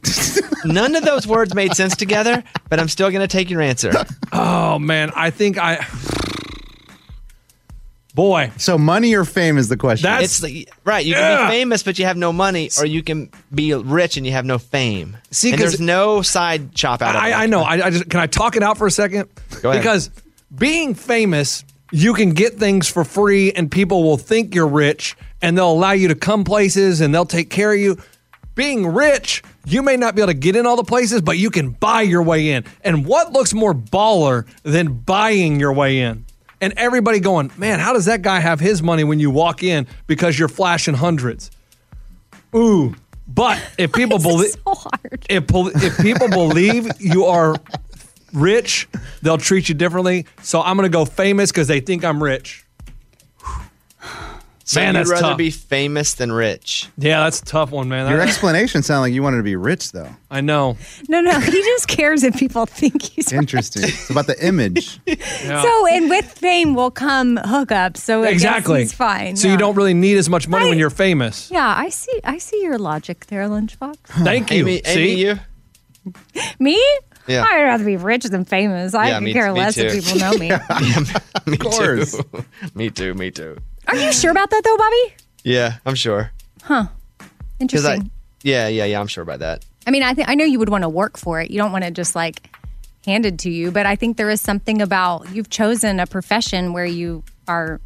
[0.66, 3.92] None of those words made sense together, but I'm still going to take your answer.
[4.32, 5.86] Oh man, I think I.
[8.14, 10.08] Boy, so money or fame is the question.
[10.22, 11.04] it's the, right.
[11.04, 14.26] You can be famous, but you have no money, or you can be rich and
[14.26, 15.18] you have no fame.
[15.32, 17.26] See, and 'cause- there's no side chop out of it.
[17.26, 17.62] I, I know.
[17.64, 19.30] I, I just can I talk it out for a second?
[19.62, 19.82] Go ahead.
[19.82, 20.12] Because
[20.56, 25.56] being famous you can get things for free and people will think you're rich and
[25.56, 27.98] they'll allow you to come places and they'll take care of you.
[28.56, 31.50] Being rich, you may not be able to get in all the places, but you
[31.52, 32.66] can buy your way in.
[32.84, 36.23] And what looks more baller than buying your way in?
[36.64, 39.86] And everybody going, man, how does that guy have his money when you walk in
[40.08, 41.52] because you're flashing hundreds?
[42.56, 42.96] Ooh.
[43.28, 44.56] But if people believe
[45.30, 47.58] if if people believe you are
[48.32, 48.88] rich,
[49.22, 50.26] they'll treat you differently.
[50.42, 52.63] So I'm going to go famous because they think I'm rich.
[54.66, 55.38] So Man, you'd that's rather tough.
[55.38, 56.88] be famous than rich.
[56.98, 58.10] Yeah, that's a tough one, man.
[58.10, 60.08] Your explanation sounded like you wanted to be rich, though.
[60.32, 60.78] I know.
[61.10, 63.84] No, no, he just cares if people think he's Interesting.
[63.84, 65.00] it's about the image.
[65.44, 67.98] So, and with fame will come hookups.
[67.98, 68.80] So I guess exactly.
[68.82, 69.36] he's fine.
[69.36, 69.54] So yeah.
[69.54, 71.52] you don't really need as much money when you're famous.
[71.52, 72.20] Yeah, I see.
[72.24, 73.98] I see your logic there, Lunchbox.
[74.24, 74.62] Thank you.
[74.68, 74.92] Amy, See?
[75.12, 75.40] Amy, you?
[76.60, 76.82] Me?
[77.28, 77.44] Yeah.
[77.48, 78.94] I'd rather be rich than famous.
[78.94, 80.48] I Yeah, could me- care me less if people know me.
[80.50, 81.00] yeah,
[81.46, 82.18] me course.
[82.18, 82.46] too.
[82.76, 83.14] me too.
[83.14, 83.58] Me too.
[83.88, 85.16] Are you sure about that though, Bobby?
[85.44, 86.32] Yeah, I'm sure.
[86.64, 86.88] Huh.
[87.60, 88.02] Interesting.
[88.04, 88.10] I,
[88.44, 89.00] yeah, yeah, yeah.
[89.00, 89.66] I'm sure about that.
[89.86, 91.52] I mean, I think I know you would want to work for it.
[91.52, 92.50] You don't want to just like
[93.06, 96.86] handed to you, but I think there is something about you've chosen a profession where
[96.86, 97.82] you are.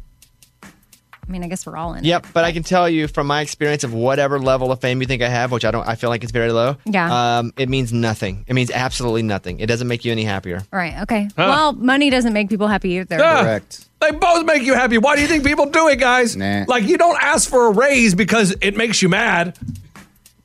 [1.28, 2.04] I mean, I guess we're all in.
[2.04, 2.08] it.
[2.08, 5.06] Yep, but I can tell you from my experience of whatever level of fame you
[5.06, 6.76] think I have, which I don't, I feel like it's very low.
[6.86, 7.38] Yeah.
[7.38, 8.44] Um, it means nothing.
[8.48, 9.60] It means absolutely nothing.
[9.60, 10.62] It doesn't make you any happier.
[10.72, 11.02] Right.
[11.02, 11.24] Okay.
[11.36, 11.46] Huh.
[11.50, 13.18] Well, money doesn't make people happy either.
[13.18, 13.58] Yeah.
[14.00, 14.96] They both make you happy.
[14.96, 16.36] Why do you think people do it, guys?
[16.36, 19.58] Like you don't ask for a raise because it makes you mad.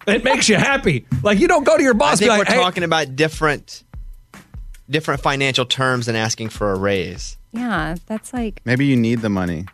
[0.05, 1.05] It makes you happy.
[1.22, 2.84] Like you don't go to your I boss think and be like, we're "Hey, talking
[2.84, 3.84] about different,
[4.89, 7.38] different financial terms than asking for a raise.
[7.53, 9.65] Yeah, that's like Maybe you need the money.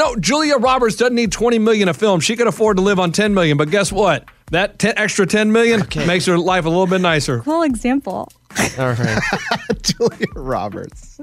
[0.00, 2.20] No, Julia Roberts doesn't need 20 million a film.
[2.20, 4.24] She could afford to live on 10 million, but guess what?
[4.50, 7.40] That 10, extra 10 million makes her life a little bit nicer.
[7.44, 8.32] cool example.
[8.78, 9.20] All right.
[9.82, 11.20] Julia Roberts.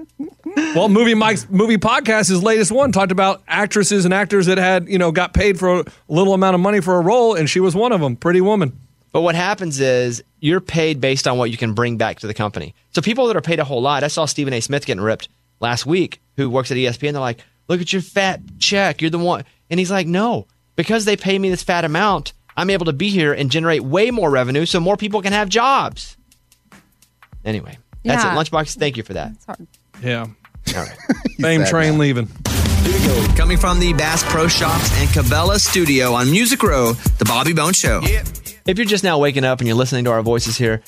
[0.75, 4.87] Well, movie Mike's movie podcast, his latest one, talked about actresses and actors that had,
[4.87, 7.59] you know, got paid for a little amount of money for a role, and she
[7.59, 8.15] was one of them.
[8.15, 8.79] Pretty woman.
[9.11, 12.35] But what happens is you're paid based on what you can bring back to the
[12.35, 12.75] company.
[12.91, 14.61] So people that are paid a whole lot, I saw Stephen A.
[14.61, 15.29] Smith getting ripped
[15.59, 17.13] last week, who works at ESPN.
[17.13, 19.01] They're like, "Look at your fat check.
[19.01, 22.69] You're the one," and he's like, "No, because they pay me this fat amount, I'm
[22.69, 26.15] able to be here and generate way more revenue, so more people can have jobs."
[27.45, 28.33] Anyway, that's Yeah.
[28.33, 28.37] it.
[28.37, 29.31] Lunchbox, thank you for that.
[30.03, 30.21] Yeah.
[30.21, 30.91] All right.
[31.39, 32.27] Fame train leaving.
[33.35, 37.73] Coming from the Bass Pro Shops and Cabela Studio on Music Row, The Bobby Bone
[37.73, 38.01] Show.
[38.03, 40.81] If you're just now waking up and you're listening to our voices here,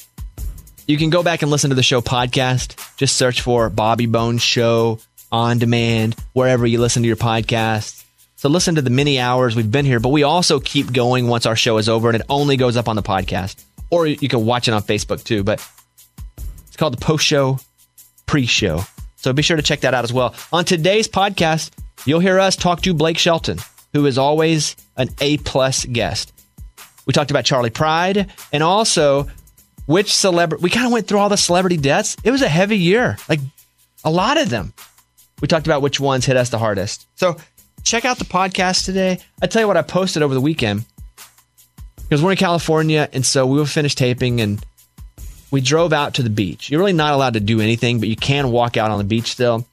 [0.88, 2.76] you can go back and listen to the show podcast.
[2.98, 5.00] Just search for Bobby Bones Show
[5.32, 8.04] on demand, wherever you listen to your podcast.
[8.36, 11.46] So listen to the many hours we've been here, but we also keep going once
[11.46, 13.64] our show is over and it only goes up on the podcast.
[13.92, 15.66] Or you can watch it on Facebook too, but
[16.68, 17.60] it's called the post show,
[18.26, 18.82] pre show.
[19.18, 20.36] So be sure to check that out as well.
[20.54, 21.72] On today's podcast,
[22.06, 23.58] you'll hear us talk to Blake Shelton,
[23.94, 26.32] who is always an A plus guest.
[27.06, 29.28] We talked about Charlie Pride and also
[29.86, 30.64] which celebrity.
[30.64, 32.16] We kind of went through all the celebrity deaths.
[32.24, 33.40] It was a heavy year, like
[34.04, 34.72] a lot of them.
[35.42, 37.08] We talked about which ones hit us the hardest.
[37.16, 37.38] So
[37.84, 39.20] check out the podcast today.
[39.42, 40.86] I tell you what, I posted over the weekend
[41.98, 44.64] because we're in California, and so we will finish taping and
[45.52, 46.70] we drove out to the beach.
[46.70, 49.32] You're really not allowed to do anything, but you can walk out on the beach
[49.32, 49.66] still.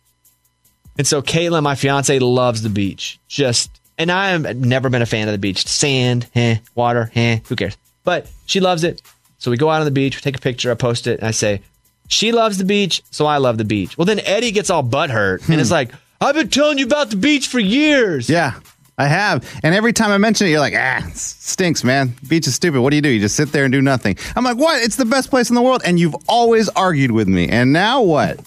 [0.98, 3.18] And so Caitlin, my fiance, loves the beach.
[3.28, 5.66] Just and I have never been a fan of the beach.
[5.66, 7.76] Sand, eh, water, eh, who cares?
[8.05, 9.02] But she loves it.
[9.38, 11.28] So we go out on the beach, we take a picture, I post it, and
[11.28, 11.60] I say,
[12.08, 13.96] She loves the beach, so I love the beach.
[13.98, 17.16] Well, then Eddie gets all butthurt and it's like, I've been telling you about the
[17.16, 18.28] beach for years.
[18.30, 18.54] Yeah,
[18.96, 19.44] I have.
[19.62, 22.14] And every time I mention it, you're like, ah, it stinks, man.
[22.28, 22.80] Beach is stupid.
[22.80, 23.08] What do you do?
[23.10, 24.16] You just sit there and do nothing.
[24.34, 24.82] I'm like, what?
[24.82, 25.82] It's the best place in the world.
[25.84, 27.48] And you've always argued with me.
[27.48, 28.40] And now what?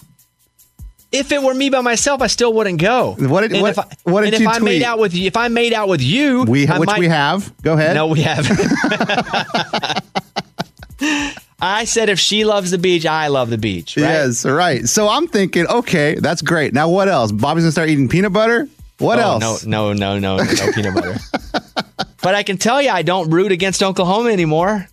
[1.12, 3.16] If it were me by myself, I still wouldn't go.
[3.18, 5.12] What did- and what- if I, what did and you if I made out with
[5.14, 7.52] you, if I made out with you, We, I which might- we have.
[7.62, 7.94] Go ahead.
[7.94, 8.58] No, we haven't.
[11.62, 13.96] I said if she loves the beach, I love the beach.
[13.96, 14.02] Right?
[14.04, 14.88] Yes, right.
[14.88, 16.72] So I'm thinking, okay, that's great.
[16.74, 17.32] Now what else?
[17.32, 18.68] Bobby's gonna start eating peanut butter.
[18.98, 19.64] What Oh, else?
[19.66, 21.16] No, no, no, no, no peanut butter.
[22.22, 24.86] But I can tell you, I don't root against Oklahoma anymore.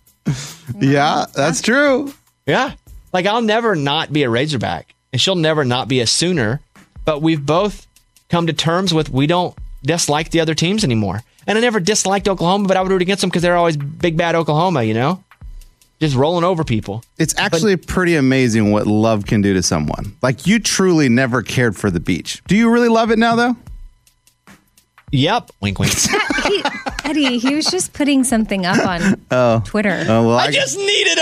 [0.78, 2.12] Yeah, that's true.
[2.46, 2.72] Yeah,
[3.12, 6.60] like I'll never not be a Razorback, and she'll never not be a Sooner.
[7.04, 7.86] But we've both
[8.30, 11.22] come to terms with we don't dislike the other teams anymore.
[11.46, 14.16] And I never disliked Oklahoma, but I would root against them because they're always big
[14.16, 14.82] bad Oklahoma.
[14.84, 15.22] You know,
[16.00, 17.02] just rolling over people.
[17.18, 20.16] It's actually pretty amazing what love can do to someone.
[20.22, 22.42] Like you truly never cared for the beach.
[22.46, 23.56] Do you really love it now, though?
[25.10, 25.50] Yep.
[25.62, 25.92] Wink, wink.
[26.44, 26.62] he,
[27.04, 29.62] Eddie, he was just putting something up on Oh.
[29.64, 30.04] Twitter.
[30.06, 31.18] Oh, well, I I, just needed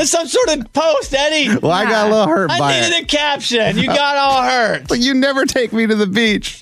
[0.00, 1.56] a, some sort of post, Eddie.
[1.58, 3.02] well, I got a little hurt I by needed it.
[3.04, 3.78] a caption.
[3.78, 4.84] You got all hurt.
[4.88, 6.58] But you never take me to the beach.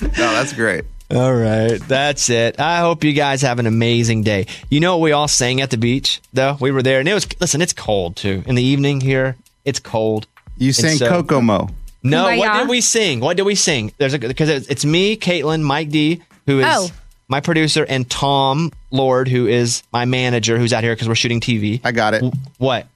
[0.00, 0.84] no, that's great.
[1.12, 2.60] All right, that's it.
[2.60, 4.46] I hope you guys have an amazing day.
[4.68, 6.56] You know what we all sang at the beach, though?
[6.60, 8.44] We were there, and it was, listen, it's cold, too.
[8.46, 10.28] In the evening here, it's cold.
[10.56, 11.70] You sang so- Kokomo.
[12.02, 13.20] No, what did we sing?
[13.20, 13.92] What did we sing?
[13.98, 16.88] There's a because it's, it's me, Caitlin, Mike D, who is Oh.
[17.28, 21.40] my producer, and Tom Lord, who is my manager, who's out here because we're shooting
[21.40, 21.78] TV.
[21.84, 22.24] I got it.
[22.56, 22.86] What?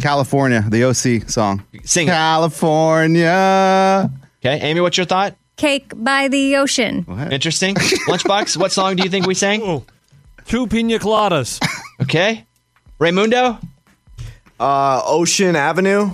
[0.00, 1.64] California, the OC song.
[1.82, 2.10] Sing it.
[2.12, 4.10] California.
[4.44, 5.34] Okay, Amy, what's your thought?
[5.62, 7.06] Cake by the ocean.
[7.30, 7.76] Interesting.
[7.76, 9.84] Lunchbox, what song do you think we sang?
[10.46, 11.60] Two pina coladas.
[12.00, 12.44] Okay.
[12.98, 13.62] Raymundo?
[14.58, 16.10] Uh, Ocean Avenue.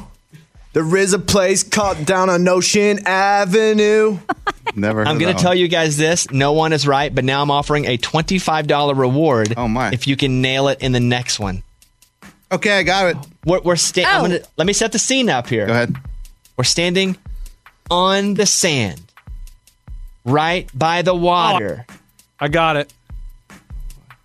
[0.75, 4.19] There is a place called down on Ocean Avenue.
[4.77, 5.07] Never.
[5.07, 6.31] I'm going to tell you guys this.
[6.31, 9.91] No one is right, but now I'm offering a $25 reward Oh, my.
[9.93, 11.63] if you can nail it in the next one.
[12.53, 13.17] Okay, I got it.
[13.47, 14.29] We're, we're sta- I'm Oh.
[14.29, 15.65] gonna, let me set the scene up here.
[15.67, 15.97] Go ahead.
[16.59, 17.17] We're standing
[17.91, 19.01] on the sand,
[20.29, 21.87] right by the water.
[21.89, 21.95] Oh,
[22.41, 22.93] I got it.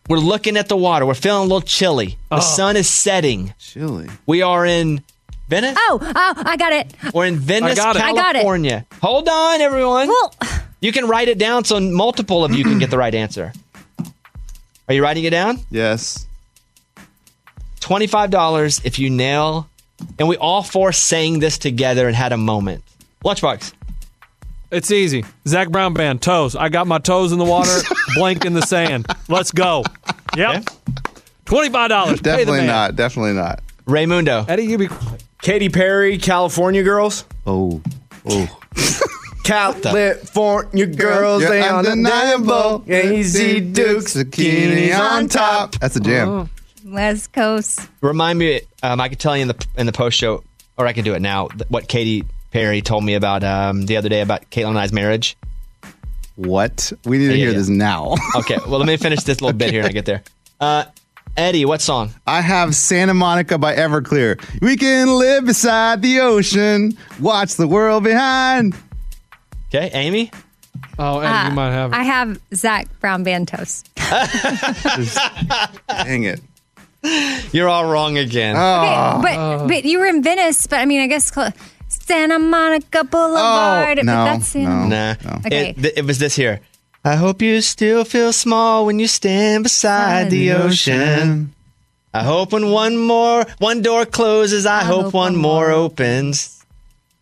[0.09, 1.05] We're looking at the water.
[1.05, 2.17] We're feeling a little chilly.
[2.29, 2.39] The Oh.
[2.41, 3.53] sun is setting.
[3.57, 4.09] Chilly.
[4.25, 5.01] We are in
[5.47, 5.75] Venice.
[5.79, 6.93] Oh, oh, I got it.
[7.13, 8.01] We're in Venice, got it.
[8.01, 8.39] I got it.
[8.39, 8.85] California.
[9.01, 10.07] Hold on, everyone.
[10.09, 10.33] Well,
[10.81, 13.53] You can write it down so multiple of you can get the right answer.
[14.89, 15.61] Are you writing it down?
[15.71, 16.27] Yes.
[17.79, 19.69] $25 if you nail.
[20.19, 22.83] And we all four sang this together and had a moment.
[23.23, 23.71] Lunchbox.
[24.73, 25.23] It's easy.
[25.47, 26.55] Zac Brown band, toes.
[26.55, 27.81] I got my toes in the water,
[28.15, 29.07] blank in the sand.
[29.29, 29.83] Let's go.
[30.35, 30.63] Yep.
[31.45, 32.07] $25.
[32.07, 32.95] Pay Definitely not.
[32.95, 33.61] Definitely not.
[33.85, 34.47] Raymundo.
[34.49, 34.89] Eddie, you be
[35.41, 37.25] Katy Perry, California Girls.
[37.45, 37.81] Oh.
[38.25, 38.59] Oh.
[39.43, 42.53] California girls, You're they undeniable.
[42.53, 42.79] undeniable.
[42.79, 45.73] Daisy Dukes, bikinis on top.
[45.79, 46.29] That's a jam.
[46.29, 46.49] Oh.
[46.85, 47.89] West Coast.
[48.01, 50.43] Remind me, um, I could tell you in the in the post show,
[50.77, 52.23] or I can do it now, th- what Katy
[52.53, 55.35] Perry told me about um, the other day about Caitlin and I's marriage.
[56.35, 56.93] What?
[57.03, 57.57] We need to Yeah, hear yeah.
[57.57, 58.13] this now.
[58.37, 60.23] Okay, well, let me finish this little bit here and I get there.
[60.61, 60.85] Uh,
[61.35, 62.11] Eddie, what song?
[62.25, 64.39] I have Santa Monica by Everclear.
[64.61, 68.73] We can live beside the ocean, watch the world behind.
[69.67, 70.31] Okay, Amy?
[70.97, 71.95] Oh, Eddie, Uh, you might have it.
[71.97, 73.83] I have Zac Brown Bantos.
[73.95, 75.19] toast.
[75.89, 76.39] Dang it.
[77.51, 78.55] You're all wrong again.
[78.57, 79.19] Oh.
[79.19, 81.51] Okay, but but you were in Venice, but I mean, I guess cl-
[82.01, 83.99] Santa Monica Boulevard.
[83.99, 84.87] Oh, but no, that's in, no.
[84.87, 85.15] Nah.
[85.45, 85.69] Okay.
[85.69, 86.59] It, th- it was this here.
[87.05, 91.53] I hope you still feel small when you stand beside the ocean.
[92.13, 96.63] I hope when one more one door closes, I, hope, one more opens.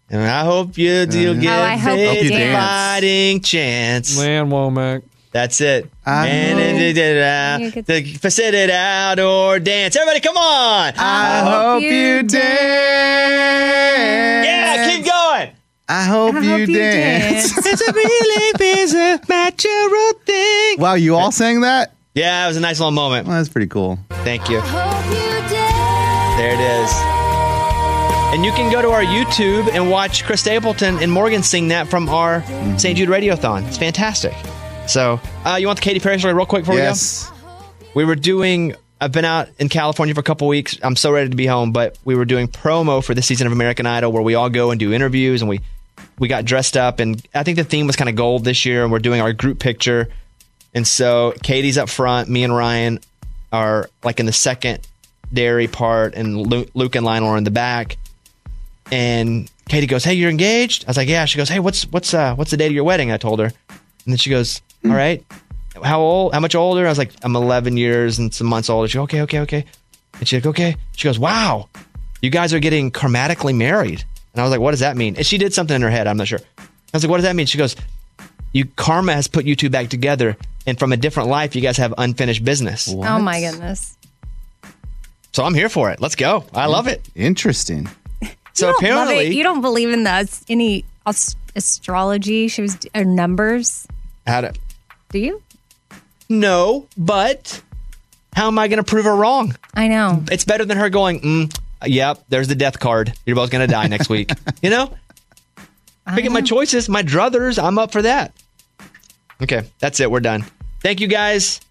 [0.09, 4.17] And I hope you you'll get Oh, I hope a fighting chance.
[4.17, 5.03] Man, Womack.
[5.31, 5.89] That's it.
[6.05, 6.23] Ah.
[6.23, 9.95] I and hope it, it, it, you get- the, sit it out or dance.
[9.95, 10.93] Everybody, come on!
[10.97, 12.41] I hope you dance.
[14.45, 15.51] yeah, keep going.
[15.87, 17.53] I hope, I you, hope you dance.
[17.53, 17.65] dance.
[17.67, 18.51] it's a really
[18.81, 18.93] is
[19.29, 20.79] natural thing.
[20.79, 21.93] wow, you all sang that?
[22.13, 23.27] Yeah, it was a nice little moment.
[23.27, 23.97] Well, that's pretty cool.
[24.09, 24.59] Thank you.
[24.59, 26.37] I hope you dance.
[26.37, 26.91] there it is.
[28.33, 31.87] And you can go to our YouTube and watch Chris Stapleton and Morgan sing that
[31.89, 32.43] from our
[32.77, 32.97] St.
[32.97, 33.67] Jude Radiothon.
[33.67, 34.33] It's fantastic.
[34.91, 37.31] So, uh, you want the Katy Perry story real quick before yes.
[37.31, 37.47] we go?
[37.93, 38.75] We were doing.
[38.99, 40.77] I've been out in California for a couple weeks.
[40.83, 43.53] I'm so ready to be home, but we were doing promo for the season of
[43.53, 45.61] American Idol, where we all go and do interviews, and we
[46.19, 48.83] we got dressed up, and I think the theme was kind of gold this year,
[48.83, 50.09] and we're doing our group picture.
[50.73, 52.99] And so Katy's up front, me and Ryan
[53.53, 54.85] are like in the second
[55.31, 57.95] dairy part, and Luke, Luke and Lionel are in the back.
[58.91, 62.13] And Katy goes, "Hey, you're engaged?" I was like, "Yeah." She goes, "Hey, what's what's
[62.13, 63.53] uh what's the date of your wedding?" I told her, and
[64.05, 64.91] then she goes, Mm.
[64.91, 65.23] "All right,
[65.83, 66.33] how old?
[66.33, 69.03] How much older?" I was like, "I'm 11 years and some months older." She goes,
[69.03, 69.65] "Okay, okay, okay."
[70.19, 71.69] And she's like, "Okay." She goes, "Wow,
[72.21, 74.03] you guys are getting karmatically married."
[74.33, 76.07] And I was like, "What does that mean?" And she did something in her head.
[76.07, 76.39] I'm not sure.
[76.59, 76.63] I
[76.93, 77.75] was like, "What does that mean?" She goes,
[78.53, 81.77] "You karma has put you two back together, and from a different life, you guys
[81.77, 83.97] have unfinished business." Oh my goodness.
[85.33, 86.01] So I'm here for it.
[86.01, 86.43] Let's go.
[86.53, 87.07] I love it.
[87.15, 87.89] Interesting.
[88.53, 89.33] So you apparently, it.
[89.33, 90.83] you don't believe in the any
[91.55, 92.49] astrology.
[92.49, 93.87] She was or numbers.
[94.27, 94.53] how to
[95.11, 95.41] Do you?
[96.29, 97.61] No, but
[98.33, 99.55] how am I going to prove her wrong?
[99.73, 100.23] I know.
[100.31, 103.13] It's better than her going, mm, yep, there's the death card.
[103.25, 104.31] You're both going to die next week.
[104.61, 104.93] You know?
[106.15, 108.33] Picking my choices, my druthers, I'm up for that.
[109.41, 110.09] Okay, that's it.
[110.11, 110.45] We're done.
[110.81, 111.61] Thank you guys.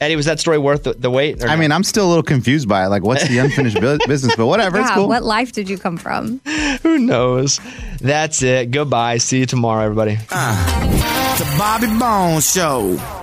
[0.00, 1.42] Eddie, was that story worth the, the wait?
[1.42, 1.60] or I no?
[1.60, 2.88] mean, I'm still a little confused by it.
[2.88, 4.34] Like, what's the unfinished business?
[4.36, 5.08] But whatever, it's cool.
[5.08, 6.40] What life did you come from?
[6.82, 7.60] who knows?
[8.00, 8.70] That's it.
[8.72, 9.18] Goodbye.
[9.18, 10.18] See you tomorrow, everybody.
[10.30, 11.08] Ah.
[11.58, 13.21] Bobby Bones Show.